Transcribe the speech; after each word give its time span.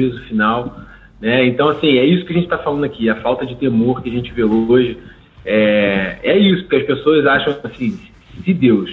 juízo 0.00 0.22
final. 0.22 0.80
Né? 1.20 1.44
Então, 1.46 1.68
assim, 1.68 1.98
é 1.98 2.04
isso 2.04 2.24
que 2.24 2.32
a 2.32 2.34
gente 2.34 2.44
está 2.44 2.56
falando 2.56 2.84
aqui, 2.84 3.10
a 3.10 3.20
falta 3.20 3.44
de 3.44 3.54
temor 3.56 4.02
que 4.02 4.08
a 4.08 4.12
gente 4.12 4.32
vê 4.32 4.42
hoje. 4.42 4.98
É, 5.44 6.18
é 6.22 6.38
isso, 6.38 6.62
porque 6.62 6.76
as 6.76 6.86
pessoas 6.86 7.26
acham 7.26 7.58
assim, 7.64 8.00
se 8.42 8.54
Deus 8.54 8.90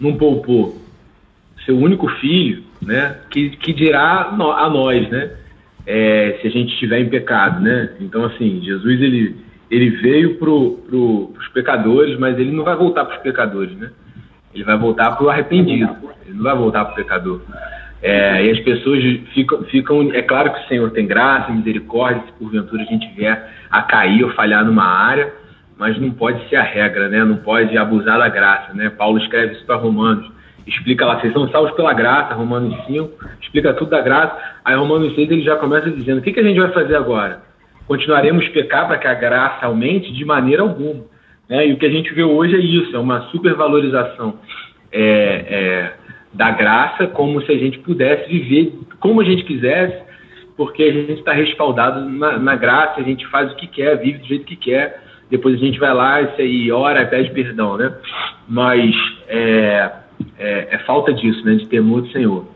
não 0.00 0.16
poupou 0.16 0.80
seu 1.66 1.76
único 1.76 2.08
filho, 2.20 2.62
né, 2.80 3.16
que, 3.30 3.50
que 3.50 3.74
dirá 3.74 4.30
a 4.30 4.70
nós, 4.70 5.08
né, 5.10 5.32
é, 5.86 6.38
se 6.40 6.46
a 6.46 6.50
gente 6.50 6.72
estiver 6.72 7.00
em 7.00 7.10
pecado, 7.10 7.60
né? 7.60 7.90
Então, 8.00 8.24
assim, 8.24 8.62
Jesus, 8.62 9.00
ele, 9.02 9.36
ele 9.70 9.90
veio 9.90 10.36
para 10.36 10.46
pro, 10.46 11.34
pecadores, 11.52 12.18
mas 12.18 12.38
ele 12.38 12.52
não 12.52 12.64
vai 12.64 12.76
voltar 12.76 13.04
para 13.04 13.16
os 13.16 13.22
pecadores, 13.22 13.76
né? 13.76 13.90
Ele 14.54 14.64
vai 14.64 14.78
voltar 14.78 15.12
para 15.12 15.26
o 15.26 15.28
arrependido, 15.28 15.94
ele 16.24 16.36
não 16.36 16.44
vai 16.44 16.56
voltar 16.56 16.84
para 16.84 16.92
o 16.92 16.96
pecador. 16.96 17.42
É, 18.02 18.44
e 18.44 18.50
as 18.50 18.60
pessoas 18.60 19.02
ficam, 19.34 19.62
ficam. 19.64 20.12
É 20.14 20.22
claro 20.22 20.52
que 20.52 20.60
o 20.60 20.68
Senhor 20.68 20.90
tem 20.90 21.06
graça, 21.06 21.52
misericórdia, 21.52 22.22
se 22.26 22.32
porventura 22.32 22.82
a 22.82 22.86
gente 22.86 23.08
vier 23.14 23.50
a 23.70 23.82
cair 23.82 24.22
ou 24.24 24.30
falhar 24.30 24.64
numa 24.64 24.84
área, 24.84 25.32
mas 25.76 25.98
não 25.98 26.10
pode 26.10 26.48
ser 26.48 26.56
a 26.56 26.62
regra, 26.62 27.08
né? 27.08 27.24
Não 27.24 27.38
pode 27.38 27.76
abusar 27.76 28.18
da 28.18 28.28
graça, 28.28 28.72
né? 28.72 28.90
Paulo 28.90 29.18
escreve 29.18 29.54
isso 29.54 29.66
para 29.66 29.76
Romanos. 29.76 30.30
Explica 30.66 31.06
lá, 31.06 31.18
vocês 31.18 31.32
são 31.32 31.48
salvos 31.48 31.72
pela 31.72 31.94
graça, 31.94 32.34
Romanos 32.34 32.76
5, 32.86 33.10
explica 33.40 33.72
tudo 33.72 33.90
da 33.90 34.02
graça. 34.02 34.36
Aí 34.64 34.76
Romanos 34.76 35.14
6 35.14 35.30
ele 35.30 35.42
já 35.42 35.56
começa 35.56 35.90
dizendo: 35.90 36.18
o 36.18 36.22
que, 36.22 36.32
que 36.32 36.40
a 36.40 36.42
gente 36.42 36.60
vai 36.60 36.70
fazer 36.72 36.94
agora? 36.94 37.42
Continuaremos 37.86 38.46
pecar 38.50 38.86
para 38.86 38.98
que 38.98 39.06
a 39.06 39.14
graça 39.14 39.66
aumente? 39.66 40.12
De 40.12 40.24
maneira 40.24 40.62
alguma. 40.62 41.04
Né? 41.48 41.68
E 41.68 41.72
o 41.72 41.78
que 41.78 41.86
a 41.86 41.90
gente 41.90 42.12
vê 42.12 42.22
hoje 42.22 42.54
é 42.54 42.58
isso, 42.58 42.94
é 42.94 42.98
uma 42.98 43.22
supervalorização. 43.30 44.38
É, 44.92 45.00
é, 45.48 45.92
da 46.32 46.50
graça, 46.50 47.06
como 47.06 47.40
se 47.42 47.52
a 47.52 47.56
gente 47.56 47.78
pudesse 47.78 48.28
viver 48.28 48.78
como 49.00 49.20
a 49.20 49.24
gente 49.24 49.44
quisesse, 49.44 50.02
porque 50.56 50.82
a 50.82 50.92
gente 50.92 51.12
está 51.12 51.32
respaldado 51.32 52.08
na, 52.08 52.38
na, 52.38 52.56
graça, 52.56 53.00
a 53.00 53.04
gente 53.04 53.26
faz 53.28 53.52
o 53.52 53.56
que 53.56 53.66
quer, 53.66 53.96
vive 53.96 54.18
do 54.18 54.26
jeito 54.26 54.44
que 54.44 54.56
quer, 54.56 55.02
depois 55.30 55.54
a 55.54 55.58
gente 55.58 55.78
vai 55.78 55.94
lá 55.94 56.20
e 56.38 56.72
ora 56.72 57.02
e 57.02 57.06
pede 57.06 57.30
perdão, 57.30 57.76
né? 57.76 57.92
Mas 58.48 58.94
é, 59.28 59.90
é, 60.38 60.68
é, 60.70 60.78
falta 60.78 61.12
disso, 61.12 61.44
né? 61.44 61.54
De 61.54 61.68
temor 61.68 62.02
do 62.02 62.10
Senhor. 62.10 62.46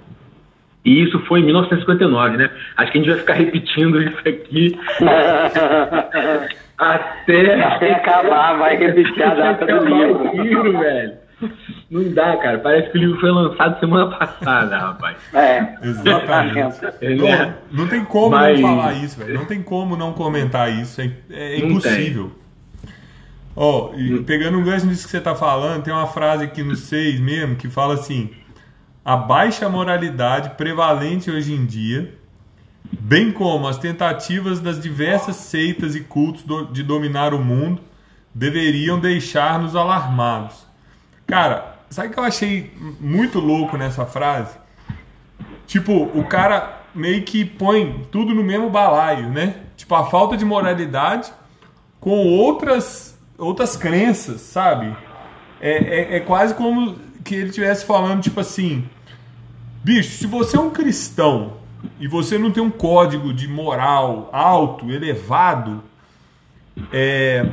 E 0.84 1.02
isso 1.02 1.18
foi 1.26 1.40
em 1.40 1.44
1959, 1.44 2.36
né? 2.38 2.50
Acho 2.76 2.90
que 2.90 2.98
a 2.98 3.00
gente 3.00 3.10
vai 3.10 3.20
ficar 3.20 3.34
repetindo 3.34 4.02
isso 4.02 4.18
aqui 4.26 4.76
até... 6.76 7.62
até 7.62 7.92
acabar, 7.92 8.58
vai 8.58 8.76
repetir 8.76 9.22
a 9.22 9.34
data 9.34 9.64
do 9.64 9.84
livro. 9.84 10.78
velho. 10.78 11.21
Não 11.90 12.12
dá, 12.12 12.36
cara. 12.36 12.58
Parece 12.58 12.90
que 12.90 12.98
o 12.98 13.00
livro 13.00 13.20
foi 13.20 13.30
lançado 13.30 13.78
semana 13.80 14.16
passada, 14.16 14.78
rapaz. 14.78 15.16
É, 15.34 15.76
exatamente. 15.82 16.80
não, 17.16 17.54
não 17.72 17.88
tem 17.88 18.04
como 18.04 18.30
Mas... 18.30 18.60
não 18.60 18.68
falar 18.68 18.92
isso, 18.94 19.18
velho. 19.18 19.34
Não 19.34 19.44
tem 19.44 19.62
como 19.62 19.96
não 19.96 20.12
comentar 20.12 20.72
isso. 20.72 21.00
É, 21.00 21.10
é 21.30 21.58
impossível. 21.58 22.32
Ó, 23.54 23.90
oh, 23.90 24.22
pegando 24.24 24.58
um 24.58 24.64
gancho 24.64 24.86
nisso 24.86 25.04
que 25.04 25.10
você 25.10 25.20
tá 25.20 25.34
falando, 25.34 25.82
tem 25.82 25.92
uma 25.92 26.06
frase 26.06 26.44
aqui 26.44 26.62
no 26.62 26.74
6 26.74 27.20
mesmo 27.20 27.56
que 27.56 27.68
fala 27.68 27.94
assim: 27.94 28.30
a 29.04 29.14
baixa 29.14 29.68
moralidade 29.68 30.50
prevalente 30.56 31.30
hoje 31.30 31.52
em 31.52 31.66
dia, 31.66 32.14
bem 32.90 33.30
como 33.30 33.68
as 33.68 33.76
tentativas 33.76 34.58
das 34.58 34.80
diversas 34.80 35.36
seitas 35.36 35.94
e 35.94 36.00
cultos 36.00 36.44
de 36.72 36.82
dominar 36.82 37.34
o 37.34 37.38
mundo, 37.38 37.82
deveriam 38.34 38.98
deixar-nos 38.98 39.76
alarmados 39.76 40.71
Cara, 41.26 41.76
sabe 41.90 42.08
o 42.08 42.10
que 42.12 42.18
eu 42.18 42.24
achei 42.24 42.72
muito 43.00 43.38
louco 43.38 43.76
nessa 43.76 44.04
frase? 44.04 44.56
Tipo, 45.66 46.10
o 46.14 46.24
cara 46.24 46.82
meio 46.94 47.22
que 47.22 47.44
põe 47.44 48.06
tudo 48.10 48.34
no 48.34 48.42
mesmo 48.42 48.68
balaio, 48.68 49.28
né? 49.28 49.56
Tipo, 49.76 49.94
a 49.94 50.04
falta 50.06 50.36
de 50.36 50.44
moralidade 50.44 51.32
com 52.00 52.26
outras, 52.26 53.18
outras 53.38 53.76
crenças, 53.76 54.40
sabe? 54.40 54.94
É, 55.60 56.14
é, 56.14 56.16
é 56.16 56.20
quase 56.20 56.54
como 56.54 56.96
que 57.24 57.34
ele 57.34 57.48
estivesse 57.48 57.84
falando, 57.84 58.22
tipo 58.22 58.40
assim: 58.40 58.84
bicho, 59.82 60.10
se 60.18 60.26
você 60.26 60.56
é 60.56 60.60
um 60.60 60.70
cristão 60.70 61.54
e 61.98 62.06
você 62.06 62.38
não 62.38 62.50
tem 62.50 62.62
um 62.62 62.70
código 62.70 63.32
de 63.32 63.48
moral 63.48 64.28
alto, 64.32 64.90
elevado, 64.90 65.82
é, 66.92 67.46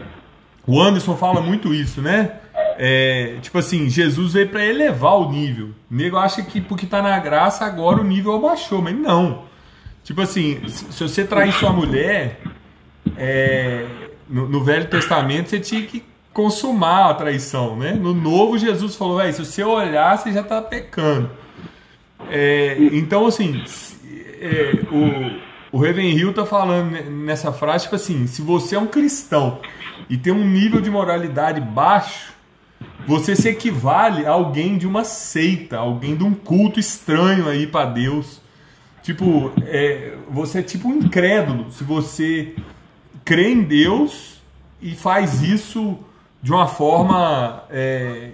o 0.65 0.81
Anderson 0.81 1.15
fala 1.15 1.41
muito 1.41 1.73
isso, 1.73 2.01
né? 2.01 2.39
É, 2.81 3.35
tipo 3.41 3.57
assim, 3.57 3.89
Jesus 3.89 4.31
veio 4.31 4.47
para 4.47 4.65
elevar 4.65 5.17
o 5.17 5.29
nível. 5.29 5.71
O 5.91 5.93
nego 5.93 6.15
acha 6.15 6.41
que 6.41 6.61
porque 6.61 6.85
tá 6.85 7.01
na 7.01 7.19
graça 7.19 7.65
agora 7.65 7.99
o 7.99 8.05
nível 8.05 8.33
abaixou, 8.33 8.81
mas 8.81 8.95
não. 8.95 9.43
Tipo 10.01 10.21
assim, 10.21 10.61
se 10.65 11.03
você 11.03 11.25
trair 11.25 11.51
sua 11.51 11.73
mulher, 11.73 12.39
é, 13.17 13.85
no, 14.29 14.47
no, 14.47 14.63
Velho 14.63 14.87
Testamento 14.87 15.49
você 15.49 15.59
tinha 15.59 15.81
que 15.81 16.05
consumar 16.31 17.09
a 17.09 17.13
traição, 17.15 17.75
né? 17.75 17.91
No 17.91 18.13
Novo 18.13 18.57
Jesus 18.57 18.95
falou, 18.95 19.19
se 19.33 19.43
você 19.43 19.61
olhar 19.61 20.17
você 20.17 20.31
já 20.31 20.41
tá 20.41 20.61
pecando. 20.61 21.29
É, 22.29 22.77
então 22.93 23.27
assim, 23.27 23.61
é, 24.39 24.71
o, 25.73 25.77
o 25.77 25.85
Hill 25.85 26.31
tá 26.31 26.45
falando 26.45 26.91
nessa 27.11 27.51
frase, 27.51 27.83
tipo 27.83 27.97
assim, 27.97 28.25
se 28.25 28.41
você 28.41 28.77
é 28.77 28.79
um 28.79 28.87
cristão 28.87 29.59
e 30.09 30.17
tem 30.17 30.31
um 30.31 30.47
nível 30.47 30.79
de 30.79 30.89
moralidade 30.89 31.59
baixo, 31.59 32.38
você 33.07 33.35
se 33.35 33.49
equivale 33.49 34.25
a 34.25 34.31
alguém 34.31 34.77
de 34.77 34.87
uma 34.87 35.03
seita, 35.03 35.77
alguém 35.77 36.15
de 36.15 36.23
um 36.23 36.33
culto 36.33 36.79
estranho 36.79 37.47
aí 37.47 37.65
para 37.65 37.85
Deus. 37.85 38.41
Tipo, 39.01 39.51
é, 39.65 40.15
você 40.29 40.59
é 40.59 40.61
tipo 40.61 40.87
um 40.87 40.97
incrédulo 40.97 41.71
se 41.71 41.83
você 41.83 42.55
crê 43.25 43.51
em 43.51 43.63
Deus 43.63 44.41
e 44.81 44.91
faz 44.91 45.41
isso 45.41 45.97
de 46.41 46.51
uma 46.51 46.67
forma 46.67 47.63
é, 47.69 48.31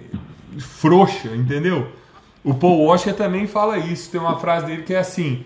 frouxa, 0.58 1.28
entendeu? 1.34 1.90
O 2.44 2.54
Paul 2.54 2.86
Washer 2.86 3.14
também 3.14 3.46
fala 3.46 3.78
isso. 3.78 4.10
Tem 4.10 4.20
uma 4.20 4.38
frase 4.38 4.66
dele 4.66 4.82
que 4.82 4.94
é 4.94 4.98
assim: 4.98 5.44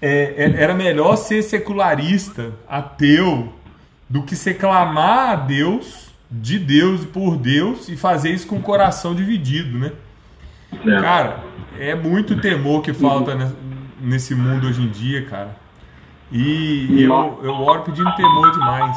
é, 0.00 0.34
é 0.36 0.62
era 0.62 0.74
melhor 0.74 1.16
ser 1.16 1.42
secularista, 1.42 2.52
ateu, 2.68 3.52
do 4.08 4.22
que 4.22 4.34
se 4.34 4.54
clamar 4.54 5.30
a 5.30 5.36
Deus 5.36 6.13
de 6.40 6.58
Deus 6.58 7.04
e 7.04 7.06
por 7.06 7.36
Deus 7.36 7.88
e 7.88 7.96
fazer 7.96 8.30
isso 8.30 8.46
com 8.46 8.56
o 8.56 8.62
coração 8.62 9.14
dividido, 9.14 9.78
né? 9.78 9.92
É. 10.72 11.00
Cara, 11.00 11.44
é 11.78 11.94
muito 11.94 12.40
temor 12.40 12.82
que 12.82 12.92
falta 12.92 13.54
nesse 14.00 14.34
mundo 14.34 14.66
hoje 14.66 14.82
em 14.82 14.88
dia, 14.88 15.24
cara. 15.26 15.56
E 16.32 17.02
eu, 17.02 17.40
eu 17.42 17.52
oro 17.52 17.82
pedindo 17.82 18.12
temor 18.16 18.50
demais. 18.50 18.96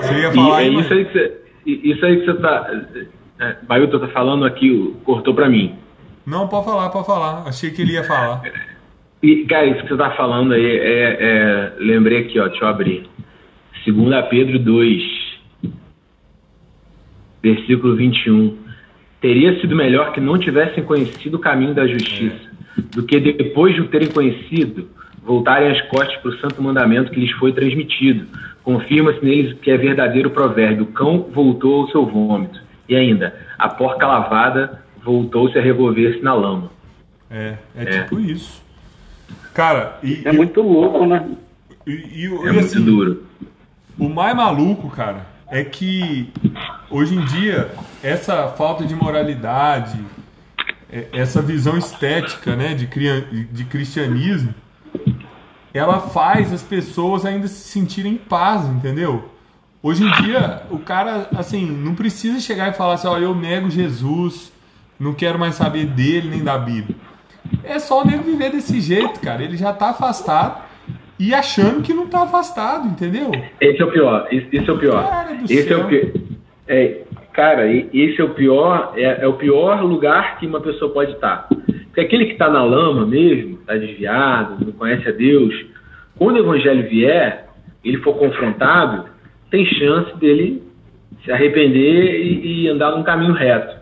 Você 0.00 0.20
ia 0.20 0.32
falar 0.32 0.62
e, 0.62 0.66
aí, 0.66 0.76
é 0.76 0.80
isso 0.80 0.92
aí 0.92 1.04
que 1.04 1.12
você, 1.12 1.40
isso 1.66 2.04
aí 2.04 2.20
que 2.20 2.26
você 2.26 2.34
tá. 2.34 2.70
É, 3.38 3.56
Bailton 3.62 3.98
tá 3.98 4.08
falando 4.08 4.44
aqui, 4.44 4.94
cortou 5.04 5.34
pra 5.34 5.48
mim. 5.48 5.78
Não, 6.26 6.46
pode 6.46 6.66
falar, 6.66 6.90
pode 6.90 7.06
falar. 7.06 7.48
Achei 7.48 7.70
que 7.70 7.80
ele 7.80 7.92
ia 7.92 8.04
falar. 8.04 8.42
E, 9.22 9.44
cara, 9.44 9.66
isso 9.66 9.82
que 9.82 9.88
você 9.88 9.94
está 9.94 10.10
falando 10.12 10.52
aí, 10.52 10.64
é, 10.64 11.16
é, 11.20 11.72
lembrei 11.78 12.20
aqui, 12.20 12.38
ó, 12.38 12.48
deixa 12.48 12.64
eu 12.64 12.68
abrir. 12.68 13.06
2 13.86 14.28
Pedro 14.28 14.58
2, 14.58 15.02
versículo 17.42 17.96
21. 17.96 18.56
Teria 19.20 19.60
sido 19.60 19.76
melhor 19.76 20.12
que 20.12 20.20
não 20.20 20.38
tivessem 20.38 20.82
conhecido 20.82 21.36
o 21.36 21.40
caminho 21.40 21.74
da 21.74 21.86
justiça, 21.86 22.50
do 22.94 23.02
que 23.02 23.20
depois 23.20 23.74
de 23.74 23.82
o 23.82 23.88
terem 23.88 24.08
conhecido, 24.08 24.88
voltarem 25.22 25.70
as 25.70 25.80
costas 25.88 26.16
para 26.16 26.30
o 26.30 26.38
santo 26.38 26.62
mandamento 26.62 27.10
que 27.10 27.20
lhes 27.20 27.32
foi 27.32 27.52
transmitido. 27.52 28.26
Confirma-se 28.62 29.22
neles 29.24 29.52
que 29.60 29.70
é 29.70 29.76
verdadeiro 29.76 30.30
provérbio: 30.30 30.84
o 30.84 30.92
cão 30.92 31.28
voltou 31.32 31.82
ao 31.82 31.90
seu 31.90 32.06
vômito. 32.06 32.60
E 32.88 32.96
ainda, 32.96 33.34
a 33.58 33.68
porca 33.68 34.06
lavada 34.06 34.82
voltou-se 35.02 35.58
a 35.58 35.62
revolver-se 35.62 36.22
na 36.22 36.34
lama. 36.34 36.70
É, 37.30 37.56
é, 37.76 37.82
é, 37.82 38.02
tipo 38.02 38.18
isso. 38.18 38.62
Cara, 39.60 39.98
e, 40.02 40.22
é 40.24 40.32
muito 40.32 40.62
louco, 40.62 41.04
né? 41.04 41.22
E, 41.86 41.90
e, 41.90 42.24
é 42.24 42.28
muito 42.50 42.60
assim, 42.60 42.82
duro. 42.82 43.26
O 43.98 44.08
mais 44.08 44.34
maluco, 44.34 44.88
cara, 44.88 45.26
é 45.48 45.62
que 45.62 46.32
hoje 46.88 47.14
em 47.14 47.22
dia 47.26 47.70
essa 48.02 48.48
falta 48.48 48.86
de 48.86 48.94
moralidade, 48.94 50.00
é, 50.90 51.08
essa 51.12 51.42
visão 51.42 51.76
estética, 51.76 52.56
né, 52.56 52.72
de, 52.72 52.86
de 53.52 53.64
cristianismo, 53.66 54.54
ela 55.74 56.00
faz 56.00 56.54
as 56.54 56.62
pessoas 56.62 57.26
ainda 57.26 57.46
se 57.46 57.68
sentirem 57.68 58.14
em 58.14 58.16
paz, 58.16 58.64
entendeu? 58.64 59.28
Hoje 59.82 60.04
em 60.04 60.10
dia, 60.22 60.62
o 60.70 60.78
cara, 60.78 61.28
assim, 61.36 61.66
não 61.66 61.94
precisa 61.94 62.40
chegar 62.40 62.70
e 62.70 62.72
falar 62.72 62.94
assim, 62.94 63.08
ó, 63.08 63.18
eu 63.18 63.34
nego 63.34 63.68
Jesus, 63.68 64.50
não 64.98 65.12
quero 65.12 65.38
mais 65.38 65.54
saber 65.54 65.84
dele 65.84 66.30
nem 66.30 66.42
da 66.42 66.56
Bíblia. 66.56 66.96
É 67.64 67.78
só 67.78 68.02
o 68.02 68.06
nego 68.06 68.22
viver 68.22 68.50
desse 68.50 68.80
jeito, 68.80 69.20
cara. 69.20 69.42
Ele 69.42 69.56
já 69.56 69.72
tá 69.72 69.90
afastado 69.90 70.62
e 71.18 71.34
achando 71.34 71.82
que 71.82 71.92
não 71.92 72.06
tá 72.06 72.22
afastado, 72.22 72.88
entendeu? 72.88 73.30
Esse 73.60 73.80
é 73.80 73.84
o 73.84 73.90
pior. 73.90 74.26
Esse 74.30 74.56
é 74.56 74.72
o 74.72 74.78
pior. 74.78 75.08
Cara 75.08 75.32
esse 75.44 75.62
céu. 75.64 75.80
é 75.80 75.84
o 75.84 75.86
pior. 75.86 76.12
É, 76.66 77.00
cara, 77.32 77.70
esse 77.70 78.20
é 78.20 78.24
o 78.24 78.30
pior. 78.30 78.92
É, 78.96 79.24
é, 79.24 79.26
o 79.26 79.34
pior 79.34 79.82
lugar 79.82 80.38
que 80.38 80.46
uma 80.46 80.60
pessoa 80.60 80.92
pode 80.92 81.12
estar. 81.12 81.48
Porque 81.86 82.00
aquele 82.00 82.26
que 82.26 82.32
está 82.32 82.48
na 82.48 82.64
lama 82.64 83.06
mesmo, 83.06 83.58
está 83.60 83.76
desviado, 83.76 84.64
não 84.64 84.72
conhece 84.72 85.08
a 85.08 85.12
Deus, 85.12 85.54
quando 86.16 86.36
o 86.36 86.40
evangelho 86.40 86.88
vier, 86.88 87.46
ele 87.84 87.98
for 87.98 88.14
confrontado, 88.14 89.06
tem 89.50 89.66
chance 89.66 90.16
dele 90.16 90.62
se 91.24 91.32
arrepender 91.32 92.20
e, 92.20 92.64
e 92.64 92.68
andar 92.68 92.92
num 92.92 93.02
caminho 93.02 93.34
reto. 93.34 93.79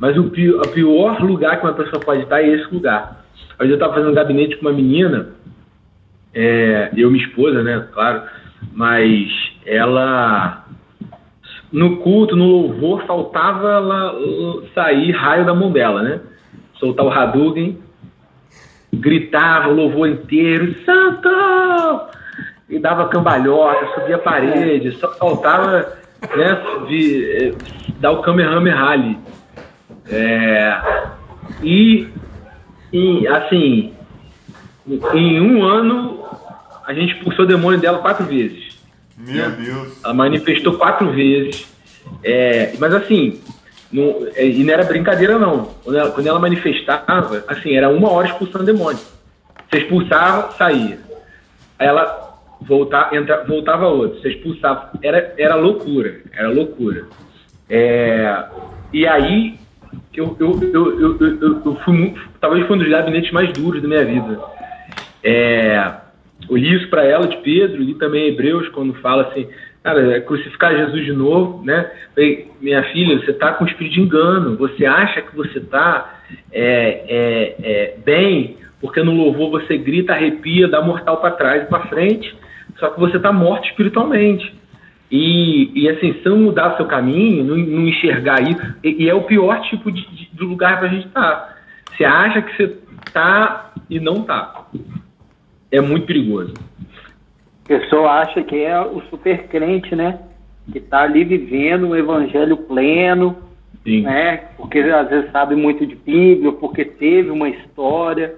Mas 0.00 0.16
o 0.16 0.30
pior, 0.30 0.64
o 0.64 0.68
pior 0.68 1.20
lugar 1.20 1.58
que 1.58 1.66
uma 1.66 1.74
pessoa 1.74 2.00
pode 2.00 2.22
estar 2.22 2.40
é 2.40 2.48
esse 2.48 2.72
lugar. 2.72 3.24
Vezes 3.58 3.70
eu 3.70 3.74
estava 3.74 3.94
fazendo 3.94 4.10
um 4.10 4.14
gabinete 4.14 4.56
com 4.56 4.66
uma 4.66 4.72
menina, 4.72 5.30
é, 6.32 6.90
eu 6.96 7.10
minha 7.10 7.24
esposa, 7.24 7.62
né, 7.62 7.86
claro, 7.92 8.22
mas 8.72 9.28
ela 9.66 10.64
no 11.72 11.98
culto, 11.98 12.34
no 12.34 12.46
louvor, 12.46 13.04
faltava 13.06 13.68
ela 13.72 14.14
sair 14.74 15.10
raio 15.10 15.44
da 15.44 15.54
mão 15.54 15.70
dela, 15.70 16.02
né? 16.02 16.20
Soltar 16.74 17.04
o 17.04 17.10
Hadouken, 17.10 17.78
gritava 18.92 19.68
o 19.68 19.74
louvor 19.74 20.08
inteiro, 20.08 20.74
Santo! 20.84 21.28
E 22.70 22.78
dava 22.78 23.08
cambalhota, 23.08 23.86
subia 23.94 24.16
a 24.16 24.18
parede, 24.18 24.92
só 24.92 25.10
faltava 25.14 25.92
né, 26.36 26.62
de, 26.86 27.24
eh, 27.24 27.54
dar 27.98 28.12
o 28.12 28.22
Kamehameha 28.22 28.76
ali. 28.76 29.18
É, 30.10 30.80
e, 31.62 32.08
e, 32.92 33.26
assim, 33.28 33.92
em 35.14 35.40
um 35.40 35.64
ano, 35.64 36.24
a 36.86 36.94
gente 36.94 37.14
expulsou 37.14 37.44
o 37.44 37.48
demônio 37.48 37.80
dela 37.80 37.98
quatro 37.98 38.24
vezes. 38.24 38.78
Meu 39.16 39.50
Deus. 39.50 40.02
Ela 40.02 40.14
manifestou 40.14 40.78
quatro 40.78 41.10
vezes. 41.12 41.66
É, 42.22 42.72
mas 42.78 42.94
assim, 42.94 43.40
não, 43.92 44.26
é, 44.34 44.46
e 44.46 44.64
não 44.64 44.72
era 44.72 44.84
brincadeira 44.84 45.38
não. 45.38 45.74
Quando 45.84 45.98
ela, 45.98 46.10
quando 46.10 46.26
ela, 46.26 46.38
manifestava, 46.38 47.44
assim, 47.48 47.76
era 47.76 47.90
uma 47.90 48.10
hora 48.10 48.28
expulsando 48.28 48.64
demônio. 48.64 49.00
Você 49.68 49.78
expulsava, 49.80 50.52
saía. 50.52 50.98
Aí 51.78 51.86
ela 51.86 52.38
voltava, 52.60 53.14
entra, 53.14 53.44
voltava 53.44 53.88
outro. 53.88 54.20
Você 54.20 54.30
expulsava. 54.30 54.90
Era, 55.02 55.34
era 55.36 55.54
loucura. 55.56 56.20
Era 56.32 56.48
loucura. 56.48 57.06
É, 57.68 58.44
e 58.92 59.06
aí 59.06 59.58
eu, 60.14 60.36
eu, 60.40 60.60
eu, 60.62 61.18
eu, 61.20 61.62
eu, 61.64 61.76
fui 61.84 61.96
muito, 61.96 62.20
talvez 62.40 62.66
foi 62.66 62.76
um 62.76 62.80
dos 62.80 62.88
gabinetes 62.88 63.30
mais 63.30 63.52
duros 63.52 63.80
da 63.80 63.88
minha 63.88 64.04
vida. 64.04 64.40
É, 65.22 65.92
eu 66.48 66.56
li 66.56 66.74
isso 66.74 66.88
para 66.88 67.04
ela 67.04 67.26
de 67.26 67.36
Pedro, 67.38 67.82
li 67.82 67.94
também 67.94 68.28
Hebreus, 68.28 68.68
quando 68.70 68.94
fala 68.94 69.28
assim, 69.28 69.48
cara, 69.82 70.16
é 70.16 70.20
crucificar 70.20 70.76
Jesus 70.76 71.04
de 71.04 71.12
novo, 71.12 71.64
né? 71.64 71.90
Minha 72.60 72.82
filha, 72.84 73.18
você 73.18 73.30
está 73.30 73.52
com 73.52 73.66
espírito 73.66 73.94
de 73.94 74.00
engano, 74.00 74.56
você 74.56 74.84
acha 74.84 75.22
que 75.22 75.36
você 75.36 75.58
está 75.58 76.20
é, 76.52 77.04
é, 77.08 77.56
é, 77.62 77.96
bem, 78.04 78.56
porque 78.80 79.02
no 79.02 79.14
louvor 79.14 79.50
você 79.50 79.76
grita, 79.76 80.12
arrepia, 80.12 80.68
dá 80.68 80.82
mortal 80.82 81.18
para 81.18 81.32
trás 81.32 81.62
e 81.62 81.66
para 81.66 81.86
frente, 81.86 82.34
só 82.78 82.90
que 82.90 83.00
você 83.00 83.16
está 83.16 83.32
morto 83.32 83.66
espiritualmente. 83.68 84.54
E, 85.10 85.70
e 85.74 85.88
assim, 85.88 86.14
se 86.14 86.28
não 86.28 86.38
mudar 86.38 86.76
seu 86.76 86.86
caminho, 86.86 87.44
não, 87.44 87.56
não 87.56 87.88
enxergar 87.88 88.42
isso, 88.42 88.60
e, 88.84 89.04
e, 89.04 89.08
é 89.08 89.14
o 89.14 89.22
pior 89.22 89.60
tipo 89.62 89.90
de, 89.90 90.06
de, 90.08 90.28
de 90.30 90.44
lugar 90.44 90.78
para 90.78 90.88
a 90.88 90.90
gente 90.90 91.06
estar. 91.06 91.22
Tá. 91.22 91.54
Você 91.96 92.04
acha 92.04 92.42
que 92.42 92.56
você 92.56 92.76
está 93.06 93.72
e 93.88 93.98
não 93.98 94.20
está 94.20 94.66
é 95.70 95.80
muito 95.80 96.06
perigoso. 96.06 96.54
A 97.64 97.68
pessoa 97.68 98.10
acha 98.20 98.42
que 98.42 98.56
é 98.56 98.80
o 98.80 99.00
super 99.10 99.46
crente, 99.48 99.94
né? 99.94 100.18
Que 100.72 100.78
está 100.78 101.02
ali 101.02 101.24
vivendo 101.24 101.88
o 101.88 101.96
evangelho 101.96 102.56
pleno, 102.56 103.36
Sim. 103.84 104.02
né? 104.02 104.48
Porque 104.56 104.78
às 104.80 105.08
vezes 105.08 105.30
sabe 105.30 105.54
muito 105.54 105.86
de 105.86 105.94
Bíblia, 105.94 106.52
porque 106.52 106.84
teve 106.84 107.30
uma 107.30 107.48
história. 107.48 108.34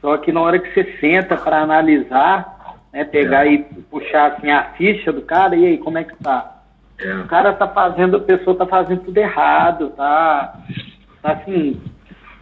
Só 0.00 0.16
que 0.16 0.32
na 0.32 0.40
hora 0.40 0.58
que 0.58 0.72
você 0.72 0.96
senta 1.00 1.36
para 1.36 1.62
analisar, 1.62 2.57
né, 2.92 3.04
pegar 3.04 3.46
é. 3.46 3.52
e 3.52 3.58
puxar 3.90 4.32
assim, 4.32 4.50
a 4.50 4.64
ficha 4.76 5.12
do 5.12 5.22
cara, 5.22 5.56
e 5.56 5.66
aí, 5.66 5.78
como 5.78 5.98
é 5.98 6.04
que 6.04 6.16
tá? 6.16 6.62
É. 6.98 7.14
O 7.16 7.26
cara 7.26 7.52
tá 7.52 7.68
fazendo, 7.68 8.16
a 8.16 8.20
pessoa 8.20 8.56
tá 8.56 8.66
fazendo 8.66 9.02
tudo 9.02 9.18
errado, 9.18 9.90
tá, 9.90 10.58
tá 11.22 11.32
assim, 11.32 11.80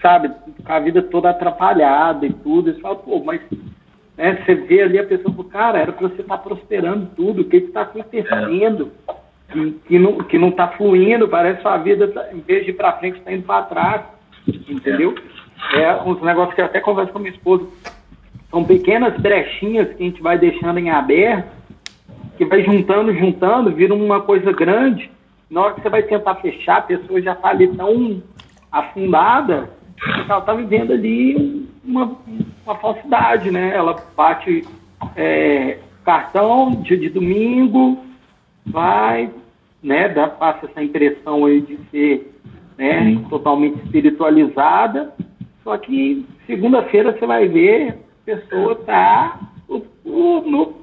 sabe, 0.00 0.30
com 0.64 0.72
a 0.72 0.78
vida 0.78 1.02
toda 1.02 1.30
atrapalhada 1.30 2.24
e 2.26 2.32
tudo. 2.32 2.70
E 2.70 2.74
você 2.74 2.80
fala, 2.80 2.96
pô, 2.96 3.22
mas 3.22 3.40
né? 4.16 4.42
Você 4.44 4.54
vê 4.54 4.82
ali 4.82 4.98
a 4.98 5.04
pessoa, 5.04 5.44
cara, 5.50 5.78
era 5.78 5.92
para 5.92 6.08
você 6.08 6.22
estar 6.22 6.38
tá 6.38 6.42
prosperando 6.42 7.10
tudo, 7.14 7.42
o 7.42 7.44
que 7.44 7.58
está 7.58 7.82
acontecendo? 7.82 8.90
É. 9.08 9.14
Que, 9.52 9.70
que, 9.86 9.98
não, 9.98 10.18
que 10.18 10.38
não 10.38 10.48
está 10.48 10.68
fluindo, 10.68 11.28
parece 11.28 11.58
que 11.58 11.62
sua 11.62 11.76
vida, 11.76 12.08
tá, 12.08 12.32
em 12.32 12.40
vez 12.40 12.64
de 12.64 12.70
ir 12.70 12.74
para 12.74 12.92
frente, 12.94 13.18
está 13.18 13.32
indo 13.32 13.44
para 13.44 13.66
trás. 13.66 14.02
Entendeu? 14.68 15.14
É. 15.74 15.82
é 15.82 16.02
uns 16.02 16.20
negócios 16.22 16.54
que 16.54 16.60
eu 16.60 16.64
até 16.64 16.80
converso 16.80 17.12
com 17.12 17.18
a 17.18 17.22
minha 17.22 17.34
esposa. 17.34 17.66
São 18.50 18.64
pequenas 18.64 19.18
brechinhas 19.20 19.88
que 19.88 20.02
a 20.02 20.06
gente 20.06 20.22
vai 20.22 20.38
deixando 20.38 20.78
em 20.78 20.90
aberto, 20.90 21.50
que 22.36 22.44
vai 22.44 22.62
juntando, 22.62 23.12
juntando, 23.14 23.74
vira 23.74 23.94
uma 23.94 24.20
coisa 24.20 24.52
grande. 24.52 25.10
Na 25.50 25.62
hora 25.62 25.74
que 25.74 25.82
você 25.82 25.88
vai 25.88 26.02
tentar 26.02 26.36
fechar, 26.36 26.78
a 26.78 26.82
pessoa 26.82 27.20
já 27.20 27.32
está 27.32 27.48
ali 27.48 27.68
tão 27.68 28.22
afundada, 28.70 29.70
que 29.96 30.30
ela 30.30 30.38
está 30.38 30.54
vivendo 30.54 30.92
ali 30.92 31.68
uma, 31.84 32.16
uma 32.64 32.74
falsidade, 32.76 33.50
né? 33.50 33.74
Ela 33.74 33.96
bate 34.16 34.64
é, 35.16 35.78
cartão 36.04 36.82
dia 36.82 36.96
de 36.96 37.08
domingo, 37.08 38.04
vai, 38.66 39.30
né? 39.82 40.08
Dá, 40.08 40.28
passa 40.28 40.66
essa 40.66 40.82
impressão 40.82 41.46
aí 41.46 41.60
de 41.60 41.78
ser 41.90 42.32
né, 42.76 43.22
totalmente 43.30 43.82
espiritualizada, 43.84 45.12
só 45.64 45.76
que 45.78 46.26
segunda-feira 46.46 47.12
você 47.12 47.26
vai 47.26 47.48
ver 47.48 48.05
pessoa 48.26 48.74
tá 48.84 49.38
no, 50.04 50.74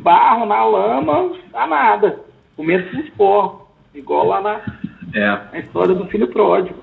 barro, 0.00 0.46
na 0.46 0.64
lama, 0.64 1.38
nada, 1.52 2.18
comendo 2.56 2.90
com 2.90 2.98
os 2.98 3.10
porcos, 3.10 3.68
igual 3.94 4.26
lá 4.26 4.40
na, 4.40 4.60
é. 5.14 5.52
na 5.52 5.58
história 5.60 5.94
do 5.94 6.06
filho 6.06 6.26
pródigo, 6.28 6.76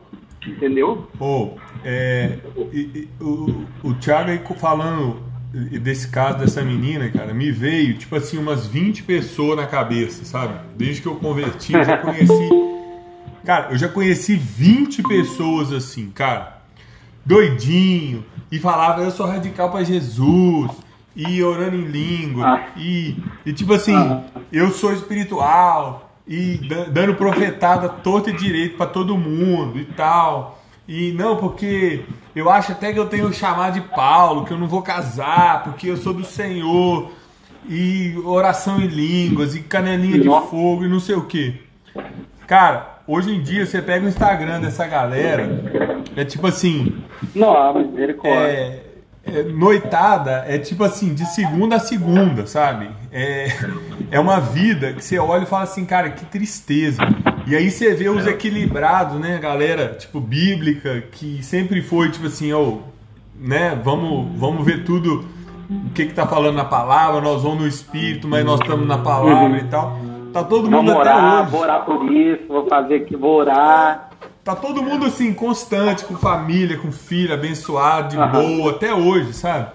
entendeu? 0.45 1.07
Oh, 1.19 1.51
é, 1.83 2.39
e, 2.71 2.79
e, 2.79 3.09
o, 3.21 3.65
o 3.83 3.93
Thiago 3.95 4.31
aí 4.31 4.39
falando 4.55 5.21
desse 5.81 6.09
caso 6.09 6.39
dessa 6.39 6.61
menina, 6.61 7.09
cara, 7.09 7.33
me 7.33 7.51
veio, 7.51 7.97
tipo 7.97 8.15
assim, 8.15 8.37
umas 8.37 8.67
20 8.67 9.03
pessoas 9.03 9.57
na 9.57 9.65
cabeça, 9.65 10.23
sabe? 10.23 10.59
Desde 10.77 11.01
que 11.01 11.07
eu 11.07 11.15
converti, 11.15 11.73
eu 11.73 11.83
já 11.83 11.97
conheci. 11.97 12.49
Cara, 13.45 13.71
eu 13.71 13.77
já 13.77 13.87
conheci 13.87 14.35
20 14.35 15.03
pessoas 15.03 15.71
assim, 15.71 16.09
cara, 16.11 16.61
doidinho, 17.25 18.25
e 18.51 18.59
falava, 18.59 19.01
eu 19.01 19.11
sou 19.11 19.25
radical 19.25 19.71
para 19.71 19.83
Jesus, 19.83 20.71
e 21.15 21.43
orando 21.43 21.75
em 21.75 21.85
língua, 21.85 22.45
ah. 22.47 22.67
e, 22.77 23.15
e 23.45 23.53
tipo 23.53 23.73
assim, 23.73 23.95
ah. 23.95 24.23
eu 24.51 24.71
sou 24.71 24.93
espiritual, 24.93 26.07
e 26.27 26.59
dando 26.91 27.15
profetada 27.15 27.87
torta 27.87 28.29
e 28.29 28.33
direito 28.33 28.75
para 28.75 28.87
todo 28.87 29.17
mundo 29.17 29.79
e 29.79 29.85
tal. 29.85 30.61
E 30.87 31.11
não, 31.13 31.37
porque 31.37 32.03
eu 32.35 32.49
acho 32.49 32.73
até 32.73 32.93
que 32.93 32.99
eu 32.99 33.07
tenho 33.07 33.31
chamado 33.33 33.73
de 33.73 33.81
Paulo, 33.81 34.45
que 34.45 34.51
eu 34.51 34.57
não 34.57 34.67
vou 34.67 34.81
casar, 34.81 35.63
porque 35.63 35.89
eu 35.89 35.97
sou 35.97 36.13
do 36.13 36.25
Senhor. 36.25 37.11
E 37.69 38.15
oração 38.23 38.79
em 38.79 38.87
línguas, 38.87 39.53
e 39.55 39.59
canelinha 39.59 40.19
de 40.19 40.27
fogo, 40.27 40.85
e 40.85 40.87
não 40.87 41.01
sei 41.01 41.15
o 41.15 41.25
que. 41.25 41.61
Cara, 42.45 42.99
hoje 43.05 43.35
em 43.35 43.41
dia 43.41 43.65
você 43.65 43.81
pega 43.81 44.05
o 44.05 44.07
Instagram 44.07 44.61
dessa 44.61 44.87
galera, 44.87 45.76
é 46.15 46.25
tipo 46.25 46.47
assim. 46.47 47.01
Não, 47.35 47.73
misericórdia. 47.73 48.37
É, 48.37 48.83
é, 49.25 49.43
noitada 49.43 50.45
é 50.47 50.57
tipo 50.57 50.83
assim, 50.83 51.13
de 51.13 51.25
segunda 51.25 51.75
a 51.75 51.79
segunda, 51.79 52.47
sabe? 52.47 52.89
É, 53.11 53.47
é 54.11 54.19
uma 54.19 54.39
vida 54.39 54.93
que 54.93 55.03
você 55.03 55.19
olha 55.19 55.43
e 55.43 55.45
fala 55.45 55.63
assim, 55.63 55.85
cara, 55.85 56.09
que 56.09 56.25
tristeza. 56.25 57.01
E 57.45 57.55
aí 57.55 57.69
você 57.69 57.93
vê 57.93 58.09
os 58.09 58.25
equilibrados, 58.25 59.19
né, 59.19 59.37
galera, 59.37 59.95
tipo, 59.97 60.19
bíblica, 60.19 61.03
que 61.11 61.43
sempre 61.43 61.81
foi, 61.81 62.09
tipo 62.09 62.27
assim, 62.27 62.53
ó, 62.53 62.77
né, 63.39 63.79
vamos, 63.83 64.27
vamos 64.37 64.65
ver 64.65 64.83
tudo, 64.83 65.25
o 65.69 65.89
que 65.93 66.05
que 66.05 66.13
tá 66.13 66.25
falando 66.25 66.55
na 66.55 66.65
palavra, 66.65 67.21
nós 67.21 67.43
vamos 67.43 67.59
no 67.59 67.67
espírito, 67.67 68.27
mas 68.27 68.45
nós 68.45 68.59
estamos 68.61 68.87
na 68.87 68.97
palavra 68.97 69.49
uhum. 69.49 69.57
e 69.57 69.63
tal. 69.65 69.99
Tá 70.33 70.43
todo 70.43 70.63
mundo 70.69 70.87
vamos 70.87 70.95
orar, 70.95 71.41
hoje. 71.41 71.51
Vou 71.51 71.61
orar 71.61 71.85
por 71.85 72.11
isso, 72.11 72.47
vou 72.47 72.67
fazer 72.67 72.95
aqui, 72.95 73.15
vou 73.15 73.37
orar. 73.37 74.09
Tá 74.47 74.55
todo 74.55 74.81
mundo 74.81 75.05
assim, 75.05 75.33
constante, 75.33 76.05
com 76.05 76.15
família, 76.15 76.77
com 76.77 76.89
filho, 76.89 77.33
abençoado, 77.33 78.11
de 78.11 78.17
uhum. 78.17 78.31
boa, 78.31 78.71
até 78.71 78.93
hoje, 78.93 79.33
sabe? 79.33 79.71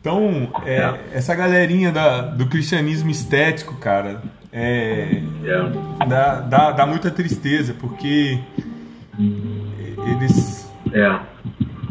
Então, 0.00 0.52
é, 0.64 0.76
é. 0.76 1.00
essa 1.14 1.34
galerinha 1.34 1.90
da, 1.90 2.20
do 2.20 2.46
cristianismo 2.46 3.10
estético, 3.10 3.74
cara, 3.74 4.22
é, 4.52 5.20
é. 5.44 6.06
Dá, 6.06 6.34
dá, 6.42 6.70
dá 6.70 6.86
muita 6.86 7.10
tristeza, 7.10 7.74
porque 7.74 8.38
eles. 9.18 10.72
É. 10.92 11.18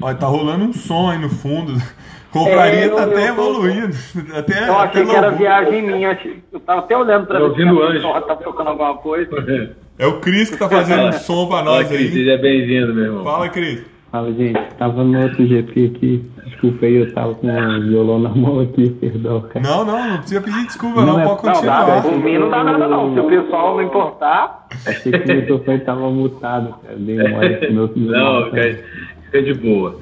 Olha, 0.02 0.16
tá 0.16 0.26
rolando 0.26 0.64
um 0.64 0.72
som 0.72 1.10
aí 1.10 1.20
no 1.20 1.28
fundo. 1.30 1.74
Compraria 2.32 2.86
é, 2.86 2.90
tá 2.90 3.04
até 3.04 3.28
evoluindo. 3.28 3.96
Até, 4.34 4.70
eu 4.70 4.80
achei 4.80 5.02
até 5.02 5.12
que 5.12 5.16
era 5.16 5.30
viagem 5.30 5.82
minha. 5.82 6.18
Eu 6.52 6.60
tava 6.62 6.80
até 6.80 6.98
olhando 6.98 7.28
pra 7.28 7.38
ver 7.38 7.54
se 7.54 7.64
o 7.64 7.84
anjo. 7.84 8.22
tá 8.22 8.36
tocando 8.38 8.70
alguma 8.70 8.98
coisa. 8.98 9.76
É 9.98 10.08
o 10.08 10.20
Cris 10.20 10.50
que 10.50 10.58
tá 10.58 10.68
fazendo 10.68 11.08
um 11.08 11.12
som 11.20 11.48
pra 11.48 11.64
nós 11.64 11.88
Fala, 11.88 11.98
aí. 11.98 11.98
Cris, 11.98 12.14
seja 12.14 12.38
bem-vindo, 12.38 12.94
meu 12.94 13.06
irmão. 13.06 13.24
Fala, 13.24 13.50
Cris. 13.50 13.84
Fala, 14.12 14.32
gente. 14.34 14.60
Tava 14.78 15.04
no 15.04 15.22
outro 15.22 15.46
GP 15.46 15.92
aqui. 15.96 16.24
Desculpa 16.46 16.86
aí, 16.86 16.96
eu 16.96 17.14
tava 17.14 17.36
com 17.36 17.48
o 17.48 17.82
violão 17.82 18.20
na 18.20 18.30
mão 18.30 18.60
aqui, 18.60 18.90
perdão, 19.02 19.42
cara. 19.42 19.66
Não, 19.66 19.86
não, 19.86 20.10
não 20.10 20.18
precisa 20.18 20.42
pedir 20.42 20.66
desculpa, 20.66 21.02
não, 21.02 21.14
não 21.14 21.20
é... 21.20 21.24
pode 21.26 21.42
continuar. 21.42 21.88
Não, 21.88 21.96
dá, 21.96 22.02
por 22.02 22.24
mim 22.24 22.38
não 22.38 22.50
dá 22.50 22.64
nada, 22.64 22.88
não. 22.88 23.14
Se 23.14 23.20
o 23.20 23.28
pessoal 23.28 23.76
não 23.76 23.84
importar. 23.84 24.68
Achei 24.86 25.12
que 25.12 25.32
o 25.32 25.36
microfone 25.36 25.80
tava 25.80 26.10
mutado, 26.10 26.76
cara. 26.82 26.96
Dei 26.98 27.18
mole 27.18 27.56
com 27.56 27.74
meu 27.74 27.92
Não, 27.96 28.52
cara, 28.52 28.80
fica 29.26 29.42
de 29.42 29.54
boa. 29.56 30.00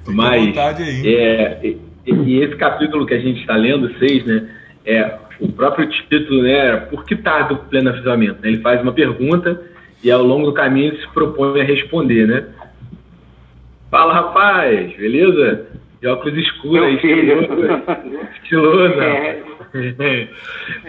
Fica 0.00 0.12
Mas, 0.12 0.58
aí. 0.58 1.14
É, 1.14 1.60
e, 1.62 1.78
e, 2.06 2.42
esse 2.42 2.56
capítulo 2.56 3.06
que 3.06 3.14
a 3.14 3.20
gente 3.20 3.40
está 3.40 3.54
lendo, 3.54 3.96
6, 3.98 4.26
né? 4.26 4.48
É, 4.84 5.18
o 5.42 5.52
próprio 5.52 5.88
título, 5.88 6.42
né? 6.42 6.76
Por 6.76 7.04
que 7.04 7.16
tarde 7.16 7.54
o 7.54 7.58
pleno 7.58 7.90
avisamento? 7.90 8.38
Ele 8.44 8.58
faz 8.58 8.80
uma 8.80 8.92
pergunta 8.92 9.60
e 10.02 10.10
ao 10.10 10.22
longo 10.22 10.46
do 10.46 10.52
caminho 10.52 10.92
ele 10.92 11.00
se 11.00 11.08
propõe 11.08 11.60
a 11.60 11.64
responder, 11.64 12.26
né? 12.26 12.46
Fala, 13.90 14.14
rapaz, 14.14 14.96
beleza? 14.96 15.66
De 16.00 16.08
óculos 16.08 16.38
escuros 16.38 16.86
aí, 16.86 16.94
estiloso. 16.94 17.82
estiloso. 18.42 19.00
É. 19.00 19.42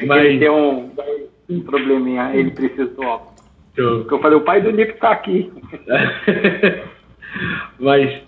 Mas... 0.06 0.26
Ele 0.26 0.40
tem 0.40 0.50
um, 0.50 0.92
um 1.50 1.60
probleminha, 1.62 2.32
ele 2.34 2.52
precisa 2.52 2.86
do 2.86 3.02
óculos. 3.02 3.34
Porque 3.76 4.14
eu 4.14 4.20
falei, 4.20 4.38
o 4.38 4.42
pai 4.42 4.62
do 4.62 4.72
Nico 4.72 4.98
tá 5.00 5.12
aqui. 5.12 5.52
Mas, 7.80 8.22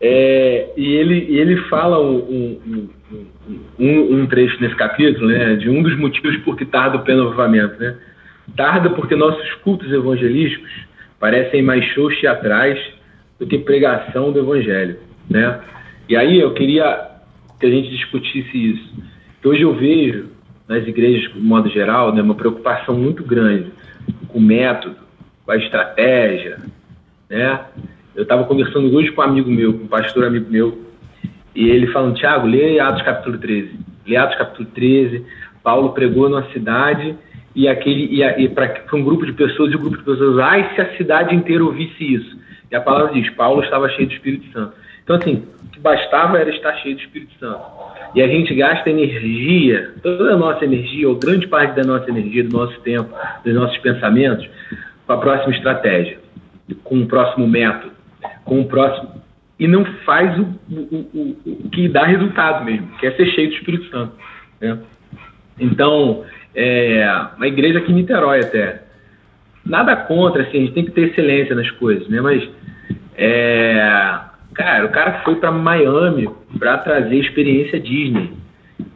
é, 0.00 0.72
e 0.76 0.94
ele, 0.94 1.38
ele 1.38 1.56
fala 1.68 2.00
um, 2.00 2.16
um, 2.16 2.60
um, 2.66 2.88
um, 3.78 4.26
trecho 4.26 4.60
nesse 4.60 4.76
capítulo, 4.76 5.28
né, 5.28 5.56
de 5.56 5.68
um 5.68 5.82
dos 5.82 5.96
motivos 5.96 6.36
por 6.38 6.56
que 6.56 6.64
tarda 6.64 6.98
o 6.98 7.02
pleno 7.02 7.28
avivamento, 7.28 7.78
né? 7.80 7.96
Tarda 8.56 8.90
porque 8.90 9.14
nossos 9.14 9.54
cultos 9.56 9.90
evangelísticos 9.92 10.70
parecem 11.18 11.62
mais 11.62 11.84
shows 11.86 12.18
teatrais 12.20 12.78
do 13.38 13.46
que 13.46 13.58
pregação 13.58 14.32
do 14.32 14.40
evangelho, 14.40 14.98
né? 15.28 15.60
E 16.08 16.16
aí 16.16 16.40
eu 16.40 16.52
queria 16.52 17.08
que 17.58 17.66
a 17.66 17.70
gente 17.70 17.90
discutisse 17.90 18.72
isso. 18.72 18.94
Que 19.40 19.48
hoje 19.48 19.62
eu 19.62 19.74
vejo 19.74 20.28
nas 20.68 20.86
igrejas, 20.86 21.32
de 21.32 21.40
modo 21.40 21.68
geral, 21.68 22.14
né, 22.14 22.22
uma 22.22 22.34
preocupação 22.34 22.96
muito 22.96 23.24
grande 23.24 23.72
com 24.28 24.38
o 24.38 24.42
método, 24.42 24.96
com 25.44 25.52
a 25.52 25.56
estratégia, 25.56 26.58
né? 27.28 27.60
Eu 28.14 28.24
estava 28.24 28.44
conversando 28.44 28.94
hoje 28.94 29.10
com 29.12 29.20
um 29.20 29.24
amigo 29.24 29.50
meu, 29.50 29.70
um 29.70 29.86
pastor 29.86 30.24
amigo 30.24 30.50
meu, 30.50 30.89
e 31.54 31.68
ele 31.68 31.88
falando, 31.88 32.16
Tiago, 32.16 32.46
lê 32.46 32.78
Atos 32.78 33.02
capítulo 33.02 33.38
13. 33.38 33.78
Lê 34.06 34.16
Atos 34.16 34.38
capítulo 34.38 34.68
13, 34.74 35.26
Paulo 35.62 35.90
pregou 35.90 36.28
numa 36.28 36.50
cidade 36.52 37.16
e 37.54 37.68
aquele 37.68 38.06
e, 38.06 38.22
e 38.22 38.48
para 38.48 38.84
um 38.94 39.02
grupo 39.02 39.26
de 39.26 39.32
pessoas 39.32 39.72
e 39.72 39.76
o 39.76 39.78
grupo 39.78 39.98
de 39.98 40.04
pessoas, 40.04 40.38
ai, 40.38 40.70
se 40.74 40.80
a 40.80 40.96
cidade 40.96 41.34
inteira 41.34 41.64
ouvisse 41.64 42.14
isso. 42.14 42.38
E 42.70 42.76
a 42.76 42.80
palavra 42.80 43.12
diz: 43.12 43.28
Paulo 43.30 43.62
estava 43.62 43.88
cheio 43.90 44.08
do 44.08 44.14
Espírito 44.14 44.52
Santo. 44.52 44.74
Então, 45.02 45.16
assim, 45.16 45.44
o 45.64 45.68
que 45.70 45.80
bastava 45.80 46.38
era 46.38 46.50
estar 46.50 46.72
cheio 46.76 46.94
do 46.94 47.02
Espírito 47.02 47.32
Santo. 47.40 47.60
E 48.14 48.22
a 48.22 48.28
gente 48.28 48.54
gasta 48.54 48.88
energia, 48.90 49.94
toda 50.02 50.34
a 50.34 50.36
nossa 50.36 50.64
energia, 50.64 51.08
ou 51.08 51.16
grande 51.16 51.46
parte 51.46 51.74
da 51.74 51.84
nossa 51.84 52.08
energia, 52.10 52.44
do 52.44 52.56
nosso 52.56 52.78
tempo, 52.80 53.12
dos 53.44 53.54
nossos 53.54 53.78
pensamentos, 53.78 54.48
com 55.06 55.12
a 55.12 55.18
próxima 55.18 55.54
estratégia, 55.54 56.18
com 56.84 57.00
o 57.00 57.06
próximo 57.06 57.46
método, 57.46 57.92
com 58.44 58.60
o 58.60 58.64
próximo. 58.66 59.19
E 59.60 59.68
não 59.68 59.84
faz 60.04 60.38
o, 60.38 60.42
o, 60.70 61.10
o, 61.14 61.36
o 61.44 61.70
que 61.70 61.86
dá 61.88 62.06
resultado 62.06 62.64
mesmo, 62.64 62.88
que 62.98 63.06
é 63.06 63.10
ser 63.12 63.26
cheio 63.26 63.50
do 63.50 63.54
Espírito 63.54 63.90
Santo. 63.90 64.14
Né? 64.58 64.78
Então, 65.60 66.24
é, 66.54 67.26
uma 67.36 67.46
igreja 67.46 67.78
aqui 67.78 67.92
em 67.92 67.96
Niterói 67.96 68.40
até, 68.40 68.82
nada 69.64 69.94
contra, 69.94 70.42
assim, 70.42 70.56
a 70.56 70.60
gente 70.62 70.72
tem 70.72 70.84
que 70.86 70.92
ter 70.92 71.10
excelência 71.10 71.54
nas 71.54 71.70
coisas, 71.72 72.08
né? 72.08 72.22
Mas, 72.22 72.48
é, 73.16 74.18
cara, 74.54 74.86
o 74.86 74.88
cara 74.88 75.20
foi 75.24 75.36
para 75.36 75.52
Miami 75.52 76.28
para 76.58 76.78
trazer 76.78 77.16
experiência 77.16 77.78
Disney. 77.78 78.32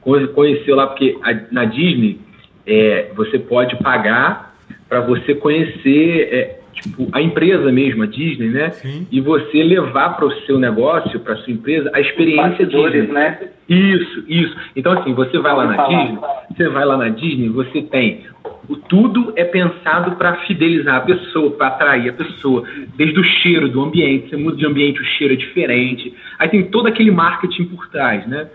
Conheceu 0.01 0.77
lá, 0.77 0.87
porque 0.87 1.19
a, 1.23 1.35
na 1.53 1.67
Disney 1.67 2.19
é, 2.67 3.11
você 3.15 3.39
pode 3.39 3.77
pagar 3.77 4.55
para 4.89 5.01
você 5.01 5.35
conhecer 5.35 6.29
é, 6.33 6.61
tipo, 6.75 7.09
a 7.13 7.21
empresa 7.23 7.71
mesmo, 7.73 8.03
a 8.03 8.07
Disney, 8.07 8.49
né? 8.49 8.71
Sim. 8.71 9.07
E 9.11 9.21
você 9.21 9.63
levar 9.63 10.11
para 10.11 10.27
o 10.27 10.33
seu 10.43 10.59
negócio, 10.59 11.19
para 11.21 11.37
sua 11.37 11.53
empresa, 11.53 11.91
a 11.95 12.01
experiência 12.01 12.67
Disney. 12.67 13.13
né? 13.13 13.39
Isso, 13.69 14.25
isso. 14.29 14.57
Então, 14.77 14.93
assim, 14.93 15.15
você 15.15 15.39
vai 15.39 15.55
lá 15.55 15.67
na 15.67 15.87
Disney, 15.87 16.19
você 16.51 16.69
vai 16.69 16.85
lá 16.85 16.97
na 16.97 17.09
Disney, 17.09 17.49
você 17.49 17.83
tem 17.83 18.23
o 18.69 18.77
tudo 18.77 19.33
é 19.37 19.45
pensado 19.45 20.17
para 20.17 20.37
fidelizar 20.47 20.97
a 20.97 21.01
pessoa, 21.01 21.51
para 21.51 21.69
atrair 21.69 22.11
a 22.11 22.13
pessoa, 22.13 22.65
desde 22.97 23.19
o 23.19 23.25
cheiro 23.25 23.69
do 23.69 23.83
ambiente, 23.83 24.31
você 24.31 24.37
muda 24.37 24.57
de 24.57 24.67
ambiente, 24.67 25.01
o 25.01 25.05
cheiro 25.05 25.35
é 25.35 25.37
diferente. 25.37 26.15
Aí 26.39 26.49
tem 26.49 26.63
todo 26.65 26.87
aquele 26.87 27.11
marketing 27.11 27.65
por 27.67 27.89
trás, 27.89 28.27
né? 28.27 28.49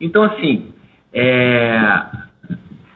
Então, 0.00 0.22
assim, 0.24 0.66
é... 1.12 2.02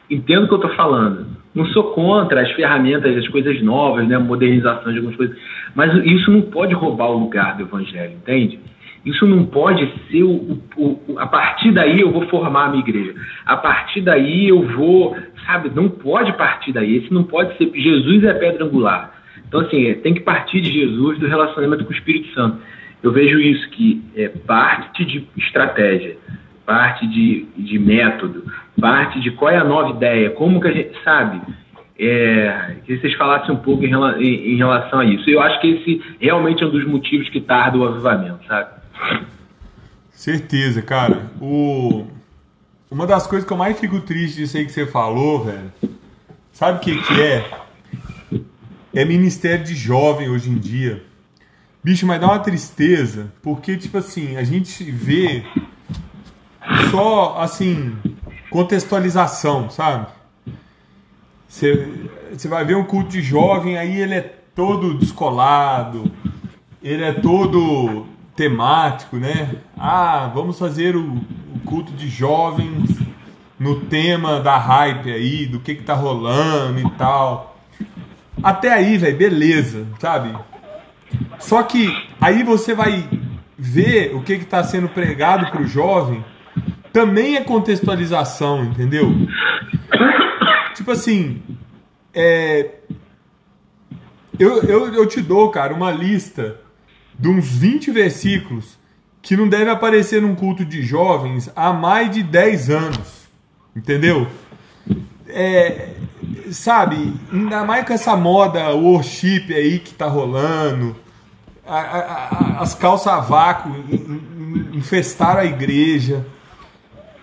entendo 0.09 0.43
o 0.43 0.47
que 0.47 0.53
eu 0.53 0.61
estou 0.61 0.75
falando. 0.75 1.25
Não 1.57 1.65
sou 1.69 1.85
contra 1.85 2.41
as 2.41 2.51
ferramentas, 2.51 3.17
as 3.17 3.27
coisas 3.29 3.59
novas, 3.63 4.07
né? 4.07 4.15
Modernização 4.19 4.91
de 4.91 4.99
algumas 4.99 5.17
coisas. 5.17 5.35
Mas 5.73 5.91
isso 6.05 6.29
não 6.29 6.41
pode 6.41 6.75
roubar 6.75 7.09
o 7.09 7.17
lugar 7.17 7.57
do 7.57 7.63
evangelho, 7.63 8.13
entende? 8.13 8.59
Isso 9.03 9.25
não 9.25 9.43
pode 9.43 9.91
ser 10.07 10.21
o, 10.21 10.61
o, 10.75 11.01
o, 11.07 11.15
A 11.17 11.25
partir 11.25 11.71
daí 11.71 11.99
eu 11.99 12.11
vou 12.11 12.27
formar 12.27 12.65
a 12.65 12.69
minha 12.69 12.83
igreja. 12.83 13.15
A 13.43 13.57
partir 13.57 14.01
daí 14.01 14.49
eu 14.49 14.67
vou. 14.67 15.17
Sabe? 15.47 15.71
Não 15.73 15.89
pode 15.89 16.31
partir 16.33 16.71
daí. 16.73 16.97
Esse 16.97 17.11
não 17.11 17.23
pode 17.23 17.57
ser. 17.57 17.71
Jesus 17.73 18.23
é 18.23 18.29
a 18.29 18.35
pedra 18.35 18.63
angular. 18.63 19.13
Então, 19.47 19.61
assim, 19.61 19.87
é, 19.87 19.95
tem 19.95 20.13
que 20.13 20.19
partir 20.19 20.61
de 20.61 20.71
Jesus, 20.71 21.17
do 21.17 21.25
relacionamento 21.25 21.85
com 21.85 21.91
o 21.91 21.95
Espírito 21.95 22.31
Santo. 22.35 22.57
Eu 23.01 23.11
vejo 23.11 23.39
isso, 23.39 23.67
que 23.71 24.03
é 24.15 24.27
parte 24.27 25.03
de 25.05 25.25
estratégia, 25.37 26.17
parte 26.67 27.07
de, 27.07 27.47
de 27.55 27.79
método, 27.79 28.43
parte 28.79 29.21
de 29.21 29.31
qual 29.31 29.49
é 29.49 29.57
a 29.57 29.63
nova 29.63 29.91
ideia, 29.91 30.31
como 30.31 30.59
que 30.59 30.67
a 30.67 30.73
gente 30.73 31.01
sabe. 31.01 31.41
É, 31.97 32.75
que 32.85 32.95
vocês 32.97 33.15
falassem 33.15 33.55
um 33.55 33.57
pouco 33.57 33.83
em, 33.83 33.91
em, 33.91 34.53
em, 34.53 34.57
relação 34.57 34.99
a 34.99 35.05
isso. 35.05 35.27
Eu 35.27 35.41
acho 35.41 35.59
que 35.61 35.67
esse 35.67 36.01
realmente 36.19 36.61
é 36.61 36.67
um 36.67 36.69
dos 36.69 36.85
motivos 36.85 37.27
que 37.29 37.41
tarda 37.41 37.77
o 37.77 37.87
avivamento, 37.87 38.45
sabe? 38.45 38.69
Certeza, 40.11 40.81
cara. 40.81 41.31
O... 41.41 42.05
Uma 42.91 43.07
das 43.07 43.25
coisas 43.25 43.47
que 43.47 43.51
eu 43.51 43.57
mais 43.57 43.79
fico 43.79 43.99
triste 44.01 44.37
disso 44.37 44.57
aí 44.57 44.65
que 44.65 44.71
você 44.71 44.85
falou, 44.85 45.45
velho, 45.45 45.71
sabe 46.51 46.77
o 46.77 46.81
que, 46.81 47.01
que 47.01 47.21
é? 47.21 47.49
É 48.93 49.05
ministério 49.05 49.65
de 49.65 49.73
jovem 49.73 50.29
hoje 50.29 50.49
em 50.49 50.57
dia. 50.59 51.01
Bicho, 51.83 52.05
mas 52.05 52.19
dá 52.19 52.27
uma 52.27 52.39
tristeza, 52.39 53.33
porque, 53.41 53.75
tipo 53.75 53.97
assim, 53.97 54.37
a 54.37 54.43
gente 54.43 54.83
vê 54.83 55.43
só, 56.91 57.37
assim, 57.39 57.95
contextualização, 58.49 59.69
sabe? 59.69 60.07
Você, 61.47 61.87
vai 62.47 62.65
ver 62.65 62.75
um 62.75 62.83
culto 62.83 63.09
de 63.09 63.21
jovem, 63.21 63.77
aí 63.77 63.99
ele 63.99 64.15
é 64.15 64.21
todo 64.53 64.97
descolado, 64.97 66.11
ele 66.83 67.03
é 67.03 67.13
todo 67.13 68.05
temático, 68.35 69.17
né? 69.17 69.55
Ah, 69.77 70.31
vamos 70.33 70.59
fazer 70.59 70.95
o, 70.95 71.21
o 71.55 71.59
culto 71.65 71.91
de 71.93 72.09
jovens 72.09 72.89
no 73.59 73.81
tema 73.81 74.39
da 74.39 74.57
hype 74.57 75.11
aí, 75.11 75.45
do 75.45 75.59
que 75.59 75.75
que 75.75 75.83
tá 75.83 75.93
rolando 75.93 76.79
e 76.79 76.89
tal. 76.91 77.57
Até 78.43 78.71
aí, 78.71 78.97
velho, 78.97 79.17
beleza, 79.17 79.87
sabe? 79.99 80.37
Só 81.39 81.63
que 81.63 81.91
aí 82.21 82.43
você 82.43 82.75
vai 82.75 83.07
ver 83.57 84.13
o 84.15 84.21
que 84.21 84.37
que 84.37 84.45
tá 84.45 84.63
sendo 84.63 84.89
pregado 84.89 85.49
pro 85.49 85.65
jovem 85.65 86.23
também 86.91 87.35
é 87.35 87.43
contextualização, 87.43 88.65
entendeu? 88.65 89.11
Tipo 90.75 90.91
assim, 90.91 91.41
é, 92.13 92.71
eu, 94.39 94.63
eu, 94.63 94.93
eu 94.93 95.05
te 95.07 95.21
dou, 95.21 95.49
cara, 95.49 95.73
uma 95.73 95.91
lista 95.91 96.59
de 97.17 97.27
uns 97.27 97.47
20 97.47 97.91
versículos 97.91 98.77
que 99.21 99.35
não 99.35 99.47
deve 99.49 99.69
aparecer 99.69 100.21
num 100.21 100.35
culto 100.35 100.63
de 100.63 100.81
jovens 100.83 101.51
há 101.55 101.73
mais 101.73 102.11
de 102.11 102.23
10 102.23 102.69
anos. 102.69 103.27
Entendeu? 103.75 104.27
É, 105.27 105.89
sabe, 106.51 107.13
ainda 107.31 107.63
mais 107.65 107.85
com 107.85 107.93
essa 107.93 108.15
moda 108.15 108.69
worship 108.69 109.53
aí 109.53 109.79
que 109.79 109.93
tá 109.93 110.07
rolando, 110.07 110.95
a, 111.65 111.79
a, 111.79 111.99
a, 111.99 112.61
as 112.61 112.73
calças 112.73 113.11
a 113.11 113.19
vácuo 113.19 113.69
infestaram 114.73 115.41
a 115.41 115.45
igreja 115.45 116.25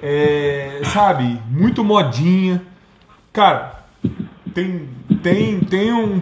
é, 0.06 0.82
sabe, 0.84 1.40
muito 1.50 1.82
modinha. 1.82 2.62
Cara, 3.32 3.87
tem, 4.52 4.87
tem, 5.23 5.61
tem 5.61 5.92
um, 5.94 6.20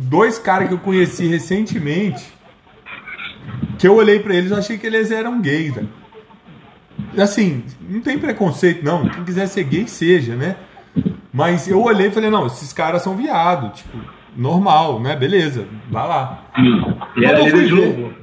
dois 0.00 0.38
caras 0.38 0.68
que 0.68 0.74
eu 0.74 0.78
conheci 0.78 1.26
recentemente 1.26 2.32
que 3.78 3.86
eu 3.86 3.94
olhei 3.94 4.20
para 4.20 4.34
eles 4.34 4.50
e 4.50 4.54
achei 4.54 4.78
que 4.78 4.86
eles 4.86 5.10
eram 5.10 5.38
gays, 5.42 5.74
velho. 5.74 5.88
Assim, 7.18 7.62
não 7.86 8.00
tem 8.00 8.18
preconceito, 8.18 8.82
não. 8.82 9.06
Quem 9.06 9.22
quiser 9.22 9.48
ser 9.48 9.64
gay, 9.64 9.86
seja, 9.86 10.34
né? 10.34 10.56
Mas 11.30 11.68
eu 11.68 11.82
olhei 11.82 12.06
e 12.06 12.10
falei, 12.10 12.30
não, 12.30 12.46
esses 12.46 12.72
caras 12.72 13.02
são 13.02 13.14
viados, 13.16 13.80
tipo, 13.80 13.98
normal, 14.34 14.98
né? 14.98 15.14
Beleza, 15.14 15.66
vai 15.90 16.08
lá. 16.08 16.44
E 17.16 17.24
era 17.24 17.40
líder 17.40 17.66
de 17.66 17.74
louvor. 17.74 18.14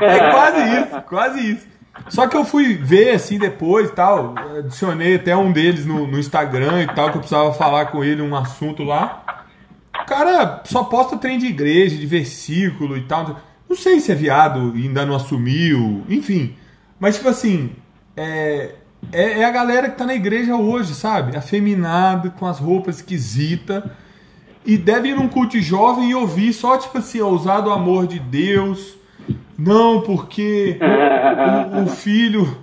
é, 0.00 0.04
é 0.04 0.30
quase 0.30 0.80
isso, 0.80 1.02
quase 1.02 1.50
isso. 1.52 1.73
Só 2.08 2.26
que 2.26 2.36
eu 2.36 2.44
fui 2.44 2.74
ver 2.74 3.14
assim 3.14 3.38
depois 3.38 3.90
tal, 3.90 4.34
adicionei 4.58 5.16
até 5.16 5.36
um 5.36 5.52
deles 5.52 5.86
no, 5.86 6.06
no 6.06 6.18
Instagram 6.18 6.82
e 6.82 6.86
tal, 6.86 7.10
que 7.10 7.16
eu 7.16 7.20
precisava 7.20 7.52
falar 7.52 7.86
com 7.86 8.04
ele 8.04 8.20
um 8.20 8.34
assunto 8.36 8.82
lá. 8.82 9.44
O 10.02 10.06
cara 10.06 10.62
só 10.64 10.84
posta 10.84 11.16
trem 11.16 11.38
de 11.38 11.46
igreja, 11.46 11.96
de 11.96 12.06
versículo 12.06 12.96
e 12.96 13.02
tal. 13.02 13.40
Não 13.68 13.76
sei 13.76 14.00
se 14.00 14.12
é 14.12 14.14
viado 14.14 14.76
e 14.76 14.82
ainda 14.82 15.06
não 15.06 15.14
assumiu, 15.14 16.04
enfim. 16.08 16.54
Mas, 17.00 17.16
tipo 17.16 17.28
assim, 17.28 17.70
é, 18.16 18.74
é, 19.12 19.40
é, 19.40 19.44
a 19.44 19.50
galera 19.50 19.88
que 19.88 19.96
tá 19.96 20.04
na 20.04 20.14
igreja 20.14 20.56
hoje, 20.56 20.94
sabe? 20.94 21.36
Afeminada, 21.36 22.30
com 22.30 22.46
as 22.46 22.58
roupas 22.58 22.96
esquisitas. 22.96 23.82
E 24.66 24.76
deve 24.76 25.08
ir 25.08 25.16
num 25.16 25.28
culto 25.28 25.60
jovem 25.60 26.10
e 26.10 26.14
ouvir 26.14 26.52
só, 26.52 26.78
tipo 26.78 26.98
assim, 26.98 27.20
usar 27.20 27.60
do 27.60 27.70
amor 27.70 28.06
de 28.06 28.18
Deus. 28.18 28.96
Não, 29.58 30.00
porque 30.00 30.78
o, 31.72 31.82
o 31.82 31.86
filho. 31.86 32.56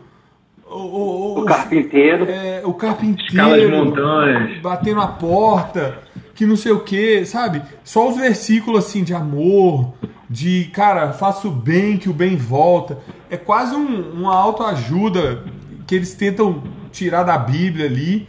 O, 0.70 0.78
o, 0.78 1.40
o 1.42 1.46
carpinteiro. 1.46 2.26
É, 2.30 2.62
o 2.64 2.74
carpinteiro. 2.74 3.86
montanhas. 3.86 4.62
Batendo 4.62 5.02
a 5.02 5.08
porta, 5.08 6.00
que 6.34 6.46
não 6.46 6.56
sei 6.56 6.72
o 6.72 6.82
que, 6.82 7.26
sabe? 7.26 7.62
Só 7.84 8.10
os 8.10 8.18
versículos 8.18 8.86
assim 8.86 9.04
de 9.04 9.14
amor, 9.14 9.94
de 10.30 10.70
cara, 10.74 11.12
faça 11.14 11.48
o 11.48 11.52
bem 11.52 11.98
que 11.98 12.10
o 12.10 12.14
bem 12.14 12.36
volta. 12.36 12.98
É 13.30 13.38
quase 13.38 13.76
um, 13.76 14.12
uma 14.12 14.36
autoajuda 14.36 15.44
que 15.86 15.96
eles 15.96 16.14
tentam 16.14 16.64
tirar 16.92 17.24
da 17.24 17.38
Bíblia 17.38 17.86
ali. 17.86 18.28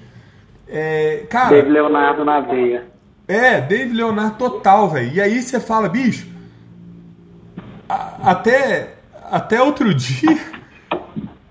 É, 0.69 1.26
cara, 1.28 1.50
David 1.50 1.73
Leonardo 1.73 2.25
na 2.25 2.40
veia. 2.40 2.85
É, 3.28 3.61
David 3.61 3.95
Leonardo 3.95 4.37
total, 4.37 4.88
velho. 4.88 5.12
E 5.14 5.21
aí 5.21 5.40
você 5.42 5.61
fala, 5.61 5.88
bicho, 5.88 6.32
até, 8.23 8.95
até 9.31 9.62
outro 9.62 9.93
dia. 9.95 10.38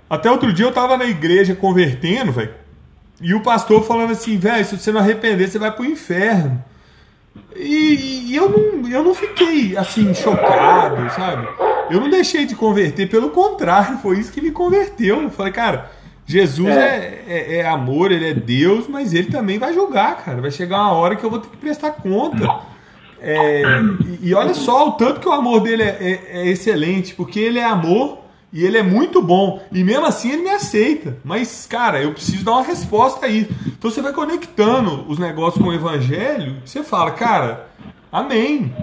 Até 0.10 0.30
outro 0.30 0.52
dia 0.52 0.66
eu 0.66 0.74
tava 0.74 0.98
na 0.98 1.06
igreja 1.06 1.56
convertendo, 1.56 2.32
velho. 2.32 2.54
E 3.22 3.34
o 3.34 3.42
pastor 3.42 3.86
falando 3.86 4.12
assim, 4.12 4.38
velho, 4.38 4.66
se 4.66 4.78
você 4.78 4.92
não 4.92 5.00
arrepender, 5.00 5.48
você 5.48 5.60
vai 5.60 5.72
pro 5.72 5.86
inferno. 5.86 6.62
E, 7.56 8.32
e, 8.32 8.36
eu, 8.36 8.50
não, 8.50 8.90
eu 8.90 9.04
não 9.04 9.14
fiquei 9.14 9.78
assim, 9.78 10.14
chocado, 10.14 11.10
sabe? 11.12 11.48
Eu 11.90 12.00
não 12.02 12.10
deixei 12.10 12.46
de 12.46 12.56
converter, 12.56 13.08
pelo 13.10 13.30
contrário, 13.30 14.00
foi 14.00 14.20
isso 14.20 14.32
que 14.32 14.42
me 14.42 14.52
converteu. 14.52 15.22
Eu 15.22 15.30
falei, 15.30 15.54
cara, 15.54 15.92
Jesus 16.26 16.70
é. 16.70 17.24
É, 17.26 17.26
é, 17.28 17.56
é. 17.58 17.68
amor, 17.68 18.12
ele 18.12 18.30
é 18.30 18.34
Deus, 18.34 18.88
mas 18.88 19.14
ele 19.14 19.30
também 19.30 19.60
vai 19.60 19.74
julgar, 19.74 20.24
cara. 20.24 20.42
Vai 20.42 20.52
chegar 20.52 20.78
uma 20.78 20.94
hora 20.94 21.16
que 21.16 21.24
eu 21.24 21.30
vou 21.30 21.40
ter 21.40 21.50
que 21.50 21.58
prestar 21.58 21.92
conta. 21.92 22.48
É, 23.22 23.62
e, 24.22 24.30
e, 24.30 24.34
olha 24.34 24.54
só 24.54 24.88
o 24.88 24.92
tanto 24.94 25.20
que 25.20 25.30
o 25.30 25.32
amor 25.32 25.62
dele 25.62 25.84
é, 25.84 25.98
é, 26.00 26.42
é 26.42 26.48
excelente, 26.48 27.14
porque 27.14 27.40
ele 27.40 27.60
é 27.60 27.66
amor 27.66 28.18
e 28.52 28.66
ele 28.66 28.78
é 28.78 28.84
muito 28.84 29.22
bom. 29.22 29.62
E 29.72 29.84
mesmo 29.84 30.08
assim 30.08 30.32
ele 30.32 30.42
me 30.42 30.50
aceita. 30.50 31.18
Mas, 31.24 31.68
cara, 31.68 32.02
eu 32.02 32.14
preciso 32.14 32.44
dar 32.44 32.54
uma 32.54 32.64
resposta 32.64 33.26
aí. 33.26 33.48
Então 33.68 33.92
você 33.92 34.02
vai 34.02 34.12
conectando 34.12 35.06
os 35.08 35.20
negócios 35.20 35.64
com 35.64 35.70
o 35.70 35.74
evangelho, 35.74 36.58
você 36.66 36.84
fala, 36.84 37.12
cara, 37.12 37.68
amém. 38.12 38.74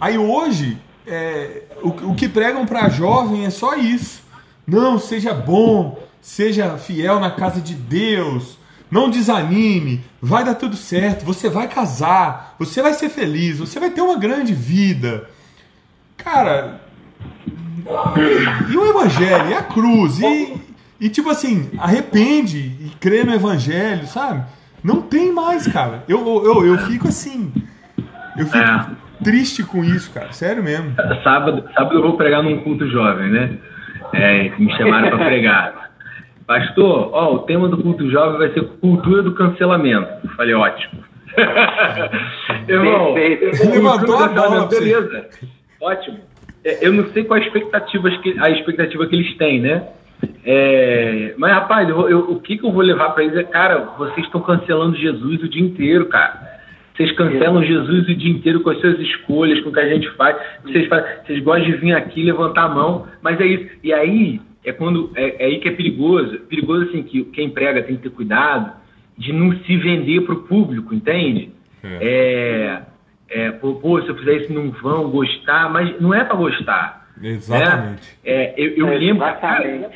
Aí 0.00 0.18
hoje, 0.18 0.76
é, 1.06 1.62
o, 1.80 1.88
o 2.10 2.14
que 2.14 2.28
pregam 2.28 2.66
para 2.66 2.88
jovem 2.88 3.46
é 3.46 3.50
só 3.50 3.76
isso. 3.76 4.22
Não, 4.66 4.98
seja 4.98 5.32
bom, 5.32 5.98
seja 6.20 6.76
fiel 6.76 7.18
na 7.20 7.30
casa 7.30 7.60
de 7.60 7.74
Deus, 7.74 8.58
não 8.90 9.10
desanime, 9.10 10.02
vai 10.20 10.44
dar 10.44 10.54
tudo 10.54 10.76
certo, 10.76 11.24
você 11.24 11.48
vai 11.48 11.68
casar, 11.68 12.54
você 12.58 12.82
vai 12.82 12.92
ser 12.92 13.08
feliz, 13.08 13.58
você 13.58 13.78
vai 13.78 13.90
ter 13.90 14.00
uma 14.00 14.18
grande 14.18 14.54
vida. 14.54 15.28
Cara, 16.16 16.80
e 18.70 18.76
o 18.76 18.90
evangelho, 18.90 19.50
e 19.50 19.54
a 19.54 19.62
cruz, 19.62 20.20
e, 20.20 20.56
e 21.00 21.08
tipo 21.08 21.30
assim, 21.30 21.70
arrepende 21.78 22.58
e 22.58 22.92
crê 23.00 23.24
no 23.24 23.34
evangelho, 23.34 24.06
sabe? 24.06 24.44
Não 24.82 25.02
tem 25.02 25.32
mais, 25.32 25.66
cara. 25.66 26.04
Eu, 26.08 26.24
eu, 26.44 26.66
eu 26.66 26.78
fico 26.78 27.08
assim. 27.08 27.52
Eu 28.36 28.46
fico 28.46 28.58
é. 28.58 28.86
triste 29.24 29.64
com 29.64 29.84
isso, 29.84 30.10
cara. 30.12 30.32
Sério 30.32 30.62
mesmo. 30.62 30.94
Sábado, 31.24 31.64
sábado 31.74 31.96
eu 31.96 32.02
vou 32.02 32.16
pregar 32.16 32.42
num 32.42 32.60
culto 32.62 32.88
jovem, 32.88 33.30
né? 33.30 33.58
É, 34.12 34.50
me 34.58 34.74
chamaram 34.76 35.10
para 35.10 35.26
pregar. 35.26 35.87
Pastor, 36.48 37.10
ó, 37.12 37.34
o 37.34 37.38
tema 37.40 37.68
do 37.68 37.76
culto 37.76 38.10
jovem 38.10 38.38
vai 38.38 38.50
ser 38.54 38.64
cultura 38.80 39.22
do 39.22 39.34
cancelamento. 39.34 40.08
Eu 40.24 40.30
falei, 40.30 40.54
ótimo. 40.54 41.04
irmão, 42.66 43.12
levantou 43.12 44.16
a 44.16 44.28
bola, 44.28 44.66
beleza. 44.66 45.28
Ótimo. 45.78 46.20
É, 46.64 46.86
eu 46.86 46.90
não 46.94 47.06
sei 47.10 47.24
qual 47.24 47.38
a 47.38 47.42
expectativa 47.42 48.10
que, 48.22 48.34
a 48.38 48.48
expectativa 48.48 49.06
que 49.06 49.14
eles 49.14 49.36
têm, 49.36 49.60
né? 49.60 49.88
É, 50.42 51.34
mas, 51.36 51.52
rapaz, 51.52 51.86
eu, 51.86 52.08
eu, 52.08 52.18
o 52.30 52.40
que, 52.40 52.56
que 52.56 52.64
eu 52.64 52.72
vou 52.72 52.82
levar 52.82 53.10
para 53.10 53.24
eles 53.24 53.36
é, 53.36 53.44
cara, 53.44 53.80
vocês 53.98 54.24
estão 54.24 54.40
cancelando 54.40 54.96
Jesus 54.96 55.42
o 55.42 55.48
dia 55.50 55.62
inteiro, 55.62 56.06
cara. 56.06 56.60
Vocês 56.96 57.12
cancelam 57.12 57.62
Jesus 57.62 58.08
o 58.08 58.14
dia 58.14 58.32
inteiro 58.32 58.60
com 58.60 58.70
as 58.70 58.80
suas 58.80 58.98
escolhas, 59.00 59.60
com 59.60 59.68
o 59.68 59.72
que 59.72 59.80
a 59.80 59.88
gente 59.88 60.08
faz. 60.12 60.34
Vocês, 60.64 60.88
fazem, 60.88 61.10
vocês 61.26 61.44
gostam 61.44 61.70
de 61.70 61.76
vir 61.76 61.92
aqui 61.92 62.22
levantar 62.22 62.62
a 62.62 62.68
mão, 62.70 63.06
mas 63.20 63.38
é 63.38 63.46
isso. 63.46 63.68
E 63.84 63.92
aí 63.92 64.40
é 64.68 64.72
quando 64.72 65.12
é, 65.14 65.44
é 65.44 65.46
aí 65.46 65.58
que 65.58 65.68
é 65.68 65.72
perigoso. 65.72 66.40
Perigoso 66.40 66.88
assim 66.88 67.02
que 67.02 67.24
quem 67.24 67.50
prega 67.50 67.82
tem 67.82 67.96
que 67.96 68.02
ter 68.02 68.10
cuidado 68.10 68.72
de 69.16 69.32
não 69.32 69.52
se 69.58 69.76
vender 69.76 70.22
para 70.22 70.34
o 70.34 70.42
público, 70.42 70.94
entende? 70.94 71.52
É. 71.82 71.98
é 72.00 72.82
é, 73.30 73.50
pô, 73.52 73.74
pô, 73.74 74.00
se 74.00 74.08
eu 74.08 74.16
fizer 74.16 74.36
isso 74.38 74.52
não 74.52 74.70
vão 74.70 75.10
gostar, 75.10 75.70
mas 75.70 76.00
não 76.00 76.14
é 76.14 76.24
para 76.24 76.34
gostar. 76.34 77.08
Exatamente. 77.22 78.00
Né? 78.00 78.18
É, 78.24 78.54
eu, 78.56 78.70
eu 78.70 78.98
lembro, 78.98 79.20
cara, 79.38 79.90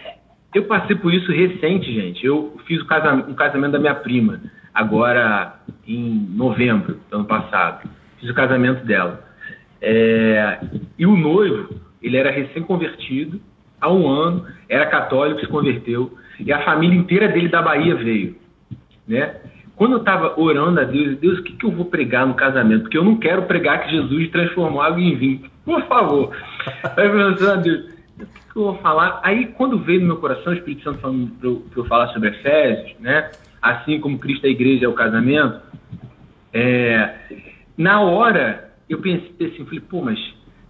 eu 0.54 0.64
passei 0.64 0.96
por 0.96 1.12
isso 1.14 1.32
recente, 1.32 1.92
gente. 1.92 2.24
Eu 2.24 2.58
fiz 2.66 2.80
o 2.82 2.86
casamento, 2.86 3.30
um 3.30 3.34
casamento 3.34 3.72
da 3.72 3.78
minha 3.78 3.94
prima, 3.94 4.40
agora 4.74 5.54
em 5.86 6.28
novembro 6.34 7.00
do 7.10 7.16
ano 7.16 7.24
passado. 7.24 7.88
Fiz 8.20 8.28
o 8.28 8.34
casamento 8.34 8.84
dela. 8.84 9.24
É, 9.80 10.60
e 10.98 11.06
o 11.06 11.16
noivo, 11.16 11.74
ele 12.02 12.16
era 12.16 12.30
recém-convertido, 12.30 13.40
há 13.82 13.92
um 13.92 14.08
ano, 14.08 14.46
era 14.68 14.86
católico, 14.86 15.40
se 15.40 15.46
converteu, 15.48 16.16
e 16.38 16.52
a 16.52 16.62
família 16.62 16.96
inteira 16.96 17.28
dele 17.28 17.48
da 17.48 17.60
Bahia 17.60 17.96
veio. 17.96 18.36
Né? 19.06 19.34
Quando 19.74 19.92
eu 19.92 19.98
estava 19.98 20.40
orando 20.40 20.80
a 20.80 20.84
Deus, 20.84 21.18
Deus, 21.18 21.38
o 21.40 21.42
que, 21.42 21.54
que 21.54 21.66
eu 21.66 21.72
vou 21.72 21.86
pregar 21.86 22.26
no 22.26 22.34
casamento? 22.34 22.82
Porque 22.82 22.96
eu 22.96 23.04
não 23.04 23.16
quero 23.16 23.42
pregar 23.42 23.82
que 23.82 23.90
Jesus 23.90 24.30
transformou 24.30 24.80
água 24.80 25.00
em 25.00 25.16
vinho. 25.16 25.50
Por 25.64 25.82
favor. 25.86 26.36
Aí 26.96 27.06
eu 27.06 27.12
pensando, 27.12 27.62
Deus, 27.62 27.84
o 27.84 28.24
que, 28.24 28.52
que 28.52 28.58
eu 28.58 28.62
vou 28.62 28.78
falar? 28.78 29.20
Aí 29.24 29.46
quando 29.46 29.78
veio 29.78 30.00
no 30.00 30.06
meu 30.06 30.16
coração 30.18 30.52
o 30.52 30.56
Espírito 30.56 30.84
Santo 30.84 30.98
falando 31.00 31.30
para 31.38 31.48
eu, 31.48 31.66
eu, 31.76 31.84
falar 31.86 32.08
sobre 32.08 32.28
Efésios, 32.28 32.98
né? 33.00 33.30
Assim 33.60 34.00
como 34.00 34.18
Cristo 34.18 34.44
é 34.44 34.48
a 34.48 34.52
igreja 34.52 34.86
é 34.86 34.88
o 34.88 34.92
casamento, 34.92 35.60
é, 36.52 37.14
na 37.76 38.00
hora 38.00 38.72
eu 38.88 38.98
pensei 38.98 39.46
assim, 39.46 39.64
falei, 39.64 39.80
pô, 39.80 40.02
mas 40.02 40.18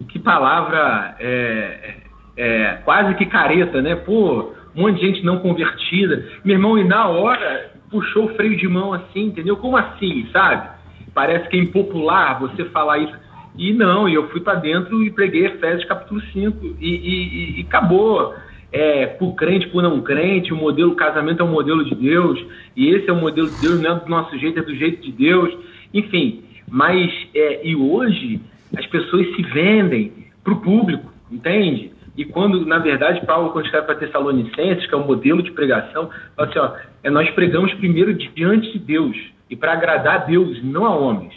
que 0.09 0.19
palavra 0.19 1.17
é, 1.19 1.97
é, 2.37 2.79
quase 2.85 3.15
que 3.15 3.27
careta, 3.27 3.83
né? 3.83 3.95
Pô, 3.95 4.53
um 4.75 4.83
monte 4.83 5.01
de 5.01 5.07
gente 5.07 5.25
não 5.25 5.39
convertida. 5.39 6.27
Meu 6.45 6.57
irmão, 6.57 6.79
e 6.79 6.85
na 6.85 7.09
hora 7.09 7.73
puxou 7.91 8.27
o 8.27 8.35
freio 8.35 8.57
de 8.57 8.67
mão 8.67 8.93
assim, 8.93 9.27
entendeu? 9.27 9.57
Como 9.57 9.77
assim, 9.77 10.27
sabe? 10.33 10.71
Parece 11.15 11.49
que 11.49 11.57
é 11.57 11.61
impopular 11.61 12.41
você 12.41 12.65
falar 12.67 12.99
isso. 12.99 13.15
E 13.57 13.73
não, 13.73 14.09
e 14.09 14.15
eu 14.15 14.29
fui 14.31 14.41
para 14.41 14.55
dentro 14.55 15.05
e 15.05 15.11
preguei 15.11 15.45
Efésios 15.45 15.85
capítulo 15.85 16.23
5 16.33 16.77
e, 16.81 16.89
e, 16.89 17.61
e 17.61 17.67
acabou. 17.69 18.35
É, 18.75 19.05
por 19.05 19.35
crente, 19.35 19.69
por 19.69 19.83
não 19.83 20.01
crente, 20.01 20.51
o 20.51 20.57
modelo 20.57 20.95
casamento 20.95 21.43
é 21.43 21.45
o 21.45 21.49
modelo 21.49 21.85
de 21.85 21.95
Deus, 21.95 22.43
e 22.75 22.89
esse 22.89 23.07
é 23.07 23.13
o 23.13 23.21
modelo 23.21 23.51
de 23.51 23.59
Deus, 23.59 23.79
não 23.79 23.97
é 23.97 24.01
do 24.01 24.09
nosso 24.09 24.39
jeito, 24.39 24.59
é 24.61 24.63
do 24.63 24.75
jeito 24.75 25.03
de 25.03 25.13
Deus, 25.13 25.55
enfim. 25.93 26.43
Mas, 26.71 27.13
é, 27.35 27.69
e 27.69 27.77
hoje, 27.77 28.41
as 28.75 28.87
pessoas 28.87 29.27
se 29.37 29.43
vendem 29.43 30.11
para 30.43 30.55
o 30.55 30.61
público, 30.63 31.13
entende? 31.31 31.93
E 32.17 32.25
quando, 32.25 32.67
na 32.67 32.79
verdade, 32.79 33.25
Paulo, 33.25 33.51
quando 33.51 33.65
escreve 33.65 33.87
para 33.87 33.95
Tessalonicenses, 33.95 34.87
que 34.87 34.95
é 34.95 34.99
um 34.99 35.07
modelo 35.07 35.43
de 35.43 35.51
pregação, 35.53 36.11
fala 36.37 36.49
assim: 36.49 36.59
ó, 36.59 36.73
é, 37.03 37.11
nós 37.11 37.29
pregamos 37.31 37.73
primeiro 37.75 38.13
diante 38.13 38.73
de 38.73 38.79
Deus 38.79 39.17
e 39.49 39.57
para 39.57 39.73
agradar 39.73 40.15
a 40.15 40.25
Deus, 40.25 40.63
não 40.63 40.85
a 40.85 40.95
homens. 40.95 41.33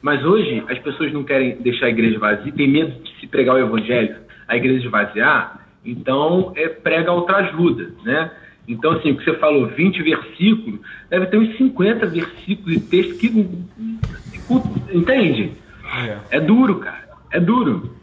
Mas 0.00 0.24
hoje 0.24 0.62
as 0.68 0.78
pessoas 0.78 1.12
não 1.12 1.24
querem 1.24 1.56
deixar 1.60 1.86
a 1.86 1.90
igreja 1.90 2.18
vazia, 2.18 2.52
tem 2.52 2.68
medo 2.68 3.02
de 3.02 3.20
se 3.20 3.26
pregar 3.26 3.56
o 3.56 3.58
evangelho, 3.58 4.16
a 4.48 4.56
igreja 4.56 4.86
esvaziar, 4.86 5.66
então 5.84 6.52
é, 6.56 6.68
prega 6.68 7.12
outra 7.12 7.38
ajuda, 7.38 7.90
né? 8.04 8.30
Então, 8.68 8.92
assim, 8.92 9.10
o 9.10 9.16
que 9.16 9.24
você 9.24 9.34
falou, 9.34 9.66
20 9.66 10.02
versículos, 10.02 10.80
deve 11.08 11.26
ter 11.26 11.38
uns 11.38 11.56
50 11.56 12.06
versículos 12.06 12.76
e 12.76 12.80
textos 12.80 13.18
que. 13.18 13.28
Entende? 14.92 15.52
É. 16.30 16.36
é 16.36 16.40
duro, 16.40 16.76
cara. 16.76 17.08
É 17.32 17.40
duro. 17.40 17.96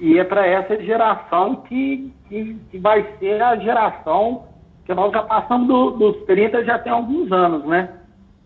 E 0.00 0.18
é 0.18 0.24
para 0.24 0.46
essa 0.46 0.82
geração 0.82 1.56
que, 1.56 2.10
que, 2.28 2.56
que, 2.70 2.78
vai 2.78 3.06
ser 3.18 3.42
a 3.42 3.54
geração 3.56 4.46
que 4.86 4.94
nós 4.94 5.12
já 5.12 5.22
passamos 5.22 5.68
do, 5.68 5.90
dos 5.90 6.24
30 6.24 6.64
já 6.64 6.78
tem 6.78 6.90
alguns 6.90 7.30
anos, 7.30 7.64
né? 7.66 7.90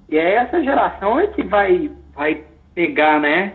E 0.09 0.19
é 0.19 0.35
essa 0.35 0.63
geração 0.63 1.21
é 1.21 1.29
que 1.29 1.45
vai, 1.45 1.91
vai 2.13 2.45
pegar, 2.75 3.21
né? 3.21 3.55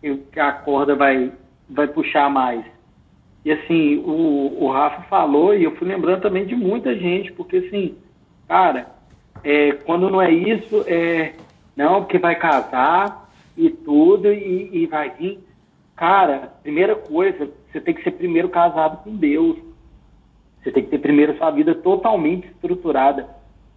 Que, 0.00 0.38
a 0.38 0.52
corda 0.52 0.94
vai, 0.94 1.32
vai 1.68 1.88
puxar 1.88 2.30
mais. 2.30 2.64
E 3.44 3.50
assim, 3.50 3.96
o, 3.98 4.64
o 4.64 4.70
Rafa 4.70 5.02
falou, 5.02 5.52
e 5.52 5.64
eu 5.64 5.74
fui 5.76 5.88
lembrando 5.88 6.22
também 6.22 6.46
de 6.46 6.54
muita 6.54 6.94
gente, 6.94 7.32
porque 7.32 7.56
assim, 7.56 7.96
cara, 8.46 8.86
é, 9.42 9.72
quando 9.72 10.08
não 10.08 10.22
é 10.22 10.30
isso, 10.30 10.84
é 10.86 11.32
não, 11.76 12.02
porque 12.02 12.18
vai 12.18 12.36
casar 12.36 13.28
e 13.56 13.70
tudo, 13.70 14.32
e, 14.32 14.70
e 14.72 14.86
vai 14.86 15.10
vir. 15.10 15.40
Cara, 16.00 16.54
primeira 16.62 16.96
coisa, 16.96 17.50
você 17.70 17.78
tem 17.78 17.92
que 17.92 18.02
ser 18.02 18.12
primeiro 18.12 18.48
casado 18.48 19.04
com 19.04 19.14
Deus. 19.14 19.58
Você 20.62 20.72
tem 20.72 20.82
que 20.82 20.88
ter 20.88 20.98
primeiro 20.98 21.36
sua 21.36 21.50
vida 21.50 21.74
totalmente 21.74 22.46
estruturada. 22.46 23.28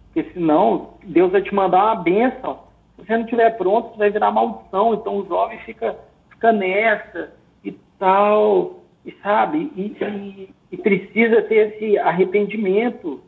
Porque 0.06 0.32
senão, 0.32 0.94
Deus 1.04 1.32
vai 1.32 1.42
te 1.42 1.54
mandar 1.54 1.84
uma 1.84 1.96
benção. 1.96 2.60
Se 2.96 3.04
você 3.04 3.12
não 3.12 3.24
estiver 3.24 3.50
pronto, 3.58 3.90
você 3.90 3.98
vai 3.98 4.10
virar 4.10 4.30
maldição. 4.30 4.94
Então 4.94 5.18
o 5.18 5.26
jovem 5.26 5.58
fica, 5.66 5.98
fica 6.30 6.50
nessa 6.50 7.34
e 7.62 7.72
tal. 7.98 8.82
E 9.04 9.12
sabe? 9.22 9.70
E, 9.76 9.94
e, 10.02 10.48
e 10.72 10.76
precisa 10.78 11.42
ter 11.42 11.74
esse 11.74 11.98
arrependimento. 11.98 13.20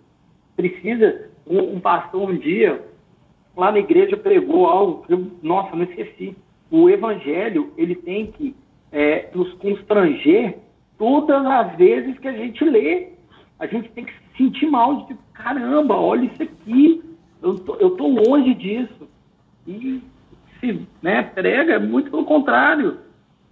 Precisa. 0.56 1.28
Um, 1.46 1.74
um, 1.74 1.80
pastor 1.80 2.30
um 2.30 2.34
dia, 2.38 2.82
lá 3.54 3.70
na 3.70 3.78
igreja, 3.78 4.16
pregou 4.16 4.66
algo 4.66 5.02
que 5.02 5.12
eu, 5.12 5.30
nossa, 5.42 5.76
não 5.76 5.84
esqueci. 5.84 6.34
O 6.70 6.88
evangelho, 6.88 7.74
ele 7.76 7.94
tem 7.94 8.28
que 8.28 8.56
é, 8.96 9.28
nos 9.34 9.52
constranger 9.58 10.56
todas 10.96 11.44
as 11.44 11.76
vezes 11.76 12.18
que 12.18 12.26
a 12.26 12.32
gente 12.32 12.64
lê. 12.64 13.08
A 13.58 13.66
gente 13.66 13.90
tem 13.90 14.06
que 14.06 14.12
se 14.12 14.38
sentir 14.38 14.66
mal 14.70 14.96
de 14.96 15.08
tipo, 15.08 15.22
caramba, 15.34 15.94
olha 15.94 16.24
isso 16.24 16.42
aqui, 16.42 17.04
eu 17.42 17.58
tô, 17.58 17.74
eu 17.74 17.90
tô 17.90 18.06
longe 18.06 18.54
disso. 18.54 19.06
E 19.66 20.02
se 20.58 20.88
né, 21.02 21.22
prega, 21.22 21.78
muito 21.78 22.10
pelo 22.10 22.24
contrário. 22.24 23.00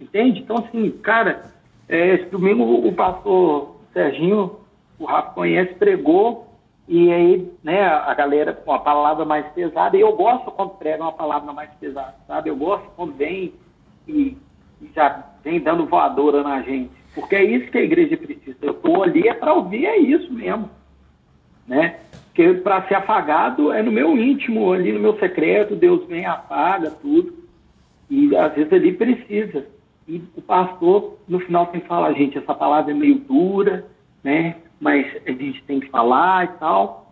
Entende? 0.01 0.41
Então, 0.41 0.57
assim, 0.57 0.91
cara, 1.03 1.53
é, 1.91 2.15
esse 2.15 2.31
domingo 2.31 2.65
o 2.65 2.93
pastor 2.95 3.77
Serginho, 3.93 4.61
o 4.99 5.05
Rafa 5.05 5.33
conhece, 5.33 5.75
pregou, 5.75 6.47
e 6.89 7.13
aí, 7.13 7.53
né, 7.63 7.85
a 7.85 8.15
galera 8.15 8.55
com 8.55 8.73
a 8.73 8.79
palavra 8.79 9.27
mais 9.27 9.47
pesada, 9.49 9.95
e 9.95 10.01
eu 10.01 10.17
gosto 10.17 10.51
quando 10.53 10.71
prega 10.71 11.03
uma 11.03 11.13
palavra 11.13 11.53
mais 11.53 11.71
pesada, 11.75 12.15
sabe? 12.27 12.49
Eu 12.49 12.57
gosto 12.57 12.91
quando 12.97 13.13
vem 13.13 13.53
e, 14.09 14.37
e 14.85 14.91
já 14.95 15.25
vem 15.43 15.61
dando 15.61 15.87
voadora 15.87 16.43
na 16.43 16.61
gente. 16.63 16.93
Porque 17.15 17.37
é 17.37 17.45
isso 17.45 17.71
que 17.71 17.79
a 17.79 17.83
igreja 17.83 18.17
precisa. 18.17 18.57
Eu 18.61 18.73
estou 18.73 19.03
ali 19.03 19.29
é 19.29 19.35
para 19.35 19.55
ouvir, 19.55 19.87
é 19.87 19.97
isso 19.97 20.33
mesmo. 20.33 20.69
Né? 21.67 21.97
Porque 22.27 22.55
para 22.55 22.83
ser 22.89 22.97
afagado 22.97 23.73
é 23.73 23.83
no 23.83 23.93
meu 23.93 24.19
íntimo, 24.19 24.73
ali 24.73 24.93
no 24.93 25.01
meu 25.01 25.19
secreto, 25.19 25.77
Deus 25.77 26.05
vem, 26.07 26.27
apaga 26.27 26.91
tudo. 26.91 27.33
E 28.11 28.37
às 28.37 28.53
vezes 28.55 28.73
ali 28.73 28.93
precisa. 28.93 29.67
E 30.07 30.23
o 30.37 30.43
pastor, 30.43 31.19
no 31.27 31.39
final, 31.41 31.67
tem 31.69 31.81
que 31.81 31.87
falar, 31.87 32.13
gente, 32.13 32.37
essa 32.37 32.55
palavra 32.55 32.91
é 32.91 32.95
meio 32.95 33.21
dura, 33.21 33.87
né? 34.23 34.57
Mas 34.81 35.07
a 35.27 35.31
gente 35.31 35.63
tem 35.63 35.81
que 35.81 35.89
falar 35.89 36.45
e 36.45 36.59
tal. 36.59 37.04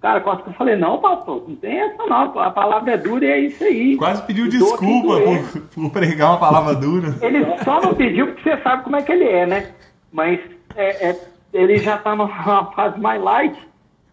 Cara, 0.00 0.20
quase 0.20 0.42
que 0.42 0.50
eu 0.50 0.54
falei, 0.54 0.76
não, 0.76 0.98
pastor, 0.98 1.44
não 1.48 1.56
tem 1.56 1.80
essa 1.80 2.06
não, 2.06 2.38
a 2.38 2.50
palavra 2.50 2.92
é 2.92 2.96
dura 2.98 3.24
e 3.24 3.30
é 3.30 3.40
isso 3.40 3.64
aí. 3.64 3.96
Quase 3.96 4.22
pediu 4.26 4.48
desculpa 4.48 5.20
por, 5.20 5.60
por, 5.62 5.90
pregar 5.90 6.30
uma 6.30 6.38
palavra 6.38 6.74
dura. 6.74 7.14
Ele 7.22 7.44
só 7.64 7.80
não 7.80 7.94
pediu 7.94 8.26
porque 8.26 8.42
você 8.42 8.62
sabe 8.62 8.84
como 8.84 8.96
é 8.96 9.02
que 9.02 9.12
ele 9.12 9.24
é, 9.24 9.46
né? 9.46 9.70
Mas 10.12 10.38
é, 10.76 11.08
é, 11.10 11.20
ele 11.52 11.78
já 11.78 11.96
tá 11.96 12.14
numa 12.14 12.28
fase 12.72 13.00
mais 13.00 13.22
light. 13.22 13.58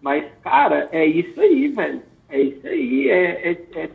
Mas, 0.02 0.26
cara, 0.42 0.88
é 0.92 1.06
isso 1.06 1.40
aí, 1.40 1.68
velho. 1.68 2.02
É 2.30 2.40
isso 2.40 2.66
aí. 2.68 3.10
É, 3.10 3.52
é, 3.52 3.58
é 3.76 3.90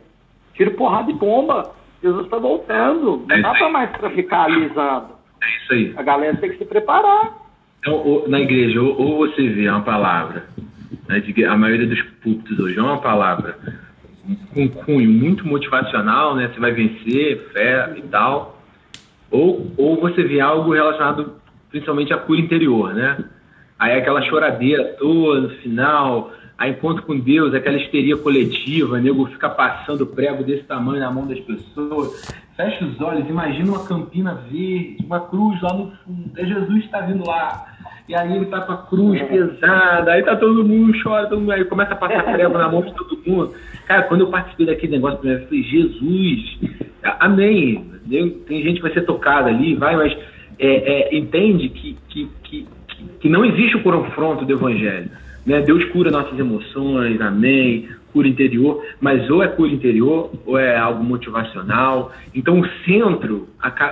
tiro 0.53 0.71
porrada 0.71 1.09
e 1.09 1.15
bomba. 1.15 1.73
Jesus 2.01 2.25
está 2.25 2.37
voltando. 2.37 3.25
Não 3.27 3.35
é 3.35 3.41
dá 3.41 3.53
pra 3.53 3.69
mais 3.69 3.89
pra 3.91 4.09
ficar 4.11 4.43
alisando. 4.43 5.09
É 5.41 5.47
isso 5.57 5.73
aí. 5.73 5.93
A 5.97 6.03
galera 6.03 6.37
tem 6.37 6.51
que 6.51 6.57
se 6.59 6.65
preparar. 6.65 7.37
Então, 7.79 7.95
ou, 7.95 8.29
na 8.29 8.39
igreja, 8.39 8.81
ou, 8.81 8.99
ou 8.99 9.17
você 9.17 9.47
vê 9.49 9.69
uma 9.69 9.81
palavra 9.81 10.47
né, 11.09 11.23
a 11.47 11.57
maioria 11.57 11.87
dos 11.87 12.01
púlpitos 12.21 12.59
hoje 12.59 12.77
é 12.77 12.81
uma 12.81 13.01
palavra 13.01 13.57
com 14.53 14.69
cunho 14.69 15.09
muito 15.09 15.47
motivacional, 15.47 16.35
né? 16.35 16.51
Você 16.53 16.59
vai 16.59 16.71
vencer, 16.71 17.49
fé 17.51 17.93
e 17.97 18.01
tal. 18.03 18.61
Ou, 19.31 19.71
ou 19.75 19.99
você 19.99 20.23
vê 20.23 20.39
algo 20.39 20.71
relacionado 20.71 21.33
principalmente 21.71 22.13
à 22.13 22.17
cura 22.17 22.39
interior, 22.39 22.93
né? 22.93 23.17
Aí 23.79 23.97
aquela 23.97 24.21
choradeira 24.21 24.83
toda 24.99 25.41
no 25.41 25.49
final, 25.61 26.31
a 26.57 26.67
encontro 26.67 27.03
com 27.03 27.17
Deus, 27.17 27.53
aquela 27.53 27.77
histeria 27.77 28.17
coletiva, 28.17 28.99
nego 28.99 29.25
fica 29.27 29.49
passando 29.49 30.05
prego 30.05 30.43
desse 30.43 30.63
tamanho 30.63 30.99
na 30.99 31.09
mão 31.09 31.25
das 31.25 31.39
pessoas. 31.39 32.27
Fecha 32.57 32.85
os 32.85 32.99
olhos, 32.99 33.27
imagina 33.29 33.71
uma 33.71 33.85
campina 33.85 34.35
verde, 34.35 34.97
uma 35.05 35.21
cruz 35.21 35.61
lá 35.61 35.73
no 35.73 35.91
fundo, 36.03 36.31
é 36.35 36.45
Jesus 36.45 36.83
está 36.83 36.99
vindo 37.01 37.25
lá. 37.25 37.65
E 38.09 38.15
aí 38.15 38.35
ele 38.35 38.47
tá 38.47 38.61
com 38.61 38.71
a 38.71 38.77
cruz 38.77 39.21
pesada, 39.21 40.13
aí 40.13 40.23
tá 40.23 40.35
todo 40.35 40.67
mundo 40.67 40.97
chora, 41.03 41.27
todo 41.27 41.41
mundo, 41.41 41.51
aí 41.51 41.63
começa 41.63 41.93
a 41.93 41.95
passar 41.95 42.23
prego 42.23 42.57
na 42.57 42.67
mão 42.67 42.81
de 42.81 42.91
todo 42.95 43.19
mundo. 43.23 43.53
Cara, 43.85 44.01
quando 44.01 44.21
eu 44.21 44.31
participei 44.31 44.65
daquele 44.65 44.93
negócio, 44.93 45.19
eu 45.29 45.45
falei, 45.45 45.61
Jesus, 45.61 46.59
amém. 47.19 47.85
Tem 48.09 48.63
gente 48.63 48.77
que 48.77 48.81
vai 48.81 48.93
ser 48.93 49.01
tocada 49.01 49.49
ali, 49.49 49.75
vai, 49.75 49.95
mas 49.95 50.17
é, 50.57 51.11
é, 51.11 51.15
entende 51.15 51.69
que, 51.69 51.95
que, 52.09 52.27
que, 52.45 52.67
que 53.19 53.29
não 53.29 53.45
existe 53.45 53.77
o 53.77 53.83
confronto 53.83 54.43
do 54.43 54.53
evangelho. 54.53 55.11
Né? 55.45 55.61
Deus 55.61 55.85
cura 55.91 56.09
nossas 56.09 56.39
emoções, 56.39 57.21
amém, 57.21 57.89
cura 58.11 58.27
interior, 58.27 58.83
mas 58.99 59.29
ou 59.29 59.43
é 59.43 59.47
cura 59.49 59.69
interior 59.69 60.31
ou 60.47 60.57
é 60.57 60.75
algo 60.75 61.03
motivacional. 61.03 62.11
Então 62.33 62.59
o 62.59 62.67
centro 62.87 63.47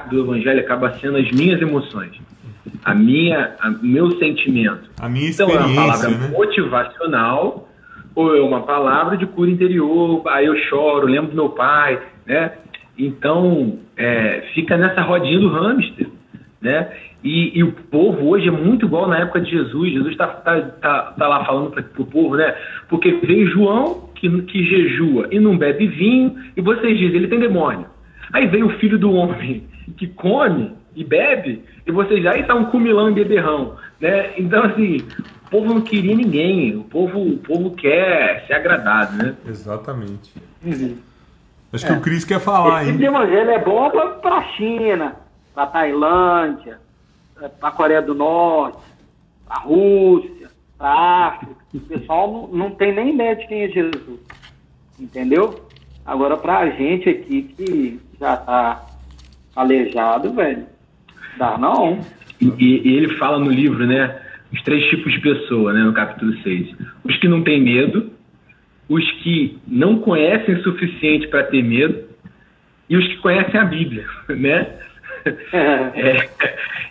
do 0.09 0.19
evangelho 0.21 0.59
acaba 0.59 0.91
sendo 0.93 1.17
as 1.17 1.31
minhas 1.31 1.61
emoções 1.61 2.19
a 2.83 2.93
minha, 2.93 3.55
a, 3.59 3.69
meu 3.81 4.11
sentimento. 4.17 4.89
A 4.99 5.09
minha 5.09 5.29
experiência, 5.29 5.63
então, 5.63 5.73
é 5.73 5.85
uma 5.85 5.87
palavra 5.87 6.09
né? 6.09 6.27
motivacional 6.29 7.69
ou 8.15 8.35
é 8.35 8.41
uma 8.41 8.61
palavra 8.61 9.15
de 9.15 9.27
cura 9.27 9.51
interior, 9.51 10.23
aí 10.27 10.47
eu 10.47 10.57
choro, 10.69 11.05
lembro 11.05 11.29
do 11.29 11.35
meu 11.35 11.49
pai, 11.49 12.01
né? 12.25 12.51
Então, 12.97 13.77
é, 13.95 14.43
fica 14.55 14.75
nessa 14.75 15.01
rodinha 15.01 15.39
do 15.39 15.49
hamster, 15.49 16.07
né? 16.59 16.89
E, 17.23 17.59
e, 17.59 17.63
o 17.63 17.71
povo 17.71 18.27
hoje 18.27 18.47
é 18.47 18.51
muito 18.51 18.85
igual 18.85 19.07
na 19.07 19.19
época 19.19 19.41
de 19.41 19.51
Jesus. 19.51 19.91
Jesus 19.91 20.11
está 20.13 20.27
tá, 20.27 20.61
tá, 20.61 21.01
tá 21.17 21.27
lá 21.27 21.45
falando 21.45 21.71
para 21.71 21.83
o 21.97 22.05
povo, 22.05 22.35
né? 22.35 22.55
Porque 22.89 23.11
veio 23.23 23.51
João, 23.51 24.09
que, 24.15 24.29
que 24.43 24.63
jejua 24.63 25.27
e 25.29 25.39
não 25.39 25.57
bebe 25.57 25.87
vinho, 25.87 26.35
e 26.55 26.61
vocês 26.61 26.97
dizem, 26.97 27.17
ele 27.17 27.27
tem 27.27 27.39
demônio. 27.39 27.85
Aí 28.33 28.47
veio 28.47 28.67
o 28.67 28.77
filho 28.79 28.97
do 28.97 29.11
homem, 29.11 29.63
que 29.97 30.07
come 30.07 30.71
e 30.97 31.03
bebe, 31.03 31.63
e 31.85 31.91
vocês 31.91 32.23
já 32.23 32.35
estão 32.35 32.65
com 32.65 32.79
Milão 32.79 33.11
e 33.11 33.13
beberrão, 33.13 33.75
né? 34.01 34.33
Então, 34.35 34.63
assim, 34.63 34.97
o 35.45 35.49
povo 35.51 35.71
não 35.71 35.81
queria 35.81 36.15
ninguém, 36.15 36.75
o 36.75 36.83
povo, 36.83 37.19
o 37.19 37.37
povo 37.37 37.69
quer 37.75 38.47
ser 38.47 38.53
agradado, 38.53 39.15
né? 39.15 39.35
Exatamente. 39.45 40.33
Uhum. 40.65 40.97
Acho 41.71 41.85
é. 41.85 41.89
que 41.89 41.93
o 41.93 42.01
Cris 42.01 42.25
quer 42.25 42.39
falar, 42.39 42.81
Esse 42.81 42.89
hein? 42.89 42.95
Esse 42.95 43.05
evangelho 43.05 43.51
é 43.51 43.63
bom 43.63 43.91
para 43.91 44.37
a 44.37 44.43
China, 44.53 45.15
para 45.53 45.67
Tailândia, 45.67 46.79
para 47.59 47.69
a 47.69 47.71
Coreia 47.71 48.01
do 48.01 48.15
Norte, 48.15 48.79
para 49.47 49.57
a 49.57 49.59
Rússia, 49.59 50.49
para 50.79 50.89
a 50.89 51.27
África. 51.27 51.55
O 51.75 51.79
pessoal 51.79 52.31
não, 52.31 52.47
não 52.47 52.71
tem 52.71 52.91
nem 52.95 53.13
ideia 53.13 53.35
de 53.35 53.45
quem 53.45 53.61
é 53.61 53.67
Jesus, 53.67 54.19
entendeu? 54.99 55.63
Agora, 56.03 56.37
para 56.37 56.57
a 56.57 56.69
gente 56.71 57.07
aqui 57.07 57.43
que 57.55 58.01
já 58.19 58.33
está 58.33 58.83
aleijado, 59.55 60.33
velho, 60.33 60.65
Dá 61.37 61.57
não. 61.57 61.99
E, 62.39 62.47
e, 62.59 62.95
ele 62.95 63.15
fala 63.17 63.39
no 63.39 63.51
livro, 63.51 63.85
né? 63.85 64.19
Os 64.51 64.61
três 64.63 64.85
tipos 64.89 65.11
de 65.11 65.19
pessoa, 65.19 65.73
né? 65.73 65.81
No 65.81 65.93
capítulo 65.93 66.33
6. 66.41 66.75
Os 67.03 67.17
que 67.17 67.27
não 67.27 67.43
têm 67.43 67.61
medo, 67.61 68.11
os 68.87 69.09
que 69.23 69.57
não 69.67 69.99
conhecem 69.99 70.55
o 70.55 70.63
suficiente 70.63 71.27
para 71.27 71.43
ter 71.43 71.63
medo 71.63 72.05
e 72.89 72.95
os 72.95 73.05
que 73.07 73.17
conhecem 73.17 73.59
a 73.59 73.65
Bíblia, 73.65 74.05
né? 74.29 74.67
É, 75.51 76.29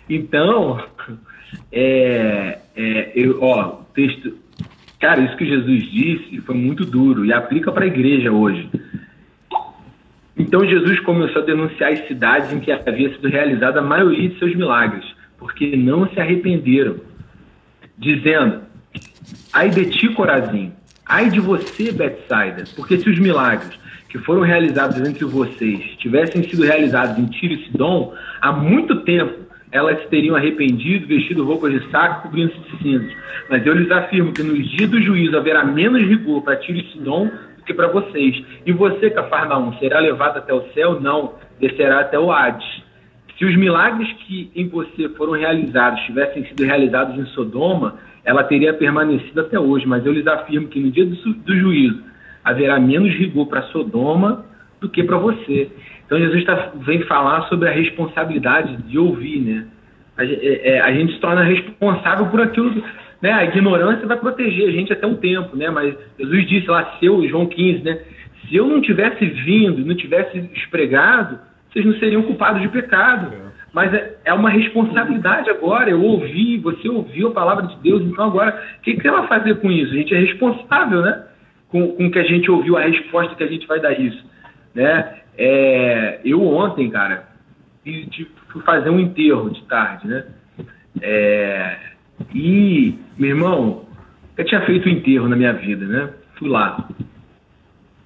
então, 0.07 0.83
é, 1.71 2.59
é, 2.75 3.11
eu, 3.15 3.41
ó, 3.41 3.81
texto, 3.95 4.37
cara, 4.99 5.21
isso 5.21 5.35
que 5.37 5.45
Jesus 5.45 5.91
disse 5.91 6.41
foi 6.41 6.55
muito 6.55 6.85
duro 6.85 7.25
e 7.25 7.33
aplica 7.33 7.71
para 7.71 7.85
a 7.85 7.87
igreja 7.87 8.31
hoje. 8.31 8.69
Então 10.47 10.65
Jesus 10.65 10.97
começou 11.01 11.41
a 11.41 11.45
denunciar 11.45 11.91
as 11.91 12.07
cidades 12.07 12.53
em 12.53 12.61
que 12.61 12.71
havia 12.71 13.13
sido 13.13 13.27
realizada 13.27 13.79
a 13.79 13.83
maioria 13.83 14.29
de 14.29 14.39
seus 14.39 14.55
milagres, 14.55 15.03
porque 15.37 15.75
não 15.75 16.07
se 16.07 16.21
arrependeram, 16.21 16.95
dizendo: 17.97 18.61
Ai 19.51 19.69
de 19.69 19.89
ti, 19.89 20.07
Corazim, 20.13 20.71
ai 21.05 21.29
de 21.29 21.41
você, 21.41 21.91
Betsaida, 21.91 22.63
porque 22.77 22.97
se 22.97 23.09
os 23.09 23.19
milagres 23.19 23.77
que 24.07 24.17
foram 24.19 24.41
realizados 24.41 24.97
entre 25.05 25.25
vocês 25.25 25.83
tivessem 25.97 26.41
sido 26.43 26.63
realizados 26.63 27.19
em 27.19 27.25
Tiro 27.25 27.55
e 27.55 27.65
Sidom, 27.65 28.13
há 28.39 28.53
muito 28.53 29.01
tempo 29.01 29.45
elas 29.69 29.99
teriam 30.05 30.37
arrependido, 30.37 31.07
vestido 31.07 31.43
roupas 31.43 31.73
de 31.73 31.91
saco, 31.91 32.21
cobrindo-se 32.21 32.57
de 32.57 32.81
cinzas. 32.81 33.13
Mas 33.49 33.65
eu 33.65 33.73
lhes 33.73 33.91
afirmo 33.91 34.31
que 34.31 34.41
nos 34.41 34.65
dias 34.71 34.89
do 34.89 35.01
juízo 35.01 35.35
haverá 35.35 35.65
menos 35.65 36.01
rigor 36.03 36.41
para 36.41 36.55
Tiro 36.55 36.79
e 36.79 36.89
Sidom 36.93 37.29
que 37.67 37.73
para 37.73 37.87
vocês. 37.87 38.43
E 38.65 38.71
você, 38.71 39.09
Cafarnaum, 39.11 39.73
será 39.77 39.99
levado 39.99 40.37
até 40.37 40.53
o 40.53 40.63
céu? 40.73 40.99
Não, 40.99 41.35
descerá 41.59 41.99
até 41.99 42.17
o 42.17 42.31
Hades. 42.31 42.65
Se 43.37 43.45
os 43.45 43.55
milagres 43.55 44.11
que 44.25 44.49
em 44.55 44.67
você 44.67 45.09
foram 45.09 45.33
realizados 45.33 46.01
tivessem 46.01 46.43
sido 46.45 46.63
realizados 46.63 47.15
em 47.19 47.25
Sodoma, 47.27 47.95
ela 48.25 48.43
teria 48.43 48.73
permanecido 48.73 49.41
até 49.41 49.59
hoje. 49.59 49.85
Mas 49.85 50.05
eu 50.05 50.11
lhes 50.11 50.25
afirmo 50.25 50.67
que 50.69 50.79
no 50.79 50.89
dia 50.89 51.05
do, 51.05 51.15
do 51.15 51.55
juízo 51.55 52.01
haverá 52.43 52.79
menos 52.79 53.13
rigor 53.13 53.45
para 53.45 53.61
Sodoma 53.63 54.45
do 54.81 54.89
que 54.89 55.03
para 55.03 55.17
você. 55.17 55.69
Então 56.05 56.17
Jesus 56.17 56.45
tá, 56.45 56.71
vem 56.75 57.01
falar 57.03 57.43
sobre 57.43 57.67
a 57.67 57.71
responsabilidade 57.71 58.77
de 58.83 58.97
ouvir, 58.97 59.41
né? 59.41 59.67
A, 60.17 60.25
é, 60.25 60.69
é, 60.69 60.81
a 60.81 60.91
gente 60.93 61.13
se 61.13 61.19
torna 61.19 61.43
responsável 61.43 62.27
por 62.27 62.41
aquilo, 62.41 62.83
né? 63.21 63.31
A 63.31 63.45
ignorância 63.45 64.07
vai 64.07 64.17
proteger 64.17 64.69
a 64.69 64.71
gente 64.71 64.93
até 64.93 65.05
um 65.05 65.15
tempo, 65.15 65.55
né? 65.55 65.69
Mas 65.69 65.95
Jesus 66.19 66.47
disse 66.47 66.67
lá, 66.67 66.97
seu 66.99 67.27
João 67.27 67.45
15, 67.45 67.83
né? 67.83 67.99
Se 68.47 68.55
eu 68.55 68.67
não 68.67 68.81
tivesse 68.81 69.25
vindo, 69.25 69.85
não 69.85 69.95
tivesse 69.95 70.37
espregado, 70.55 71.39
vocês 71.69 71.85
não 71.85 71.93
seriam 71.95 72.23
culpados 72.23 72.61
de 72.61 72.69
pecado. 72.69 73.33
É. 73.33 73.47
Mas 73.73 73.93
é, 73.93 74.17
é 74.25 74.33
uma 74.33 74.49
responsabilidade 74.49 75.49
agora. 75.49 75.89
Eu 75.89 76.01
ouvi, 76.01 76.57
você 76.57 76.87
ouviu 76.89 77.27
a 77.27 77.33
palavra 77.33 77.67
de 77.67 77.75
Deus, 77.77 78.01
então 78.03 78.25
agora, 78.25 78.59
o 78.79 78.81
que, 78.81 78.95
que 78.95 79.07
ela 79.07 79.21
vai 79.21 79.39
fazer 79.39 79.55
com 79.55 79.71
isso? 79.71 79.91
A 79.91 79.97
gente 79.97 80.15
é 80.15 80.19
responsável, 80.19 81.01
né? 81.01 81.23
Com, 81.69 81.89
com 81.89 82.07
o 82.07 82.11
que 82.11 82.19
a 82.19 82.23
gente 82.23 82.49
ouviu, 82.49 82.77
a 82.77 82.81
resposta 82.81 83.35
que 83.35 83.43
a 83.43 83.47
gente 83.47 83.67
vai 83.67 83.79
dar 83.79 83.99
isso. 83.99 84.25
Né? 84.73 85.17
É, 85.37 86.19
eu 86.23 86.41
ontem, 86.41 86.89
cara, 86.89 87.27
fui 88.51 88.61
fazer 88.63 88.89
um 88.89 88.99
enterro 88.99 89.49
de 89.49 89.61
tarde, 89.65 90.07
né? 90.07 90.25
É, 91.01 91.77
e, 92.33 92.97
meu 93.17 93.29
irmão, 93.29 93.85
eu 94.37 94.45
tinha 94.45 94.61
feito 94.61 94.87
um 94.87 94.91
enterro 94.91 95.27
na 95.27 95.35
minha 95.35 95.53
vida, 95.53 95.85
né? 95.85 96.09
Fui 96.35 96.49
lá. 96.49 96.87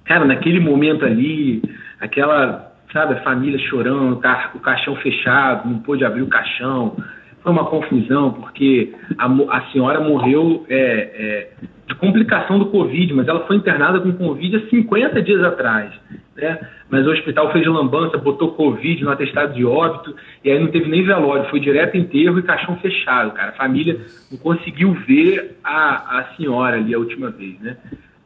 Cara, 0.04 0.24
naquele 0.24 0.60
momento 0.60 1.04
ali, 1.04 1.62
aquela 2.00 2.72
sabe, 2.92 3.14
a 3.14 3.22
família 3.22 3.58
chorando, 3.68 4.20
o 4.54 4.60
caixão 4.60 4.94
fechado, 4.96 5.68
não 5.68 5.78
pôde 5.78 6.04
abrir 6.04 6.22
o 6.22 6.28
caixão. 6.28 6.96
Foi 7.42 7.52
uma 7.52 7.64
confusão, 7.64 8.32
porque 8.32 8.92
a, 9.18 9.26
a 9.26 9.62
senhora 9.72 10.00
morreu 10.00 10.64
é, 10.68 10.76
é, 10.76 11.50
de 11.88 11.94
complicação 11.96 12.58
do 12.58 12.66
Covid, 12.66 13.12
mas 13.14 13.26
ela 13.26 13.46
foi 13.46 13.56
internada 13.56 14.00
com 14.00 14.12
Covid 14.12 14.56
há 14.56 14.70
50 14.70 15.22
dias 15.22 15.42
atrás. 15.42 15.92
Né? 16.36 16.58
Mas 16.88 17.06
o 17.06 17.10
hospital 17.10 17.52
fez 17.52 17.66
lambança, 17.66 18.16
botou 18.16 18.52
Covid 18.52 19.02
no 19.02 19.10
atestado 19.10 19.54
de 19.54 19.64
óbito, 19.64 20.14
e 20.44 20.50
aí 20.50 20.58
não 20.58 20.68
teve 20.68 20.88
nem 20.88 21.04
velório, 21.04 21.50
foi 21.50 21.58
direto 21.58 21.96
enterro 21.96 22.38
e 22.38 22.42
caixão 22.42 22.76
fechado, 22.76 23.32
cara. 23.32 23.50
A 23.50 23.54
família 23.54 24.00
não 24.30 24.38
conseguiu 24.38 24.92
ver 25.06 25.56
a, 25.64 26.20
a 26.20 26.24
senhora 26.36 26.76
ali 26.76 26.94
a 26.94 26.98
última 26.98 27.30
vez, 27.30 27.58
né? 27.60 27.76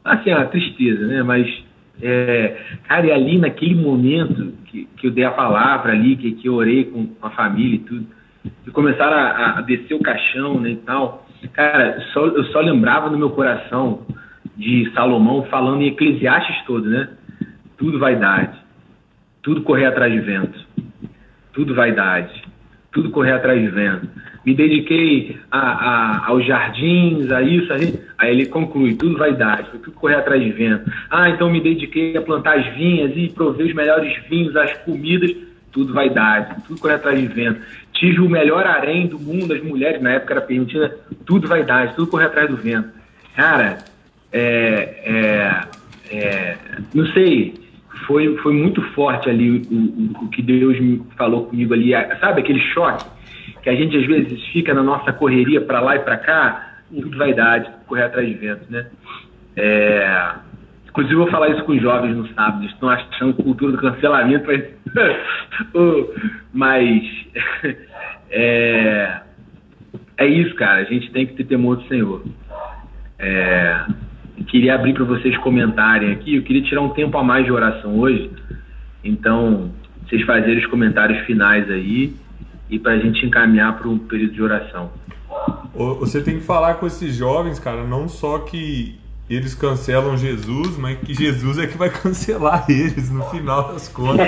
Assim, 0.05 0.31
a 0.31 0.44
tristeza, 0.44 1.07
né? 1.07 1.22
Mas 1.22 1.64
é, 2.02 2.57
cara, 2.87 3.07
e 3.07 3.11
ali 3.11 3.38
naquele 3.38 3.74
momento 3.74 4.52
que, 4.66 4.87
que 4.96 5.07
eu 5.07 5.11
dei 5.11 5.24
a 5.24 5.31
palavra 5.31 5.92
ali, 5.92 6.16
que, 6.16 6.33
que 6.33 6.48
eu 6.48 6.55
orei 6.55 6.85
com, 6.85 7.09
a 7.22 7.31
família 7.31 7.76
e 7.76 7.81
tudo, 7.81 8.07
começaram 8.72 9.16
a, 9.16 9.59
a 9.59 9.61
descer 9.62 9.94
o 9.94 10.02
caixão 10.02 10.61
né, 10.61 10.70
e 10.70 10.76
tal, 10.76 11.26
cara, 11.52 12.00
só, 12.12 12.26
eu 12.26 12.44
só 12.46 12.61
lembrava 12.61 13.11
no 13.11 13.18
meu 13.18 13.30
coração 13.30 14.06
de 14.56 14.90
Salomão 14.94 15.44
falando 15.50 15.82
em 15.82 15.88
Eclesiastes 15.88 16.64
todo, 16.66 16.88
né? 16.88 17.09
Tudo 17.76 17.98
vaidade, 17.98 18.56
tudo 19.42 19.62
correr 19.62 19.87
atrás 19.87 20.12
de 20.12 20.20
vento, 20.20 20.59
tudo 21.52 21.74
vaidade, 21.74 22.42
tudo 22.90 23.11
correr 23.11 23.32
atrás 23.32 23.61
de 23.61 23.68
vento. 23.68 24.09
Me 24.46 24.54
dediquei 24.54 25.38
a, 25.50 25.59
a, 25.59 26.26
aos 26.28 26.46
jardins, 26.46 27.30
a 27.30 27.42
isso, 27.42 27.70
a 27.72 27.76
aí 28.18 28.30
ele 28.30 28.46
conclui, 28.46 28.94
tudo 28.94 29.18
vaidade, 29.18 29.68
tudo 29.72 29.90
correr 29.92 30.14
atrás 30.14 30.42
de 30.42 30.50
vento. 30.52 30.90
Ah, 31.11 31.28
então 31.28 31.50
me 31.50 31.61
dediquei 31.61 32.16
a 32.16 32.22
plantar 32.22 32.59
as 32.59 32.74
vinhas 32.76 33.12
e 33.16 33.28
prover 33.28 33.66
os 33.66 33.74
melhores 33.74 34.16
vinhos, 34.28 34.56
as 34.56 34.72
comidas, 34.78 35.35
tudo 35.72 35.92
vaidade, 35.92 36.62
tudo 36.66 36.80
correr 36.80 36.94
atrás 36.94 37.20
de 37.20 37.26
vento. 37.26 37.61
Tive 37.98 38.20
o 38.20 38.28
melhor 38.28 38.66
harém 38.66 39.06
do 39.06 39.18
mundo, 39.18 39.54
as 39.54 39.62
mulheres 39.62 40.00
na 40.02 40.12
época 40.12 40.35
era 40.35 40.40
permitida, 40.40 40.98
tudo 41.24 41.48
vaidade, 41.48 41.94
tudo 41.94 42.11
correr 42.11 42.26
atrás 42.26 42.48
do 42.48 42.56
vento. 42.56 42.90
Cara, 43.35 43.78
é, 44.32 45.66
é, 46.11 46.16
é, 46.16 46.56
não 46.94 47.06
sei, 47.12 47.54
foi, 48.06 48.37
foi 48.38 48.52
muito 48.52 48.82
forte 48.92 49.28
ali 49.30 49.50
o, 49.50 50.22
o, 50.22 50.24
o 50.24 50.28
que 50.28 50.42
Deus 50.42 50.76
falou 51.16 51.46
comigo 51.46 51.72
ali, 51.74 51.92
sabe 52.20 52.40
aquele 52.40 52.61
choque? 52.61 53.16
que 53.66 53.70
a 53.70 53.74
gente 53.74 53.96
às 53.96 54.06
vezes 54.06 54.40
fica 54.52 54.72
na 54.72 54.82
nossa 54.82 55.12
correria 55.12 55.61
para 55.61 55.80
lá 55.80 55.96
e 55.96 55.98
para 55.98 56.16
cá, 56.18 56.78
tudo 56.88 57.18
vaidade, 57.18 57.68
correr 57.88 58.04
atrás 58.04 58.24
de 58.24 58.35
vento, 58.35 58.64
né? 58.70 58.87
É... 59.56 60.35
Inclusive, 60.96 61.14
eu 61.14 61.18
vou 61.18 61.30
falar 61.30 61.50
isso 61.50 61.62
com 61.64 61.72
os 61.72 61.82
jovens 61.82 62.16
no 62.16 62.26
sábado, 62.28 62.62
eles 62.62 62.72
estão 62.72 62.88
achando 62.88 63.35
cultura 63.35 63.72
do 63.72 63.78
cancelamento, 63.78 64.46
mas, 64.46 64.64
mas 66.54 67.04
é... 68.30 69.20
é 70.16 70.26
isso, 70.26 70.54
cara, 70.54 70.80
a 70.80 70.85
gente 70.85 71.11
tem 71.12 71.26
que 71.26 71.35
ter 71.35 71.44
temor 71.44 71.76
do 71.76 71.87
Senhor. 71.87 72.24
É... 73.18 73.85
Queria 74.48 74.74
abrir 74.74 74.94
para 74.94 75.04
vocês 75.04 75.37
comentarem 75.38 76.12
aqui, 76.12 76.37
eu 76.37 76.42
queria 76.42 76.62
tirar 76.62 76.80
um 76.80 76.88
tempo 76.88 77.18
a 77.18 77.22
mais 77.22 77.44
de 77.44 77.52
oração 77.52 77.98
hoje, 77.98 78.30
então, 79.04 79.70
vocês 80.02 80.22
fazerem 80.22 80.61
os 80.61 80.66
comentários 80.66 81.26
finais 81.26 81.70
aí 81.70 82.14
e 82.70 82.78
para 82.78 82.92
a 82.92 82.98
gente 82.98 83.26
encaminhar 83.26 83.76
para 83.76 83.87
um 83.87 83.98
período 83.98 84.32
de 84.32 84.42
oração. 84.42 84.90
Você 85.74 86.22
tem 86.22 86.38
que 86.38 86.44
falar 86.44 86.74
com 86.74 86.87
esses 86.87 87.14
jovens, 87.14 87.59
cara, 87.59 87.85
não 87.85 88.09
só 88.09 88.38
que 88.38 88.98
eles 89.28 89.54
cancelam 89.54 90.16
Jesus, 90.16 90.76
mas 90.78 90.98
que 90.98 91.12
Jesus 91.12 91.58
é 91.58 91.66
que 91.66 91.76
vai 91.76 91.90
cancelar 92.02 92.64
eles 92.68 93.10
no 93.10 93.24
final 93.24 93.72
das 93.72 93.88
contas. 93.88 94.26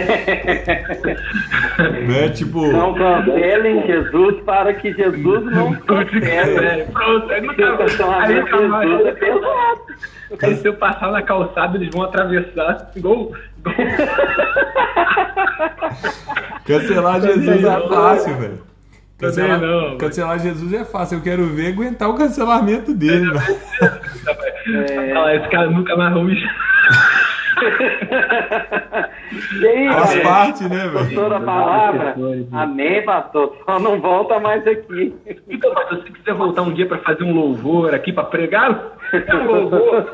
né? 2.06 2.28
Tipo. 2.34 2.66
Não 2.72 2.94
cancelem 2.94 3.87
Jesus 3.87 4.40
para 4.44 4.74
que 4.74 4.92
Jesus 4.92 5.44
não 5.44 5.72
cancele. 5.87 6.26
É, 6.26 6.84
pronto, 6.92 7.30
aí, 7.30 7.40
Jesus 7.40 9.06
é 9.06 9.12
pesado. 9.12 9.80
Aí 10.42 10.56
se 10.56 10.66
eu 10.66 10.74
passar 10.74 11.11
na 11.12 11.22
calçada, 11.22 11.76
eles 11.76 11.90
vão 11.94 12.02
atravessar 12.02 12.90
igual. 12.94 13.32
Cancelar 16.64 17.20
Jesus 17.20 17.64
é 17.64 17.88
fácil, 17.88 18.37
velho. 18.37 18.67
Cancelar, 19.18 19.61
não, 19.61 19.98
cancelar 19.98 20.38
Jesus 20.38 20.72
é 20.72 20.85
fácil. 20.85 21.18
Eu 21.18 21.22
quero 21.22 21.44
ver 21.46 21.72
aguentar 21.72 22.09
o 22.09 22.14
cancelamento 22.14 22.94
dele. 22.94 23.26
É... 24.68 25.37
Esse 25.37 25.48
cara 25.48 25.70
nunca 25.70 25.96
mais 25.96 26.14
vai 26.14 26.37
Faz 29.92 30.20
parte, 30.20 30.62
né, 30.64 30.88
velho? 30.88 30.92
Gostou 30.92 31.31
da 31.31 31.40
palavra? 31.40 32.14
Amém, 32.52 33.04
pastor. 33.04 33.57
Só 33.64 33.81
não 33.81 34.00
volta 34.00 34.38
mais 34.38 34.64
aqui. 34.66 35.14
Então, 35.48 35.74
pastor, 35.74 36.04
se 36.04 36.12
quiser 36.12 36.35
voltar 36.35 36.62
um 36.62 36.72
dia 36.72 36.87
para 36.87 36.98
fazer 36.98 37.24
um 37.24 37.35
louvor 37.35 37.94
aqui 37.94 38.12
para 38.12 38.24
pregar, 38.24 38.92
é 39.12 39.35
um 39.35 39.46
louvor. 39.46 40.07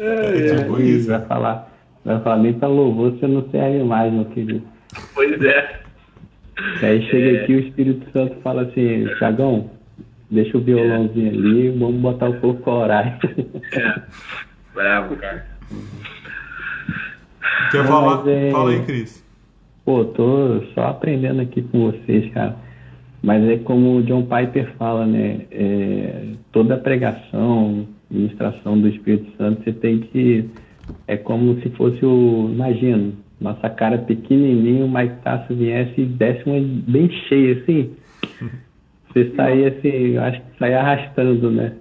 é, 0.00 0.56
tipo 0.56 0.80
isso. 0.80 1.10
Vai 1.10 1.20
falar, 1.26 1.68
vai 2.04 2.20
falar 2.20 2.36
nem 2.38 2.54
para 2.54 2.68
louvor, 2.68 3.12
você 3.12 3.26
não 3.26 3.42
serve 3.50 3.84
mais, 3.84 4.12
meu 4.12 4.24
querido. 4.26 4.62
Pois 5.14 5.42
é. 5.44 5.85
Aí 6.82 7.02
chega 7.10 7.38
é. 7.38 7.42
aqui 7.42 7.54
o 7.54 7.60
Espírito 7.60 8.10
Santo 8.12 8.36
fala 8.42 8.62
assim, 8.62 9.06
Chagão, 9.18 9.70
deixa 10.30 10.56
o 10.56 10.60
violãozinho 10.60 11.30
ali, 11.30 11.70
vamos 11.70 12.00
botar 12.00 12.28
o 12.28 12.40
povo 12.40 12.60
pra 12.62 12.72
orar. 12.72 13.18
É. 13.72 14.02
Bravo, 14.74 15.16
cara. 15.16 15.46
Quer 17.70 17.78
Não, 17.78 17.86
falar? 17.86 18.28
É... 18.28 18.50
Fala 18.50 18.70
aí, 18.70 18.82
Cris. 18.84 19.24
Pô, 19.84 20.04
tô 20.04 20.62
só 20.74 20.88
aprendendo 20.88 21.40
aqui 21.40 21.62
com 21.62 21.90
vocês, 21.90 22.32
cara. 22.32 22.56
Mas 23.22 23.42
é 23.48 23.56
como 23.58 23.96
o 23.96 24.02
John 24.02 24.22
Piper 24.22 24.72
fala, 24.76 25.06
né? 25.06 25.42
É, 25.50 26.32
toda 26.52 26.76
pregação, 26.76 27.86
ministração 28.10 28.80
do 28.80 28.88
Espírito 28.88 29.30
Santo, 29.36 29.62
você 29.64 29.72
tem 29.72 30.00
que. 30.00 30.48
É 31.06 31.16
como 31.16 31.60
se 31.60 31.70
fosse 31.70 32.04
o. 32.04 32.50
Imagina, 32.52 33.12
nossa 33.40 33.68
cara 33.68 33.98
pequenininho, 33.98 34.88
Mike 34.88 35.22
Tasso 35.22 35.54
viesse 35.54 36.00
e 36.00 36.06
desse 36.06 36.48
uma 36.48 36.60
bem 36.60 37.10
cheia, 37.28 37.60
assim. 37.60 37.90
Você 39.08 39.32
saía 39.34 39.68
assim, 39.68 39.88
eu 39.88 40.22
acho 40.22 40.40
que 40.40 40.58
saía 40.58 40.80
arrastando, 40.80 41.50
né? 41.50 41.72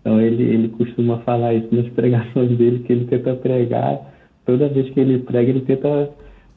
Então 0.00 0.20
ele, 0.20 0.42
ele 0.42 0.68
costuma 0.68 1.18
falar 1.18 1.54
isso 1.54 1.74
nas 1.74 1.88
pregações 1.94 2.56
dele, 2.56 2.80
que 2.80 2.92
ele 2.92 3.04
tenta 3.06 3.34
pregar, 3.34 4.00
toda 4.44 4.68
vez 4.68 4.90
que 4.90 5.00
ele 5.00 5.20
prega, 5.20 5.50
ele 5.50 5.60
tenta 5.60 6.10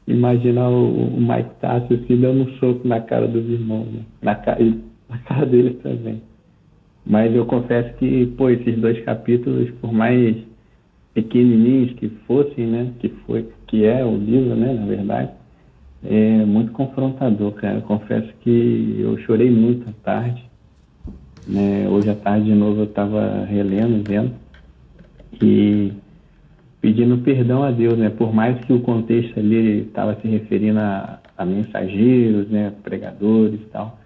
imaginar 0.06 0.68
o, 0.68 1.16
o 1.16 1.20
Mike 1.20 1.50
Tyson 1.60 1.94
assim, 1.94 2.20
dando 2.20 2.42
um 2.42 2.52
soco 2.58 2.86
na 2.86 3.00
cara 3.00 3.26
dos 3.26 3.48
irmãos, 3.48 3.86
né? 3.86 4.00
na, 4.22 4.34
cara, 4.34 4.58
na 5.08 5.18
cara 5.18 5.46
deles 5.46 5.78
também. 5.82 6.20
Mas 7.04 7.34
eu 7.34 7.46
confesso 7.46 7.94
que, 7.98 8.26
pô, 8.36 8.50
esses 8.50 8.76
dois 8.78 9.00
capítulos, 9.04 9.70
por 9.80 9.92
mais 9.92 10.36
pequenininhos 11.14 11.92
que 11.94 12.08
fossem, 12.26 12.66
né, 12.66 12.92
que 12.98 13.08
foi, 13.26 13.46
que 13.66 13.84
é 13.84 14.04
o 14.04 14.16
livro, 14.16 14.54
né, 14.54 14.72
na 14.72 14.86
verdade, 14.86 15.30
é 16.04 16.44
muito 16.44 16.72
confrontador, 16.72 17.52
cara. 17.52 17.80
Confesso 17.80 18.28
que 18.40 18.96
eu 19.00 19.18
chorei 19.18 19.50
muito 19.50 19.88
à 19.88 19.92
tarde, 20.04 20.44
né? 21.46 21.88
Hoje 21.88 22.10
à 22.10 22.14
tarde 22.14 22.46
de 22.46 22.54
novo 22.54 22.80
eu 22.80 22.84
estava 22.84 23.44
relendo, 23.44 24.06
vendo. 24.06 24.32
E 25.42 25.92
pedindo 26.80 27.18
perdão 27.18 27.62
a 27.62 27.70
Deus, 27.70 27.98
né? 27.98 28.10
Por 28.10 28.32
mais 28.32 28.58
que 28.64 28.72
o 28.72 28.80
contexto 28.80 29.38
ali 29.38 29.82
estava 29.82 30.14
se 30.20 30.28
referindo 30.28 30.78
a, 30.78 31.18
a, 31.36 31.44
mensageiros, 31.44 32.48
né? 32.48 32.72
Pregadores 32.82 33.60
e 33.60 33.64
tal. 33.66 33.98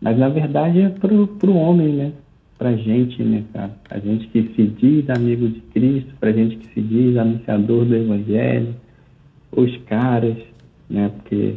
Mas 0.00 0.18
na 0.18 0.28
verdade 0.28 0.80
é 0.80 0.88
pro, 0.88 1.26
pro 1.26 1.54
homem, 1.54 1.88
né? 1.88 2.12
Pra 2.58 2.76
gente, 2.76 3.22
né, 3.22 3.44
cara? 3.52 3.70
A 3.90 3.98
gente 3.98 4.26
que 4.28 4.52
se 4.54 4.66
diz 4.66 5.08
amigo 5.08 5.48
de 5.48 5.60
Cristo, 5.72 6.12
pra 6.20 6.32
gente 6.32 6.56
que 6.56 6.66
se 6.74 6.80
diz 6.82 7.16
anunciador 7.16 7.86
do 7.86 7.96
Evangelho, 7.96 8.74
os 9.52 9.76
caras, 9.84 10.36
né? 10.88 11.08
Porque, 11.08 11.56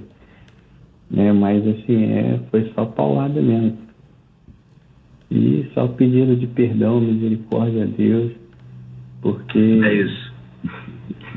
né? 1.10 1.32
Mas 1.32 1.68
assim, 1.68 2.04
é, 2.04 2.40
foi 2.50 2.72
só 2.74 2.86
paulada 2.86 3.42
mesmo. 3.42 3.78
E 5.32 5.68
só 5.74 5.88
pedido 5.88 6.36
de 6.36 6.46
perdão, 6.48 7.02
misericórdia 7.02 7.84
a 7.84 7.88
Deus, 7.88 8.32
porque 9.22 9.60
é 9.60 9.94
isso. 9.94 10.34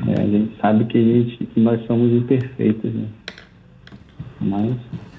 É, 0.07 0.21
a 0.21 0.25
gente 0.27 0.55
sabe 0.61 0.85
que, 0.85 0.97
a 0.97 1.01
gente, 1.01 1.45
que 1.45 1.59
nós 1.59 1.83
somos 1.87 2.11
imperfeitos, 2.11 2.93
né? 2.93 3.07
Mas 4.39 4.75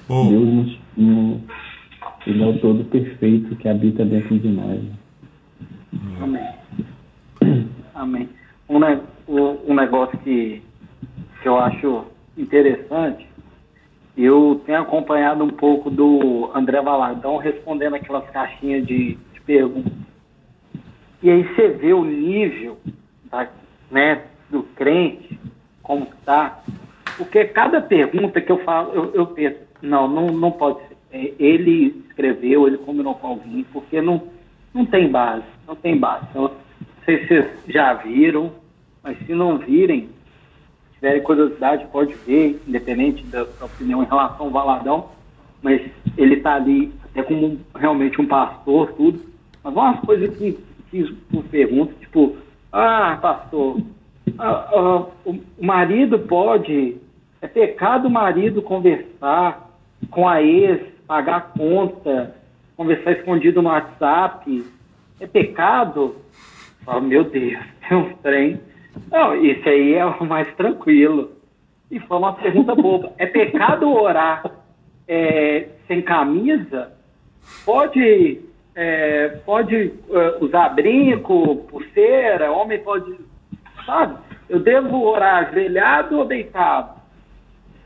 oh. 0.07 0.29
Deus 0.29 0.47
nos, 0.47 0.79
no, 0.95 1.41
ele 2.25 2.43
é 2.43 2.47
o 2.47 2.59
todo 2.59 2.83
perfeito 2.85 3.55
que 3.57 3.67
habita 3.67 4.05
dentro 4.05 4.39
de 4.39 4.47
nós. 4.47 4.81
Amém. 6.21 6.49
Amém. 7.95 8.29
Um, 8.69 9.71
um 9.71 9.75
negócio 9.75 10.17
que, 10.19 10.61
que 11.41 11.47
eu 11.47 11.57
acho 11.57 12.05
interessante 12.37 13.29
eu 14.21 14.61
tenho 14.65 14.81
acompanhado 14.81 15.45
um 15.45 15.49
pouco 15.49 15.89
do 15.89 16.51
André 16.53 16.81
Valadão 16.81 17.37
respondendo 17.37 17.95
aquelas 17.95 18.29
caixinhas 18.31 18.85
de, 18.85 19.17
de 19.33 19.41
perguntas. 19.45 19.93
E 21.23 21.29
aí 21.29 21.43
você 21.43 21.69
vê 21.69 21.93
o 21.93 22.03
nível 22.03 22.77
da, 23.31 23.47
né, 23.89 24.23
do 24.49 24.63
crente, 24.63 25.39
como 25.81 26.03
está. 26.03 26.61
Porque 27.17 27.45
cada 27.45 27.79
pergunta 27.81 28.41
que 28.41 28.51
eu 28.51 28.57
falo, 28.65 28.91
eu, 28.93 29.13
eu 29.13 29.27
penso, 29.27 29.59
não, 29.81 30.05
não, 30.05 30.27
não 30.27 30.51
pode 30.51 30.79
ser. 30.87 30.97
É, 31.11 31.33
ele 31.39 32.03
escreveu, 32.09 32.67
ele 32.67 32.77
combinou 32.77 33.15
com 33.15 33.27
alguém, 33.27 33.65
porque 33.71 34.01
não, 34.01 34.21
não 34.73 34.85
tem 34.85 35.09
base, 35.09 35.45
não 35.65 35.77
tem 35.77 35.97
base. 35.97 36.25
Então, 36.29 36.43
não 36.43 36.51
sei 37.05 37.19
se 37.19 37.27
vocês 37.27 37.47
já 37.67 37.93
viram, 37.93 38.51
mas 39.01 39.17
se 39.25 39.33
não 39.33 39.57
virem, 39.57 40.09
tiverem 40.99 41.23
curiosidade, 41.23 41.87
pode 41.91 42.13
ver, 42.25 42.61
independente 42.67 43.23
da, 43.27 43.45
da 43.45 43.65
opinião 43.65 44.03
em 44.03 44.05
relação 44.05 44.47
ao 44.47 44.51
Valadão, 44.51 45.09
mas 45.61 45.81
ele 46.17 46.35
está 46.35 46.55
ali 46.55 46.91
até 47.05 47.23
como 47.23 47.57
realmente 47.73 48.21
um 48.21 48.27
pastor, 48.27 48.91
tudo. 48.93 49.19
Mas 49.63 49.73
umas 49.73 49.99
coisas 50.01 50.37
que 50.37 50.57
fiz 50.91 51.09
por 51.31 51.43
pergunta, 51.45 51.93
tipo, 51.99 52.35
ah, 52.71 53.17
pastor, 53.21 53.81
ah, 54.37 54.69
ah, 54.73 55.05
o 55.25 55.65
marido 55.65 56.19
pode, 56.19 56.97
é 57.41 57.47
pecado 57.47 58.07
o 58.07 58.11
marido 58.11 58.61
conversar 58.61 59.69
com 60.11 60.27
a 60.27 60.41
ex, 60.41 60.81
pagar 61.07 61.53
conta, 61.57 62.35
conversar 62.75 63.13
escondido 63.13 63.61
no 63.61 63.69
WhatsApp, 63.69 64.65
é 65.19 65.27
pecado? 65.27 66.15
Oh, 66.85 66.99
meu 66.99 67.23
Deus, 67.23 67.63
é 67.89 67.95
um 67.95 68.13
trem 68.15 68.59
não, 69.11 69.35
isso 69.35 69.67
aí 69.67 69.93
é 69.93 70.05
o 70.05 70.25
mais 70.25 70.53
tranquilo. 70.55 71.31
E 71.89 71.99
foi 71.99 72.17
uma 72.17 72.33
pergunta 72.33 72.75
boba. 72.75 73.13
É 73.17 73.25
pecado 73.25 73.91
orar 73.91 74.43
é, 75.07 75.67
sem 75.87 76.01
camisa? 76.01 76.91
Pode, 77.65 78.41
é, 78.75 79.29
pode 79.45 79.75
uh, 79.75 80.45
usar 80.45 80.69
brinco, 80.69 81.57
pulseira? 81.69 82.51
Homem 82.51 82.79
pode. 82.79 83.15
Sabe? 83.85 84.17
Eu 84.47 84.59
devo 84.59 85.03
orar 85.03 85.47
ajoelhado 85.47 86.19
ou 86.19 86.25
deitado? 86.25 86.98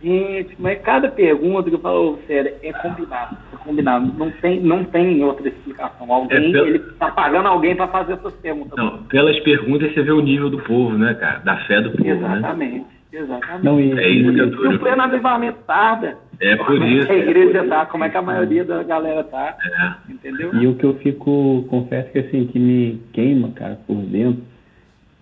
Gente, 0.03 0.53
mas 0.59 0.81
cada 0.81 1.09
pergunta 1.09 1.69
que 1.69 1.75
eu 1.77 1.79
falo, 1.79 2.19
sério, 2.27 2.53
é 2.61 2.73
combinado. 2.73 3.37
É 3.53 3.55
combinado. 3.55 4.13
Não 4.17 4.29
tem, 4.31 4.59
não 4.59 4.83
tem 4.83 5.23
outra 5.23 5.47
explicação. 5.47 6.11
Alguém, 6.11 6.49
é 6.49 6.51
pelo... 6.51 6.67
ele 6.67 6.79
tá 6.99 7.09
pagando 7.09 7.47
alguém 7.47 7.73
para 7.73 7.87
fazer 7.87 8.13
essas 8.13 8.33
perguntas. 8.33 8.73
Não, 8.75 9.03
pelas 9.03 9.39
perguntas 9.39 9.93
você 9.93 10.03
vê 10.03 10.11
o 10.11 10.19
nível 10.19 10.49
do 10.49 10.59
povo, 10.59 10.97
né, 10.97 11.13
cara? 11.13 11.39
Da 11.39 11.55
fé 11.67 11.79
do 11.79 11.91
povo? 11.91 12.09
Exatamente. 12.09 12.79
Né? 12.79 12.85
Exatamente. 13.13 13.63
Não, 13.63 13.79
e, 13.79 13.97
é 13.97 14.09
isso 14.09 14.33
que 14.33 14.39
eu 14.39 14.51
tô... 14.51 14.71
E 14.71 14.75
o 14.75 14.79
pleno 14.79 15.01
avivamento 15.03 15.59
tarda. 15.65 16.17
É 16.41 16.57
por 16.57 16.65
como 16.65 16.85
isso. 16.85 17.09
É 17.09 17.15
a 17.15 17.17
igreja 17.19 17.59
é 17.59 17.67
tá, 17.67 17.85
como 17.85 18.03
é 18.03 18.09
que 18.09 18.17
a 18.17 18.21
maioria 18.21 18.65
da 18.65 18.83
galera 18.83 19.23
tá. 19.23 19.55
É. 19.63 20.11
Entendeu? 20.11 20.53
E 20.53 20.67
o 20.67 20.75
que 20.75 20.83
eu 20.83 20.95
fico, 20.95 21.65
confesso 21.69 22.11
que 22.11 22.19
assim, 22.19 22.45
que 22.47 22.59
me 22.59 23.01
queima, 23.13 23.51
cara, 23.51 23.79
por 23.87 23.95
dentro, 23.95 24.43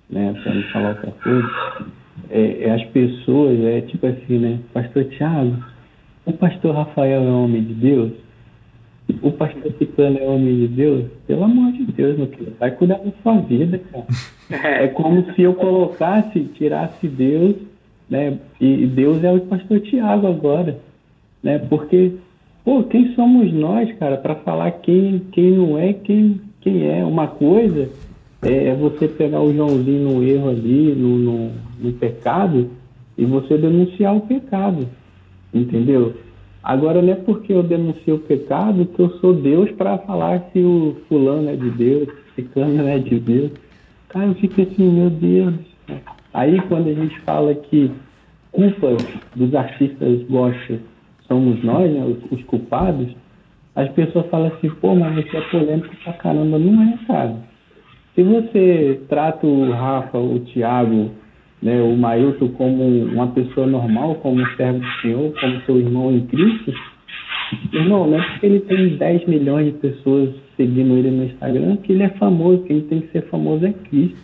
né, 0.10 0.34
pra 0.42 0.54
não 0.56 0.64
falar 0.64 0.90
outra 0.90 1.12
coisa 1.24 2.01
é, 2.32 2.64
é, 2.64 2.72
as 2.72 2.84
pessoas, 2.86 3.60
é 3.60 3.82
tipo 3.82 4.08
assim, 4.08 4.38
né? 4.38 4.60
Pastor 4.74 5.04
Tiago, 5.06 5.58
o 6.26 6.34
pastor 6.34 6.74
Rafael 6.74 7.24
é 7.24 7.30
homem 7.30 7.64
de 7.64 7.74
Deus? 7.74 8.12
O 9.22 9.32
pastor 9.32 9.74
Ciclano 9.78 10.18
é 10.18 10.24
homem 10.24 10.56
de 10.56 10.68
Deus? 10.70 11.06
Pelo 11.28 11.44
amor 11.44 11.74
de 11.74 11.84
Deus, 11.84 12.18
meu 12.18 12.28
querido, 12.28 12.56
vai 12.58 12.72
cuidar 12.72 13.00
da 13.00 13.12
sua 13.22 13.42
vida, 13.42 13.80
cara. 13.92 14.06
É 14.84 14.88
como 14.88 15.34
se 15.34 15.42
eu 15.42 15.54
colocasse, 15.54 16.40
tirasse 16.56 17.08
Deus, 17.08 17.56
né? 18.10 18.38
E 18.60 18.86
Deus 18.88 19.24
é 19.24 19.32
o 19.32 19.42
pastor 19.42 19.80
Tiago 19.82 20.28
agora, 20.28 20.78
né? 21.44 21.60
Porque, 21.60 22.14
pô, 22.64 22.84
quem 22.84 23.14
somos 23.16 23.52
nós, 23.54 23.92
cara, 23.98 24.18
para 24.18 24.36
falar 24.36 24.72
quem, 24.72 25.20
quem 25.32 25.52
não 25.52 25.78
é, 25.78 25.94
quem, 25.94 26.40
quem 26.62 26.86
é? 26.88 27.04
Uma 27.04 27.28
coisa 27.28 27.90
é, 28.42 28.70
é 28.70 28.76
você 28.76 29.08
pegar 29.08 29.42
o 29.42 29.54
Joãozinho 29.54 30.12
no 30.12 30.24
erro 30.24 30.50
ali, 30.50 30.94
no, 30.96 31.18
no, 31.18 31.52
no 31.80 31.94
pecado, 31.94 32.70
e 33.18 33.26
você 33.26 33.58
denunciar 33.58 34.16
o 34.16 34.22
pecado. 34.22 34.88
Entendeu? 35.54 36.16
Agora 36.64 37.02
não 37.02 37.12
é 37.12 37.16
porque 37.16 37.52
eu 37.52 37.64
denuncio 37.64 38.16
o 38.16 38.20
pecado 38.20 38.86
que 38.86 39.00
eu 39.00 39.10
sou 39.20 39.34
Deus 39.34 39.72
para 39.72 39.98
falar 40.00 40.50
se 40.52 40.60
o 40.60 40.96
fulano 41.10 41.50
é 41.50 41.56
de 41.56 41.70
Deus, 41.72 42.08
se 42.36 42.44
cano 42.44 42.88
é 42.88 43.00
de 43.00 43.20
Deus. 43.20 43.52
Cara, 44.10 44.28
eu 44.28 44.36
fico 44.36 44.62
assim, 44.62 44.90
meu 44.90 45.10
Deus. 45.10 45.56
Aí 46.34 46.62
quando 46.68 46.88
a 46.88 46.94
gente 46.94 47.20
fala 47.22 47.54
que 47.56 47.92
culpa 48.52 48.96
dos 49.36 49.56
artistas 49.56 50.24
gospel 50.24 50.80
somos 51.28 51.64
nós, 51.64 51.92
né, 51.92 52.04
os, 52.04 52.40
os 52.40 52.44
culpados, 52.46 53.08
as 53.76 53.90
pessoas 53.94 54.28
falam 54.28 54.48
assim, 54.48 54.70
pô, 54.70 54.94
mas 54.94 55.16
você 55.16 55.38
é 55.38 55.42
polêmico 55.42 55.96
pra 56.04 56.14
caramba. 56.14 56.60
Não 56.60 56.84
é, 56.84 56.98
cara. 57.08 57.51
Se 58.16 58.24
você 58.24 59.00
trata 59.08 59.48
o 59.48 59.72
Rafa, 59.72 60.18
o 60.18 60.40
Tiago, 60.40 61.12
né, 61.62 61.82
o 61.82 61.96
Mailton 61.96 62.50
como 62.50 62.84
uma 63.06 63.28
pessoa 63.28 63.66
normal, 63.66 64.16
como 64.16 64.46
servo 64.58 64.80
do 64.80 65.02
Senhor, 65.02 65.34
como 65.40 65.62
seu 65.62 65.80
irmão 65.80 66.12
em 66.12 66.26
Cristo, 66.26 66.74
irmão, 67.72 68.08
não 68.08 68.20
é 68.20 68.22
porque 68.22 68.46
ele 68.46 68.60
tem 68.62 68.98
10 68.98 69.26
milhões 69.28 69.68
de 69.68 69.72
pessoas 69.80 70.30
seguindo 70.58 70.98
ele 70.98 71.12
no 71.12 71.24
Instagram 71.26 71.78
que 71.78 71.94
ele 71.94 72.04
é 72.04 72.10
famoso, 72.10 72.64
quem 72.64 72.82
tem 72.82 73.02
que 73.02 73.12
ser 73.12 73.24
famoso 73.30 73.66
é 73.66 73.74
Cristo. 73.90 74.18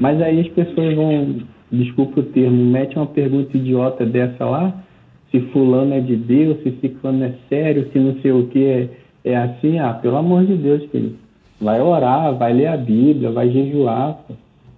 Mas 0.00 0.20
aí 0.22 0.40
as 0.40 0.48
pessoas 0.48 0.94
vão, 0.94 1.40
desculpa 1.70 2.20
o 2.20 2.24
termo, 2.24 2.64
mete 2.64 2.96
uma 2.96 3.06
pergunta 3.06 3.56
idiota 3.56 4.06
dessa 4.06 4.44
lá, 4.44 4.82
se 5.30 5.40
fulano 5.52 5.94
é 5.94 6.00
de 6.00 6.16
Deus, 6.16 6.62
se 6.62 6.70
ciclano 6.80 7.24
é 7.24 7.34
sério, 7.48 7.88
se 7.92 7.98
não 7.98 8.14
sei 8.20 8.32
o 8.32 8.46
que 8.46 8.64
é, 8.64 8.88
é 9.24 9.36
assim, 9.36 9.78
ah, 9.78 9.92
pelo 9.94 10.16
amor 10.16 10.44
de 10.46 10.54
Deus, 10.54 10.86
querido. 10.90 11.23
Vai 11.60 11.80
orar, 11.80 12.34
vai 12.36 12.52
ler 12.52 12.66
a 12.66 12.76
Bíblia, 12.76 13.30
vai 13.30 13.50
jejuar, 13.50 14.18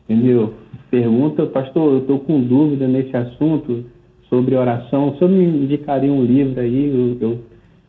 entendeu? 0.04 0.54
Pergunta, 0.90 1.46
pastor, 1.46 1.94
eu 1.94 1.98
estou 1.98 2.20
com 2.20 2.40
dúvida 2.40 2.86
nesse 2.86 3.16
assunto 3.16 3.84
sobre 4.28 4.54
oração. 4.54 5.08
O 5.08 5.18
senhor 5.18 5.30
me 5.30 5.44
indicaria 5.44 6.12
um 6.12 6.24
livro 6.24 6.60
aí? 6.60 6.88
Eu, 6.88 7.28
eu 7.28 7.38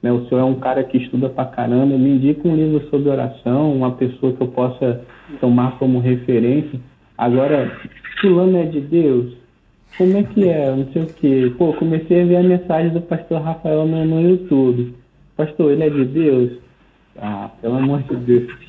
né, 0.02 0.12
o 0.12 0.26
senhor 0.28 0.42
é 0.42 0.44
um 0.44 0.56
cara 0.56 0.84
que 0.84 0.98
estuda 0.98 1.30
pra 1.30 1.46
caramba. 1.46 1.98
Me 1.98 2.12
indica 2.12 2.48
um 2.48 2.56
livro 2.56 2.88
sobre 2.90 3.10
oração, 3.10 3.74
uma 3.74 3.92
pessoa 3.92 4.34
que 4.34 4.42
eu 4.42 4.48
possa 4.48 5.02
tomar 5.40 5.78
como 5.80 6.00
referência. 6.00 6.80
Agora, 7.18 7.80
fulano 8.22 8.58
é 8.58 8.64
de 8.64 8.80
Deus? 8.82 9.34
Como 9.98 10.16
é 10.16 10.24
que 10.24 10.48
é? 10.48 10.76
Não 10.76 10.86
sei 10.92 11.02
o 11.04 11.08
quê. 11.08 11.54
Pô, 11.58 11.74
comecei 11.74 12.22
a 12.22 12.26
ver 12.26 12.36
a 12.38 12.44
mensagem 12.44 12.92
do 12.92 13.02
pastor 13.02 13.42
Rafael 13.42 13.86
no, 13.86 14.06
no 14.06 14.22
YouTube. 14.22 14.94
Pastor, 15.36 15.72
ele 15.72 15.84
é 15.84 15.90
de 15.90 16.06
Deus? 16.06 16.52
Ah, 17.18 17.50
pelo 17.62 17.78
amor 17.78 18.04
de 18.04 18.16
Deus. 18.16 18.67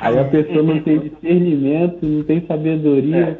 Aí 0.00 0.18
a 0.18 0.24
pessoa 0.24 0.62
não 0.62 0.80
tem 0.80 0.98
discernimento, 0.98 2.04
não 2.04 2.22
tem 2.24 2.44
sabedoria, 2.46 3.16
é. 3.16 3.38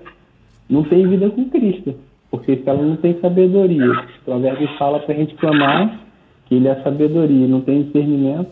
não 0.68 0.82
tem 0.84 1.06
vida 1.08 1.28
com 1.30 1.48
Cristo. 1.50 1.94
Porque 2.30 2.56
se 2.56 2.68
ela 2.68 2.82
não 2.82 2.96
tem 2.96 3.18
sabedoria, 3.20 3.92
o 3.92 4.24
provérbio 4.24 4.68
fala 4.78 4.98
para 5.00 5.14
a 5.14 5.18
gente 5.18 5.34
clamar 5.34 6.00
que 6.46 6.54
ele 6.54 6.68
é 6.68 6.82
sabedoria, 6.82 7.46
não 7.46 7.60
tem 7.60 7.82
discernimento, 7.82 8.50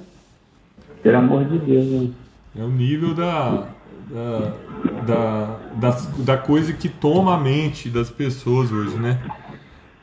pelo 1.03 1.17
amor 1.17 1.45
de 1.45 1.59
Deus. 1.59 1.87
Né? 1.87 2.11
É 2.59 2.63
o 2.63 2.69
nível 2.69 3.15
da, 3.15 3.69
da, 4.11 4.53
da, 5.07 5.59
da, 5.77 5.97
da, 6.19 6.37
coisa 6.37 6.73
que 6.73 6.89
toma 6.89 7.35
a 7.35 7.39
mente 7.39 7.89
das 7.89 8.11
pessoas 8.11 8.71
hoje, 8.71 8.97
né? 8.97 9.19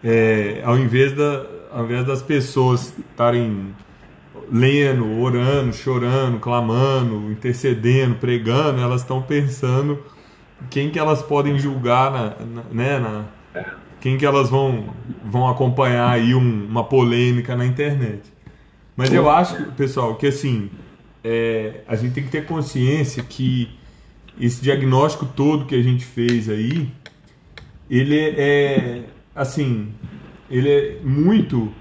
É, 0.03 0.61
ao, 0.63 0.77
invés 0.77 1.15
da, 1.15 1.45
ao 1.71 1.85
invés 1.85 2.05
das 2.05 2.21
pessoas 2.21 2.97
estarem 2.97 3.67
lendo, 4.51 5.21
orando, 5.21 5.73
chorando, 5.73 6.37
clamando, 6.39 7.31
intercedendo, 7.31 8.15
pregando, 8.15 8.81
elas 8.81 9.01
estão 9.01 9.21
pensando 9.21 10.03
quem 10.69 10.89
que 10.89 10.99
elas 10.99 11.21
podem 11.21 11.57
julgar, 11.57 12.11
na, 12.11 12.45
na 12.45 12.63
né, 12.71 12.99
na, 12.99 13.25
quem 13.99 14.17
que 14.17 14.25
elas 14.25 14.49
vão, 14.49 14.93
vão 15.23 15.47
acompanhar 15.47 16.09
aí 16.09 16.35
um, 16.35 16.65
uma 16.65 16.83
polêmica 16.83 17.55
na 17.55 17.65
internet. 17.65 18.21
Mas 18.95 19.13
eu 19.13 19.29
acho, 19.29 19.55
pessoal, 19.71 20.15
que 20.15 20.27
assim, 20.27 20.69
é, 21.23 21.81
a 21.87 21.95
gente 21.95 22.13
tem 22.13 22.23
que 22.23 22.29
ter 22.29 22.45
consciência 22.45 23.23
que 23.23 23.69
esse 24.39 24.61
diagnóstico 24.61 25.25
todo 25.25 25.65
que 25.65 25.75
a 25.75 25.81
gente 25.81 26.03
fez 26.03 26.49
aí, 26.49 26.89
ele 27.89 28.19
é, 28.19 29.03
assim, 29.35 29.93
ele 30.49 30.69
é 30.69 30.97
muito 31.03 31.71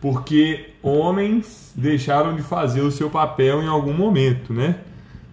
porque 0.00 0.69
homens 0.82 1.72
deixaram 1.74 2.34
de 2.34 2.42
fazer 2.42 2.80
o 2.80 2.90
seu 2.90 3.10
papel 3.10 3.62
em 3.62 3.68
algum 3.68 3.92
momento, 3.92 4.52
né? 4.52 4.76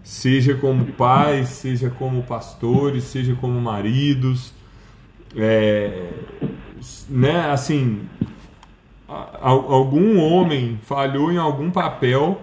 Seja 0.03 0.55
como 0.55 0.85
pais, 0.93 1.49
seja 1.49 1.89
como 1.89 2.23
pastores, 2.23 3.05
seja 3.05 3.35
como 3.35 3.59
maridos, 3.59 4.53
é, 5.35 6.11
né? 7.09 7.51
Assim, 7.51 8.07
algum 9.07 10.19
homem 10.19 10.79
falhou 10.83 11.31
em 11.31 11.37
algum 11.37 11.69
papel, 11.71 12.41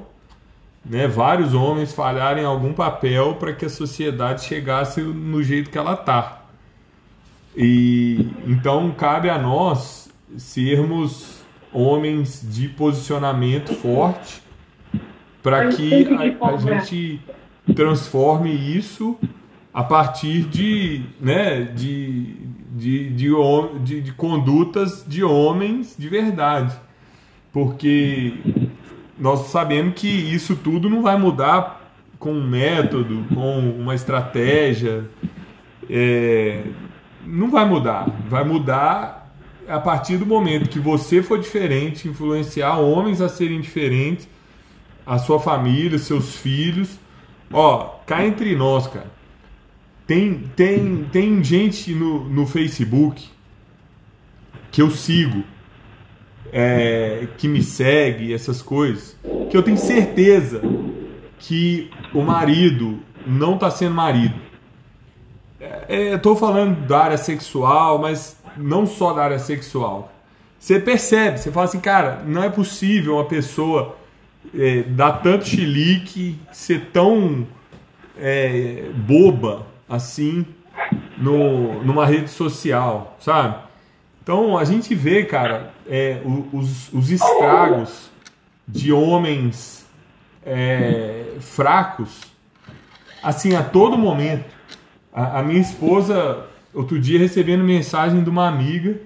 né? 0.85 1.07
Vários 1.07 1.55
homens 1.55 1.93
falharam 1.93 2.41
em 2.41 2.45
algum 2.45 2.73
papel 2.73 3.37
para 3.37 3.53
que 3.53 3.65
a 3.65 3.71
sociedade 3.71 4.45
chegasse 4.45 5.01
no 5.01 5.43
jeito 5.43 5.71
que 5.71 5.79
ela 5.79 5.95
está. 5.95 6.43
E 7.57 8.29
então 8.47 8.91
cabe 8.93 9.31
a 9.31 9.39
nós 9.39 10.11
sermos 10.37 11.44
homens 11.75 12.41
de 12.43 12.69
posicionamento 12.69 13.75
forte 13.75 14.43
para 15.43 15.69
que 15.69 16.07
a, 16.41 16.47
a, 16.47 16.57
gente 16.57 17.21
transforme 17.75 18.51
isso 18.51 19.19
a 19.73 19.83
partir 19.83 20.45
de, 20.45 21.03
né, 21.21 21.63
de, 21.65 22.37
de, 22.71 23.11
de, 23.11 23.31
de, 23.83 24.01
de 24.01 24.13
condutas 24.13 25.05
de 25.07 25.23
homens 25.23 25.95
de 25.99 26.09
verdade. 26.09 26.75
Porque 27.53 28.35
nós 29.19 29.49
sabemos 29.49 29.95
que 29.95 30.09
isso 30.09 30.57
tudo 30.57 30.89
não 30.89 31.03
vai 31.03 31.19
mudar 31.19 31.93
com 32.19 32.33
um 32.33 32.49
método, 32.49 33.25
com 33.35 33.59
uma 33.59 33.95
estratégia. 33.95 35.05
É, 35.91 36.65
não 37.27 37.51
vai 37.51 37.65
mudar. 37.67 38.09
Vai 38.29 38.45
mudar 38.45 39.24
a 39.69 39.81
partir 39.81 40.17
do 40.17 40.27
momento 40.27 40.69
que 40.69 40.79
você 40.79 41.23
for 41.23 41.39
diferente, 41.39 42.09
influenciar 42.09 42.79
homens 42.79 43.21
a 43.21 43.29
serem 43.29 43.61
diferentes, 43.61 44.29
a 45.07 45.19
sua 45.19 45.39
família, 45.39 45.99
seus 45.99 46.37
filhos. 46.37 46.99
Ó, 47.53 47.97
cá 48.07 48.25
entre 48.25 48.55
nós, 48.57 48.87
cara. 48.87 49.13
Tem, 50.07 50.51
tem, 50.55 51.05
tem 51.05 51.43
gente 51.43 51.95
no, 51.95 52.25
no 52.29 52.47
Facebook 52.47 53.27
que 54.71 54.83
eu 54.83 54.91
sigo, 54.91 55.45
é, 56.53 57.29
que 57.39 57.49
me 57.49 57.63
segue, 57.63 58.35
essas 58.35 58.61
coisas, 58.61 59.17
que 59.51 59.57
eu 59.57 59.63
tenho 59.63 59.79
certeza 59.79 60.61
que 61.39 61.91
o 62.13 62.23
marido 62.23 62.99
não 63.27 63.55
está 63.55 63.71
sendo 63.71 63.95
marido. 63.95 64.35
É, 65.61 66.15
Estou 66.15 66.37
falando 66.37 66.87
da 66.87 67.05
área 67.05 67.17
sexual, 67.17 67.99
mas 67.99 68.37
não 68.57 68.87
só 68.87 69.13
da 69.13 69.25
área 69.25 69.39
sexual. 69.39 70.13
Você 70.59 70.81
percebe, 70.81 71.39
você 71.39 71.53
fala 71.53 71.67
assim, 71.67 71.81
cara, 71.81 72.23
não 72.27 72.43
é 72.43 72.49
possível 72.49 73.17
uma 73.17 73.27
pessoa 73.27 73.97
é, 74.55 74.83
dar 74.83 75.21
tanto 75.23 75.47
chilique, 75.47 76.39
ser 76.53 76.87
tão 76.93 77.47
é, 78.19 78.91
boba 78.95 79.67
assim 79.89 80.47
no, 81.19 81.83
numa 81.85 82.07
rede 82.07 82.31
social, 82.31 83.17
sabe? 83.21 83.57
Então 84.23 84.57
a 84.57 84.65
gente 84.65 84.95
vê, 84.95 85.25
cara, 85.25 85.75
é, 85.87 86.23
os, 86.53 86.93
os 86.93 87.11
estragos 87.11 88.11
de 88.67 88.91
homens 88.91 89.87
é, 90.45 91.35
fracos, 91.41 92.23
assim, 93.23 93.55
a 93.55 93.63
todo 93.63 93.99
momento. 93.99 94.47
A, 95.13 95.41
a 95.41 95.43
minha 95.43 95.61
esposa 95.61 96.47
outro 96.75 96.99
dia 96.99 97.19
recebendo 97.19 97.63
mensagem 97.65 98.23
de 98.23 98.29
uma 98.29 98.49
amiga 98.49 99.01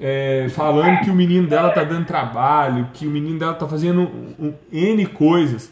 é, 0.00 0.48
falando 0.50 1.00
que 1.00 1.10
o 1.10 1.14
menino 1.14 1.46
dela 1.46 1.70
tá 1.70 1.84
dando 1.84 2.06
trabalho, 2.06 2.88
que 2.92 3.06
o 3.06 3.10
menino 3.10 3.38
dela 3.38 3.54
tá 3.54 3.68
fazendo 3.68 4.02
um, 4.02 4.34
um, 4.46 4.54
N 4.72 5.06
coisas. 5.06 5.70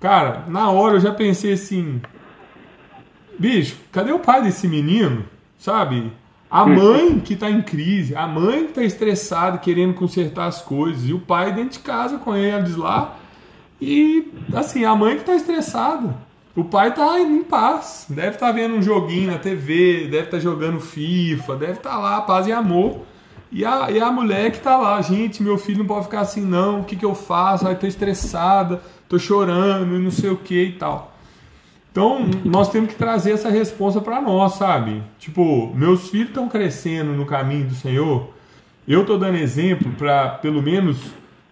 Cara, 0.00 0.44
na 0.48 0.70
hora 0.70 0.96
eu 0.96 1.00
já 1.00 1.12
pensei 1.12 1.52
assim: 1.52 2.00
bicho, 3.38 3.76
cadê 3.90 4.12
o 4.12 4.18
pai 4.18 4.42
desse 4.42 4.68
menino? 4.68 5.24
Sabe? 5.58 6.12
A 6.50 6.64
mãe 6.64 7.18
que 7.18 7.34
tá 7.34 7.50
em 7.50 7.62
crise, 7.62 8.14
a 8.14 8.28
mãe 8.28 8.66
que 8.66 8.74
tá 8.74 8.84
estressada, 8.84 9.58
querendo 9.58 9.94
consertar 9.94 10.46
as 10.46 10.62
coisas, 10.62 11.08
e 11.08 11.12
o 11.12 11.18
pai 11.18 11.52
dentro 11.52 11.78
de 11.78 11.78
casa 11.80 12.18
com 12.18 12.36
eles 12.36 12.76
lá. 12.76 13.16
E 13.80 14.32
assim, 14.52 14.84
a 14.84 14.94
mãe 14.94 15.16
que 15.16 15.24
tá 15.24 15.34
estressada. 15.34 16.14
O 16.56 16.62
pai 16.62 16.94
tá 16.94 17.18
em 17.18 17.42
paz, 17.42 18.06
deve 18.08 18.36
estar 18.36 18.46
tá 18.46 18.52
vendo 18.52 18.76
um 18.76 18.82
joguinho 18.82 19.32
na 19.32 19.38
TV, 19.38 20.02
deve 20.04 20.26
estar 20.26 20.36
tá 20.36 20.38
jogando 20.38 20.78
FIFA, 20.78 21.56
deve 21.56 21.72
estar 21.72 21.90
tá 21.90 21.98
lá, 21.98 22.20
paz 22.20 22.46
e 22.46 22.52
amor. 22.52 23.00
E 23.50 23.64
a, 23.64 23.90
e 23.90 24.00
a 24.00 24.12
mulher 24.12 24.52
que 24.52 24.60
tá 24.60 24.76
lá, 24.76 25.00
gente, 25.02 25.42
meu 25.42 25.58
filho 25.58 25.78
não 25.78 25.86
pode 25.86 26.04
ficar 26.04 26.20
assim 26.20 26.40
não, 26.40 26.80
o 26.80 26.84
que, 26.84 26.94
que 26.94 27.04
eu 27.04 27.14
faço? 27.14 27.66
Ai, 27.66 27.74
tô 27.74 27.88
estressada, 27.88 28.80
tô 29.08 29.18
chorando 29.18 29.96
e 29.96 29.98
não 29.98 30.12
sei 30.12 30.30
o 30.30 30.36
que 30.36 30.62
e 30.62 30.72
tal. 30.72 31.12
Então, 31.90 32.28
nós 32.44 32.68
temos 32.70 32.90
que 32.90 32.96
trazer 32.96 33.32
essa 33.32 33.50
resposta 33.50 34.00
para 34.00 34.20
nós, 34.20 34.52
sabe? 34.54 35.02
Tipo, 35.18 35.72
meus 35.74 36.08
filhos 36.08 36.28
estão 36.28 36.48
crescendo 36.48 37.12
no 37.12 37.26
caminho 37.26 37.66
do 37.66 37.74
Senhor. 37.74 38.28
Eu 38.86 39.04
tô 39.04 39.16
dando 39.16 39.38
exemplo 39.38 39.90
para 39.92 40.28
pelo 40.28 40.62
menos 40.62 40.98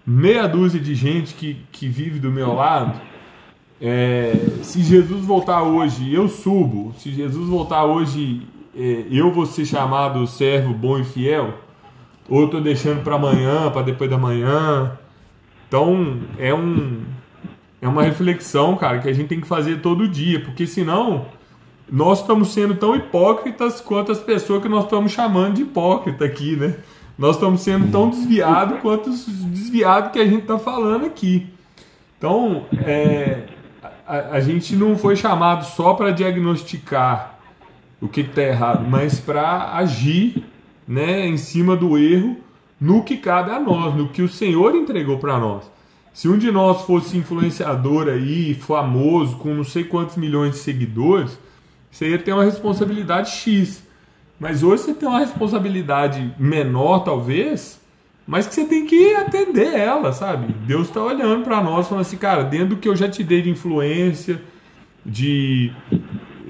meia 0.06 0.46
dúzia 0.46 0.80
de 0.80 0.94
gente 0.94 1.34
que, 1.34 1.60
que 1.72 1.88
vive 1.88 2.20
do 2.20 2.30
meu 2.30 2.52
lado 2.52 3.11
é, 3.84 4.32
se 4.62 4.80
Jesus 4.80 5.24
voltar 5.24 5.64
hoje, 5.64 6.14
eu 6.14 6.28
subo. 6.28 6.94
Se 6.98 7.10
Jesus 7.10 7.48
voltar 7.48 7.84
hoje, 7.84 8.46
é, 8.76 9.06
eu 9.10 9.32
vou 9.32 9.44
ser 9.44 9.64
chamado 9.64 10.24
servo 10.24 10.72
bom 10.72 11.00
e 11.00 11.04
fiel. 11.04 11.54
Ou 12.28 12.42
eu 12.42 12.44
estou 12.44 12.60
deixando 12.60 13.02
para 13.02 13.16
amanhã, 13.16 13.68
para 13.72 13.82
depois 13.82 14.08
da 14.08 14.16
manhã. 14.16 14.96
Então 15.66 16.20
é 16.38 16.54
um 16.54 17.02
é 17.80 17.88
uma 17.88 18.04
reflexão, 18.04 18.76
cara, 18.76 19.00
que 19.00 19.08
a 19.08 19.12
gente 19.12 19.26
tem 19.26 19.40
que 19.40 19.48
fazer 19.48 19.80
todo 19.80 20.06
dia, 20.06 20.38
porque 20.38 20.64
senão 20.64 21.26
nós 21.90 22.20
estamos 22.20 22.52
sendo 22.52 22.76
tão 22.76 22.94
hipócritas 22.94 23.80
quanto 23.80 24.12
as 24.12 24.20
pessoas 24.20 24.62
que 24.62 24.68
nós 24.68 24.84
estamos 24.84 25.10
chamando 25.10 25.54
de 25.54 25.62
hipócrita 25.62 26.24
aqui, 26.24 26.54
né? 26.54 26.76
Nós 27.18 27.34
estamos 27.34 27.60
sendo 27.60 27.90
tão 27.90 28.08
desviados 28.08 28.78
quanto 28.80 29.10
os 29.10 29.26
desviados 29.26 30.12
que 30.12 30.20
a 30.20 30.24
gente 30.24 30.42
está 30.42 30.56
falando 30.56 31.04
aqui. 31.04 31.48
Então, 32.16 32.66
é, 32.86 33.48
a, 34.12 34.34
a 34.36 34.40
gente 34.40 34.76
não 34.76 34.94
foi 34.98 35.16
chamado 35.16 35.64
só 35.64 35.94
para 35.94 36.10
diagnosticar 36.10 37.38
o 37.98 38.06
que 38.06 38.20
está 38.20 38.42
errado, 38.42 38.86
mas 38.86 39.18
para 39.18 39.74
agir 39.74 40.44
né, 40.86 41.26
em 41.26 41.38
cima 41.38 41.74
do 41.74 41.96
erro 41.96 42.36
no 42.78 43.02
que 43.02 43.16
cabe 43.16 43.52
a 43.52 43.58
nós, 43.58 43.94
no 43.94 44.10
que 44.10 44.20
o 44.20 44.28
Senhor 44.28 44.74
entregou 44.74 45.16
para 45.18 45.38
nós. 45.38 45.70
Se 46.12 46.28
um 46.28 46.36
de 46.36 46.50
nós 46.50 46.82
fosse 46.82 47.16
influenciador 47.16 48.08
aí, 48.08 48.52
famoso, 48.52 49.36
com 49.36 49.54
não 49.54 49.64
sei 49.64 49.84
quantos 49.84 50.16
milhões 50.16 50.52
de 50.52 50.58
seguidores, 50.58 51.38
você 51.90 52.10
ia 52.10 52.18
ter 52.18 52.34
uma 52.34 52.44
responsabilidade 52.44 53.30
X. 53.30 53.82
Mas 54.38 54.62
hoje 54.62 54.82
você 54.82 54.94
tem 54.94 55.08
uma 55.08 55.20
responsabilidade 55.20 56.34
menor, 56.38 56.98
talvez, 56.98 57.80
mas 58.26 58.46
que 58.46 58.54
você 58.54 58.64
tem 58.64 58.86
que 58.86 59.14
atender 59.14 59.74
ela, 59.74 60.12
sabe? 60.12 60.54
Deus 60.66 60.88
está 60.88 61.02
olhando 61.02 61.44
para 61.44 61.62
nós, 61.62 61.88
falando 61.88 62.02
assim, 62.02 62.16
cara, 62.16 62.44
dentro 62.44 62.68
do 62.68 62.76
que 62.76 62.88
eu 62.88 62.94
já 62.94 63.08
te 63.08 63.24
dei 63.24 63.42
de 63.42 63.50
influência, 63.50 64.40
de, 65.04 65.72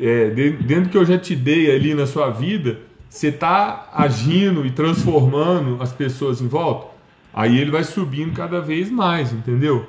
é, 0.00 0.30
dentro 0.30 0.84
do 0.84 0.88
que 0.90 0.98
eu 0.98 1.04
já 1.04 1.18
te 1.18 1.34
dei 1.34 1.74
ali 1.74 1.94
na 1.94 2.06
sua 2.06 2.30
vida, 2.30 2.78
você 3.08 3.28
está 3.28 3.90
agindo 3.94 4.66
e 4.66 4.70
transformando 4.70 5.78
as 5.80 5.92
pessoas 5.92 6.40
em 6.40 6.48
volta. 6.48 6.92
Aí 7.32 7.58
ele 7.58 7.70
vai 7.70 7.84
subindo 7.84 8.34
cada 8.34 8.60
vez 8.60 8.90
mais, 8.90 9.32
entendeu? 9.32 9.88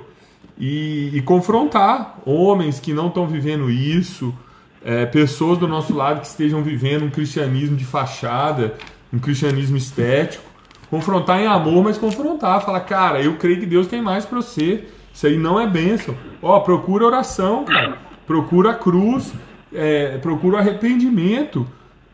E, 0.58 1.10
e 1.12 1.20
confrontar 1.20 2.18
homens 2.24 2.80
que 2.80 2.94
não 2.94 3.08
estão 3.08 3.26
vivendo 3.26 3.70
isso, 3.70 4.34
é, 4.82 5.04
pessoas 5.04 5.58
do 5.58 5.68
nosso 5.68 5.94
lado 5.94 6.20
que 6.20 6.26
estejam 6.26 6.62
vivendo 6.62 7.04
um 7.04 7.10
cristianismo 7.10 7.76
de 7.76 7.84
fachada, 7.84 8.74
um 9.12 9.18
cristianismo 9.18 9.76
estético 9.76 10.53
confrontar 10.90 11.40
em 11.40 11.46
amor, 11.46 11.82
mas 11.84 11.98
confrontar, 11.98 12.64
falar, 12.64 12.80
cara, 12.80 13.22
eu 13.22 13.36
creio 13.36 13.60
que 13.60 13.66
Deus 13.66 13.86
tem 13.86 14.02
mais 14.02 14.24
para 14.24 14.40
você. 14.40 14.84
Isso 15.12 15.26
aí 15.26 15.38
não 15.38 15.60
é 15.60 15.66
bênção. 15.66 16.16
Ó, 16.42 16.58
procura 16.60 17.06
oração, 17.06 17.64
cara. 17.64 17.98
Procura 18.26 18.70
a 18.70 18.74
cruz, 18.74 19.32
é, 19.72 20.18
procura 20.18 20.56
o 20.56 20.58
arrependimento. 20.58 21.66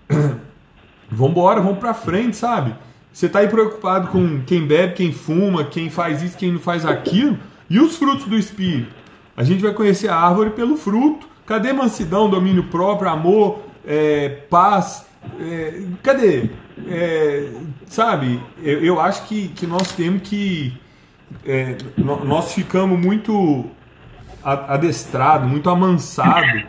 Vambora, 1.11 1.61
vamos 1.61 1.79
pra 1.79 1.95
frente, 1.95 2.37
sabe? 2.37 2.75
Você 3.12 3.29
tá 3.29 3.41
aí 3.41 3.49
preocupado 3.49 4.09
com 4.09 4.43
quem 4.43 4.66
bebe, 4.66 4.95
quem 4.95 5.12
fuma, 5.12 5.64
quem 5.64 5.91
faz 5.91 6.23
isso, 6.23 6.37
quem 6.37 6.53
não 6.53 6.61
faz 6.61 6.85
aquilo. 6.85 7.39
E 7.68 7.81
os 7.81 7.97
frutos 7.97 8.27
do 8.27 8.37
Espírito? 8.37 8.95
A 9.37 9.43
gente 9.43 9.62
vai 9.62 9.73
conhecer 9.73 10.09
a 10.09 10.16
árvore 10.16 10.51
pelo 10.51 10.77
fruto. 10.77 11.29
Cadê 11.47 11.73
mansidão, 11.73 12.31
domínio 12.31 12.64
próprio, 12.64 13.11
amor, 13.11 13.62
é, 13.85 14.29
paz. 14.49 15.07
É, 15.41 15.83
cadê? 16.03 16.51
É, 16.87 17.49
sabe, 17.91 18.41
eu, 18.62 18.84
eu, 18.84 19.01
acho 19.01 19.26
que, 19.26 19.49
que 19.49 19.66
nós 19.66 19.93
temos 19.93 20.22
que. 20.22 20.72
É, 21.45 21.76
nós 21.99 22.55
ficamos 22.55 22.99
muito 22.99 23.66
adestrado, 24.43 25.47
muito 25.47 25.68
amansado 25.68 26.62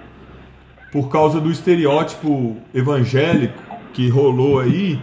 por 0.91 1.09
causa 1.09 1.39
do 1.39 1.49
estereótipo 1.49 2.57
evangélico 2.73 3.57
que 3.93 4.09
rolou 4.09 4.59
aí. 4.59 4.99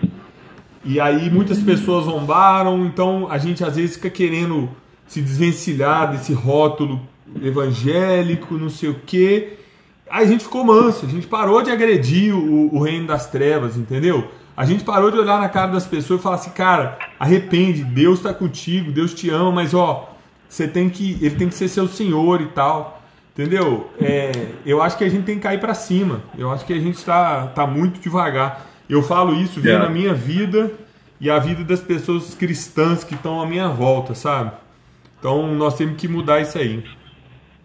E 0.84 1.00
aí 1.00 1.30
muitas 1.30 1.58
pessoas 1.60 2.04
zombaram, 2.04 2.84
então 2.84 3.28
a 3.30 3.38
gente 3.38 3.64
às 3.64 3.76
vezes 3.76 3.96
fica 3.96 4.10
querendo 4.10 4.68
se 5.06 5.20
desvencilhar 5.20 6.10
desse 6.10 6.32
rótulo 6.32 7.00
evangélico, 7.42 8.54
não 8.54 8.70
sei 8.70 8.90
o 8.90 9.00
quê. 9.06 9.58
Aí 10.10 10.24
a 10.24 10.28
gente 10.28 10.44
ficou 10.44 10.64
manso, 10.64 11.06
a 11.06 11.08
gente 11.08 11.26
parou 11.26 11.62
de 11.62 11.70
agredir 11.70 12.34
o, 12.34 12.74
o 12.74 12.82
reino 12.82 13.06
das 13.06 13.28
trevas, 13.28 13.76
entendeu? 13.76 14.28
A 14.58 14.64
gente 14.64 14.82
parou 14.82 15.08
de 15.08 15.16
olhar 15.16 15.40
na 15.40 15.48
cara 15.48 15.70
das 15.70 15.86
pessoas 15.86 16.18
e 16.18 16.22
falar 16.24 16.34
assim, 16.34 16.50
cara, 16.50 16.98
arrepende, 17.16 17.84
Deus 17.84 18.18
está 18.18 18.34
contigo, 18.34 18.90
Deus 18.90 19.14
te 19.14 19.30
ama, 19.30 19.52
mas 19.52 19.72
ó, 19.72 20.12
você 20.48 20.66
tem 20.66 20.90
que, 20.90 21.16
ele 21.22 21.36
tem 21.36 21.48
que 21.48 21.54
ser 21.54 21.68
seu 21.68 21.86
senhor 21.86 22.40
e 22.40 22.46
tal, 22.46 23.00
entendeu? 23.32 23.88
É, 24.02 24.32
eu 24.66 24.82
acho 24.82 24.98
que 24.98 25.04
a 25.04 25.08
gente 25.08 25.22
tem 25.22 25.36
que 25.36 25.42
cair 25.42 25.60
para 25.60 25.74
cima. 25.74 26.22
Eu 26.36 26.50
acho 26.50 26.66
que 26.66 26.72
a 26.72 26.80
gente 26.80 26.96
está 26.96 27.46
tá 27.46 27.68
muito 27.68 28.00
devagar. 28.00 28.66
Eu 28.90 29.00
falo 29.00 29.32
isso 29.32 29.60
vendo 29.60 29.84
é. 29.84 29.86
a 29.86 29.88
minha 29.88 30.12
vida 30.12 30.72
e 31.20 31.30
a 31.30 31.38
vida 31.38 31.62
das 31.62 31.80
pessoas 31.80 32.34
cristãs 32.34 33.04
que 33.04 33.14
estão 33.14 33.40
à 33.40 33.46
minha 33.46 33.68
volta, 33.68 34.12
sabe? 34.12 34.50
Então 35.20 35.54
nós 35.54 35.76
temos 35.76 35.94
que 35.94 36.08
mudar 36.08 36.40
isso 36.40 36.58
aí. 36.58 36.82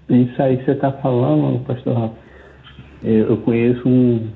Isso 0.07 0.39
aí 0.39 0.57
que 0.57 0.65
você 0.65 0.73
está 0.73 0.91
falando, 0.91 1.59
pastor 1.65 1.97
Rafa. 1.97 2.13
Eu 3.01 3.37
conheço 3.37 3.81
um. 3.89 4.29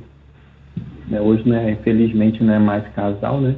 Né, 1.08 1.22
hoje, 1.22 1.47
né, 1.47 1.72
infelizmente, 1.72 2.43
não 2.43 2.53
é 2.53 2.60
mais 2.60 2.88
casal, 2.89 3.39
né? 3.39 3.55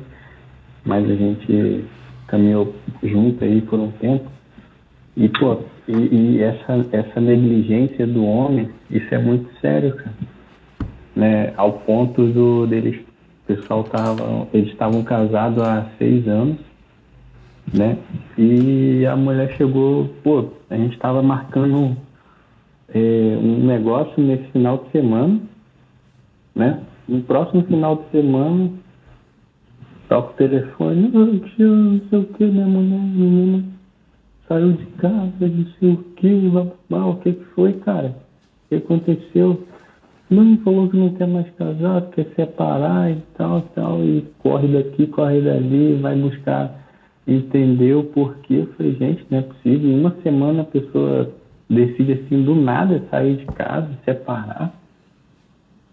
Mas 0.86 1.10
a 1.10 1.16
gente 1.16 1.86
caminhou 2.28 2.76
junto 3.04 3.44
aí 3.44 3.62
por 3.62 3.80
um 3.80 3.92
tempo. 3.92 4.30
E, 5.18 5.28
pô, 5.30 5.58
e, 5.88 5.94
e, 5.94 6.42
essa, 6.42 6.86
essa 6.92 7.20
negligência 7.20 8.06
do 8.06 8.24
homem, 8.24 8.70
isso 8.90 9.14
é 9.14 9.18
muito 9.18 9.50
sério, 9.60 9.96
cara. 9.96 10.16
Né? 11.16 11.54
Ao 11.58 11.74
ponto 11.74 12.28
do 12.28 12.68
deles, 12.68 13.02
o 13.44 13.56
pessoal 13.56 13.84
tava, 13.84 14.48
eles 14.54 14.72
estavam 14.72 15.04
casados 15.04 15.62
há 15.62 15.88
seis 15.98 16.28
anos, 16.28 16.58
né? 17.74 17.98
E 18.38 19.06
a 19.06 19.16
mulher 19.16 19.52
chegou, 19.58 20.10
pô, 20.24 20.50
a 20.70 20.78
gente 20.78 20.94
estava 20.94 21.22
marcando 21.22 21.98
é, 22.94 23.00
um 23.00 23.66
negócio 23.66 24.24
nesse 24.24 24.44
final 24.52 24.78
de 24.78 24.92
semana, 24.92 25.40
né? 26.56 26.80
No 27.10 27.22
próximo 27.24 27.64
final 27.64 27.96
de 27.96 28.12
semana, 28.12 28.70
toca 30.08 30.32
o 30.32 30.36
telefone, 30.36 31.10
não 31.10 31.42
sei 32.10 32.20
o 32.20 32.26
que, 32.26 32.46
minha 32.46 32.68
mulher, 32.68 33.00
menina 33.00 33.64
saiu 34.48 34.74
de 34.74 34.86
casa, 34.98 35.34
não 35.40 35.66
sei 35.80 35.92
o 35.92 35.98
que, 36.16 36.28
o 36.28 37.16
que 37.16 37.34
foi, 37.56 37.74
cara? 37.74 38.16
O 38.66 38.70
que 38.70 38.76
aconteceu? 38.76 39.64
Não, 40.30 40.58
falou 40.60 40.88
que 40.88 40.98
não 40.98 41.10
quer 41.14 41.28
mais 41.28 41.50
casar, 41.56 42.02
quer 42.12 42.28
separar 42.36 43.12
e 43.12 43.18
tal, 43.36 43.62
tal, 43.74 44.04
e 44.04 44.24
corre 44.38 44.68
daqui, 44.68 45.08
corre 45.08 45.42
dali, 45.42 45.96
vai 45.96 46.16
buscar 46.16 46.80
entender 47.28 47.96
o 47.96 48.04
porquê. 48.04 48.56
Eu 48.56 48.68
falei, 48.78 48.96
gente, 48.96 49.26
não 49.32 49.40
é 49.40 49.42
possível. 49.42 49.90
Em 49.90 50.00
uma 50.00 50.16
semana 50.22 50.62
a 50.62 50.66
pessoa 50.66 51.32
decide 51.68 52.14
assim 52.14 52.44
do 52.44 52.54
nada 52.54 53.04
sair 53.10 53.38
de 53.38 53.46
casa, 53.46 53.90
separar. 54.06 54.79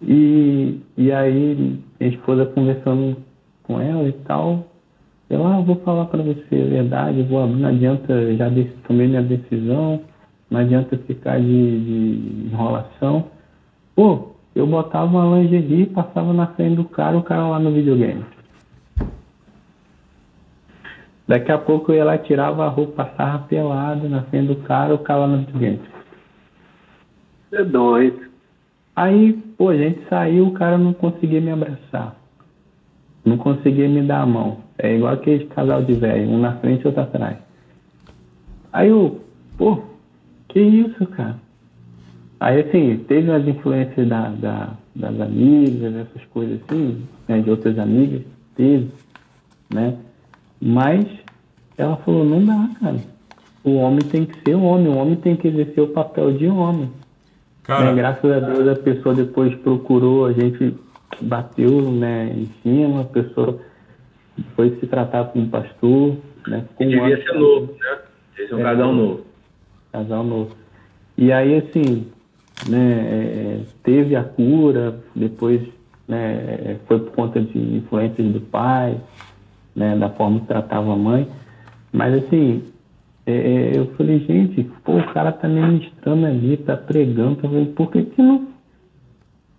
E, 0.02 0.80
e 0.96 1.12
aí 1.12 1.78
a 2.00 2.04
esposa 2.04 2.46
conversando 2.46 3.16
com 3.62 3.80
ela 3.80 4.08
e 4.08 4.12
tal, 4.12 4.66
eu 5.28 5.44
ah, 5.46 5.60
vou 5.60 5.76
falar 5.76 6.06
para 6.06 6.22
você 6.22 6.54
a 6.54 6.70
verdade, 6.70 7.22
vou 7.22 7.42
abrir, 7.42 7.56
não 7.56 7.68
adianta, 7.68 8.36
já 8.36 8.46
tomei 8.86 9.08
minha 9.08 9.22
decisão, 9.22 10.00
não 10.50 10.60
adianta 10.60 10.96
ficar 10.98 11.40
de, 11.40 11.44
de 11.46 12.48
enrolação. 12.52 13.24
Pô, 13.94 14.28
eu 14.54 14.66
botava 14.66 15.06
uma 15.06 15.38
lingerie, 15.38 15.86
passava 15.86 16.32
na 16.32 16.46
frente 16.48 16.76
do 16.76 16.84
cara, 16.84 17.16
o 17.16 17.22
cara 17.22 17.48
lá 17.48 17.58
no 17.58 17.72
videogame. 17.72 18.24
Daqui 21.26 21.50
a 21.50 21.58
pouco 21.58 21.90
eu 21.90 21.96
ia 21.96 22.04
lá, 22.04 22.18
tirava 22.18 22.64
a 22.64 22.68
roupa, 22.68 23.04
passava 23.04 23.44
pelado 23.48 24.08
na 24.08 24.22
frente 24.22 24.46
do 24.46 24.56
cara, 24.62 24.94
o 24.94 24.98
cara 24.98 25.20
lá 25.20 25.26
no 25.26 25.38
videogame. 25.38 25.80
É 27.50 27.64
doido. 27.64 28.26
Aí, 28.94 29.42
pô, 29.56 29.70
a 29.70 29.76
gente 29.76 30.00
saiu, 30.08 30.48
o 30.48 30.52
cara 30.52 30.78
não 30.78 30.92
conseguia 30.92 31.40
me 31.40 31.50
abraçar. 31.50 32.16
Não 33.24 33.36
conseguia 33.36 33.88
me 33.88 34.02
dar 34.02 34.22
a 34.22 34.26
mão. 34.26 34.58
É 34.78 34.94
igual 34.94 35.14
aquele 35.14 35.46
casal 35.46 35.82
de 35.82 35.94
velho, 35.94 36.28
um 36.28 36.38
na 36.38 36.52
frente 36.56 36.82
e 36.82 36.86
outro 36.86 37.02
atrás. 37.02 37.38
Aí 38.72 38.88
eu, 38.88 39.20
pô, 39.56 39.80
que 40.48 40.60
isso, 40.60 41.06
cara? 41.06 41.36
Aí 42.38 42.60
assim, 42.60 42.98
teve 43.08 43.30
umas 43.30 43.48
influências 43.48 44.06
da, 44.06 44.28
da, 44.28 44.74
das 44.94 45.20
amigas, 45.20 45.94
essas 45.94 46.24
coisas 46.26 46.60
assim, 46.62 47.02
né, 47.26 47.40
de 47.40 47.50
outras 47.50 47.78
amigas, 47.78 48.22
teve, 48.54 48.90
né? 49.72 49.96
Mas 50.60 51.06
ela 51.76 51.96
falou, 51.98 52.24
não 52.24 52.44
dá, 52.44 52.68
cara. 52.78 52.96
O 53.64 53.76
homem 53.76 54.00
tem 54.00 54.24
que 54.24 54.38
ser 54.42 54.54
homem, 54.54 54.88
o 54.88 54.96
homem 54.96 55.16
tem 55.16 55.34
que 55.36 55.48
exercer 55.48 55.82
o 55.82 55.88
papel 55.88 56.32
de 56.32 56.46
homem. 56.46 56.90
Cara... 57.66 57.86
Né? 57.86 57.94
Graças 57.96 58.30
a 58.30 58.40
Deus 58.40 58.68
a 58.68 58.76
pessoa 58.76 59.14
depois 59.14 59.54
procurou, 59.56 60.26
a 60.26 60.32
gente 60.32 60.74
bateu 61.20 61.90
né, 61.90 62.32
em 62.32 62.46
cima, 62.62 63.02
a 63.02 63.04
pessoa 63.04 63.58
foi 64.54 64.70
se 64.78 64.86
tratar 64.86 65.24
com 65.26 65.40
um 65.40 65.48
pastor. 65.48 66.16
Né, 66.46 66.64
com 66.76 66.84
e 66.84 66.88
devia 66.88 67.22
ser 67.22 67.32
novo, 67.34 67.74
né? 67.78 67.98
Esse 68.38 68.52
é 68.52 68.56
um 68.56 68.60
é, 68.60 68.62
casal 68.62 68.92
novo. 68.92 69.26
Casal 69.92 70.24
novo. 70.24 70.56
E 71.18 71.32
aí, 71.32 71.56
assim, 71.56 72.06
né, 72.68 72.78
é, 72.78 73.60
teve 73.82 74.14
a 74.14 74.22
cura, 74.22 75.00
depois 75.14 75.62
né, 76.06 76.76
foi 76.86 77.00
por 77.00 77.12
conta 77.12 77.40
de 77.40 77.58
influências 77.58 78.28
do 78.28 78.40
pai, 78.40 79.00
né, 79.74 79.96
da 79.96 80.08
forma 80.10 80.40
que 80.40 80.46
tratava 80.46 80.92
a 80.92 80.96
mãe. 80.96 81.26
Mas, 81.92 82.14
assim, 82.14 82.62
é, 83.26 83.32
é 83.32 83.78
eu 83.78 83.86
falei, 83.96 84.20
gente, 84.20 84.64
pô, 84.84 84.98
o 84.98 85.12
cara 85.12 85.32
tá 85.32 85.48
ministrando 85.48 86.26
ali, 86.26 86.56
tá 86.58 86.76
pregando, 86.76 87.36
tá 87.36 87.48
falando, 87.48 87.74
por 87.74 87.90
que, 87.90 88.02
que 88.04 88.22
não 88.22 88.56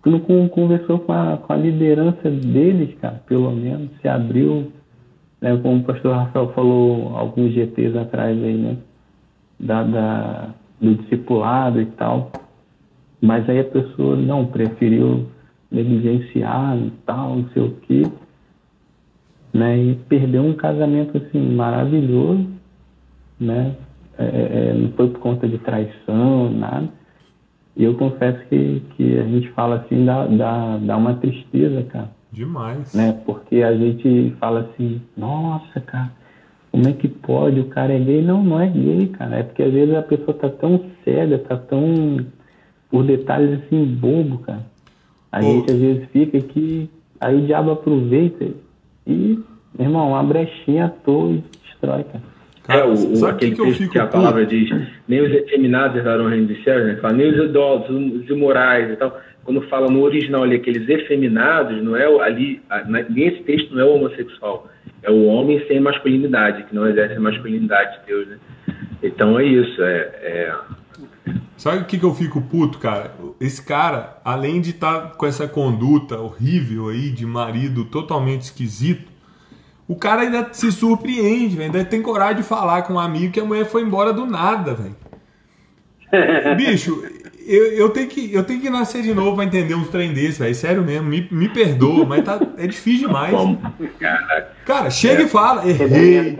não 0.08 0.48
conversou 0.48 1.00
com 1.00 1.12
a, 1.12 1.36
com 1.36 1.52
a 1.52 1.56
liderança 1.56 2.30
deles, 2.30 2.94
cara, 3.00 3.20
pelo 3.26 3.50
menos, 3.52 3.90
se 4.00 4.08
abriu, 4.08 4.72
né, 5.40 5.56
como 5.56 5.76
o 5.76 5.84
pastor 5.84 6.16
Rafael 6.16 6.52
falou 6.52 7.16
alguns 7.16 7.52
GTs 7.52 7.96
atrás 7.96 8.42
aí, 8.42 8.56
né, 8.56 8.76
da, 9.58 9.82
da, 9.82 10.48
do 10.80 10.94
discipulado 10.94 11.80
e 11.80 11.86
tal, 11.86 12.30
mas 13.20 13.48
aí 13.48 13.60
a 13.60 13.64
pessoa 13.64 14.16
não, 14.16 14.46
preferiu 14.46 15.26
negligenciar 15.70 16.76
e 16.76 16.90
tal, 17.04 17.36
não 17.36 17.48
sei 17.50 17.62
o 17.62 17.74
quê, 17.82 18.02
né, 19.52 19.76
e 19.78 19.94
perdeu 20.08 20.42
um 20.42 20.54
casamento, 20.54 21.18
assim, 21.18 21.54
maravilhoso, 21.54 22.46
né, 23.40 23.74
é, 24.18 24.24
é, 24.24 24.70
é 24.70 24.74
não 24.74 24.90
foi 24.92 25.08
por 25.08 25.20
conta 25.20 25.48
de 25.48 25.58
traição, 25.58 26.50
nada, 26.50 26.88
e 27.78 27.84
eu 27.84 27.94
confesso 27.94 28.44
que, 28.48 28.82
que 28.96 29.18
a 29.18 29.22
gente 29.22 29.48
fala 29.50 29.76
assim, 29.76 30.04
dá, 30.04 30.26
dá, 30.26 30.78
dá 30.78 30.96
uma 30.96 31.14
tristeza, 31.14 31.84
cara. 31.84 32.10
Demais. 32.32 32.92
Né? 32.92 33.20
Porque 33.24 33.62
a 33.62 33.72
gente 33.72 34.34
fala 34.40 34.60
assim, 34.60 35.00
nossa, 35.16 35.80
cara, 35.80 36.10
como 36.72 36.88
é 36.88 36.92
que 36.92 37.06
pode? 37.06 37.60
O 37.60 37.68
cara 37.68 37.92
é 37.92 37.98
gay? 38.00 38.20
Não, 38.20 38.42
não 38.42 38.60
é 38.60 38.66
gay, 38.68 39.06
cara. 39.08 39.36
É 39.36 39.42
porque 39.44 39.62
às 39.62 39.72
vezes 39.72 39.94
a 39.94 40.02
pessoa 40.02 40.36
tá 40.36 40.48
tão 40.48 40.84
cega, 41.04 41.38
tá 41.38 41.56
tão 41.56 42.26
por 42.90 43.04
detalhes 43.04 43.60
assim, 43.60 43.84
bobo, 43.84 44.38
cara. 44.38 44.66
A 45.30 45.40
gente 45.40 45.70
às 45.70 45.78
vezes 45.78 46.08
fica 46.10 46.36
aqui, 46.36 46.90
aí 47.20 47.36
o 47.36 47.46
diabo 47.46 47.70
aproveita 47.70 48.44
e, 49.06 49.38
meu 49.78 49.86
irmão, 49.86 50.08
uma 50.08 50.22
brechinha 50.24 50.86
à 50.86 50.88
toa 50.88 51.30
e 51.30 51.44
destrói, 51.62 52.02
cara. 52.04 52.24
É, 52.68 52.84
o, 52.84 53.20
o 53.20 53.26
aquele 53.26 53.56
que, 53.56 53.62
texto 53.62 53.88
que 53.88 53.98
a 53.98 54.06
palavra 54.06 54.44
diz, 54.44 54.68
nem 55.08 55.22
os 55.22 55.32
efeminados 55.32 55.96
herdarão 55.96 56.26
o 56.26 56.28
reino 56.28 56.48
dos 56.48 56.62
céus, 56.62 56.84
né? 56.84 56.96
Fala, 56.96 57.14
nem 57.14 57.30
os 57.30 57.48
idosos, 57.48 57.88
os 57.90 58.28
imorais 58.28 58.90
e 58.90 58.96
tal. 58.96 59.18
Quando 59.42 59.62
fala 59.62 59.88
no 59.90 60.02
original 60.02 60.42
ali, 60.42 60.56
aqueles 60.56 60.86
efeminados, 60.86 61.82
não 61.82 61.96
é 61.96 62.04
ali, 62.22 62.60
nesse 63.08 63.42
texto 63.44 63.74
não 63.74 63.80
é 63.80 63.84
o 63.86 63.94
homossexual, 63.94 64.68
é 65.02 65.10
o 65.10 65.24
homem 65.24 65.64
sem 65.66 65.80
masculinidade, 65.80 66.64
que 66.64 66.74
não 66.74 66.86
exerce 66.86 67.14
a 67.14 67.20
masculinidade 67.20 68.00
de 68.00 68.06
Deus, 68.06 68.28
né? 68.28 68.36
Então 69.02 69.38
é 69.38 69.44
isso, 69.44 69.82
é... 69.82 70.00
é... 70.22 70.54
Sabe 71.56 71.78
o 71.78 71.84
que, 71.86 71.98
que 71.98 72.04
eu 72.04 72.14
fico 72.14 72.42
puto, 72.42 72.78
cara? 72.78 73.12
Esse 73.40 73.64
cara, 73.64 74.18
além 74.22 74.60
de 74.60 74.70
estar 74.70 75.00
tá 75.00 75.08
com 75.16 75.26
essa 75.26 75.48
conduta 75.48 76.18
horrível 76.18 76.88
aí 76.88 77.10
de 77.10 77.24
marido 77.24 77.86
totalmente 77.86 78.42
esquisito, 78.42 79.10
o 79.88 79.96
cara 79.96 80.20
ainda 80.20 80.50
se 80.52 80.70
surpreende, 80.70 81.56
véio, 81.56 81.72
ainda 81.72 81.82
tem 81.82 82.02
coragem 82.02 82.36
de 82.36 82.42
falar 82.42 82.82
com 82.82 82.92
um 82.92 82.98
amigo 83.00 83.32
que 83.32 83.40
a 83.40 83.44
mulher 83.44 83.64
foi 83.64 83.80
embora 83.80 84.12
do 84.12 84.26
nada, 84.26 84.74
velho. 84.74 84.96
Bicho, 86.56 87.02
eu, 87.46 87.72
eu, 87.72 87.88
tenho 87.88 88.06
que, 88.06 88.32
eu 88.32 88.44
tenho 88.44 88.60
que 88.60 88.68
nascer 88.68 89.02
de 89.02 89.14
novo 89.14 89.36
pra 89.36 89.46
entender 89.46 89.74
uns 89.74 89.88
trem 89.88 90.12
desses, 90.12 90.36
velho. 90.36 90.54
Sério 90.54 90.82
mesmo, 90.82 91.08
me, 91.08 91.26
me 91.30 91.48
perdoa, 91.48 92.04
mas 92.04 92.22
tá, 92.22 92.38
é 92.58 92.66
difícil 92.66 93.08
demais. 93.08 93.34
Cara, 94.66 94.90
chega 94.90 95.22
é. 95.22 95.24
e 95.24 95.28
fala, 95.28 95.66
errei, 95.66 96.38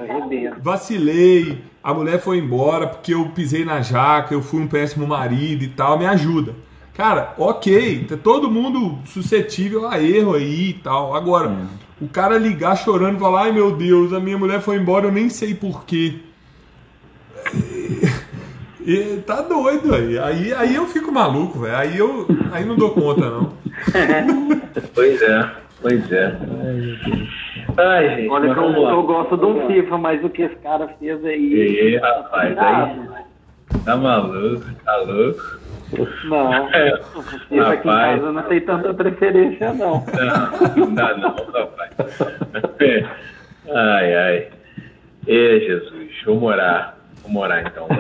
vacilei, 0.60 1.62
a 1.82 1.94
mulher 1.94 2.20
foi 2.20 2.36
embora 2.36 2.86
porque 2.86 3.14
eu 3.14 3.30
pisei 3.30 3.64
na 3.64 3.80
jaca, 3.80 4.34
eu 4.34 4.42
fui 4.42 4.60
um 4.60 4.68
péssimo 4.68 5.06
marido 5.06 5.64
e 5.64 5.68
tal, 5.68 5.98
me 5.98 6.04
ajuda. 6.04 6.54
Cara, 6.92 7.32
ok, 7.38 8.04
tá 8.08 8.16
todo 8.18 8.50
mundo 8.50 8.98
suscetível 9.06 9.88
a 9.88 10.02
erro 10.02 10.34
aí 10.34 10.70
e 10.70 10.72
tal. 10.74 11.14
Agora, 11.14 11.48
é. 11.48 11.87
O 12.00 12.08
cara 12.08 12.38
ligar 12.38 12.76
chorando 12.76 13.16
e 13.16 13.20
falar, 13.20 13.44
ai 13.44 13.52
meu 13.52 13.76
Deus, 13.76 14.12
a 14.12 14.20
minha 14.20 14.38
mulher 14.38 14.60
foi 14.60 14.76
embora, 14.76 15.06
eu 15.06 15.12
nem 15.12 15.28
sei 15.28 15.54
porquê. 15.54 16.20
E 18.88 19.18
tá 19.18 19.42
doido 19.42 19.94
aí. 19.94 20.18
aí. 20.18 20.54
Aí 20.54 20.74
eu 20.74 20.86
fico 20.86 21.12
maluco, 21.12 21.58
velho. 21.58 21.76
Aí 21.76 21.98
eu 21.98 22.26
aí 22.50 22.64
não 22.64 22.74
dou 22.74 22.88
conta, 22.92 23.28
não. 23.28 23.52
pois 24.94 25.20
é, 25.20 25.50
pois 25.82 26.10
é. 26.10 26.38
Ai, 27.76 28.16
gente, 28.16 28.30
Olha 28.30 28.54
que 28.54 28.58
eu, 28.58 28.64
eu, 28.64 29.02
gosto 29.02 29.36
de 29.36 29.44
um 29.44 29.66
FIFA, 29.66 29.98
mas 29.98 30.24
o 30.24 30.30
que 30.30 30.40
esse 30.40 30.56
cara 30.56 30.88
fez 30.98 31.22
aí. 31.22 31.52
E, 31.52 31.96
rapaz, 31.98 32.56
aí. 32.56 32.98
Tá 33.84 33.94
maluco, 33.94 34.64
tá 34.82 34.96
louco. 34.96 35.58
Não, 36.24 36.68
é, 36.74 37.00
FIFA 37.48 37.72
aqui 37.72 37.88
em 37.88 37.90
casa 37.90 38.32
não 38.32 38.42
tem 38.42 38.60
tanta 38.60 38.92
preferência, 38.92 39.72
não. 39.72 40.04
Não, 40.04 40.76
não 40.76 40.94
dá 40.94 41.16
não, 41.16 41.34
rapaz. 41.34 41.92
Ai, 43.70 44.14
ai. 44.14 44.48
Ê, 45.26 45.60
Jesus, 45.60 46.22
vou 46.24 46.36
morar. 46.36 46.98
Vou 47.22 47.32
morar 47.32 47.62
então. 47.66 47.88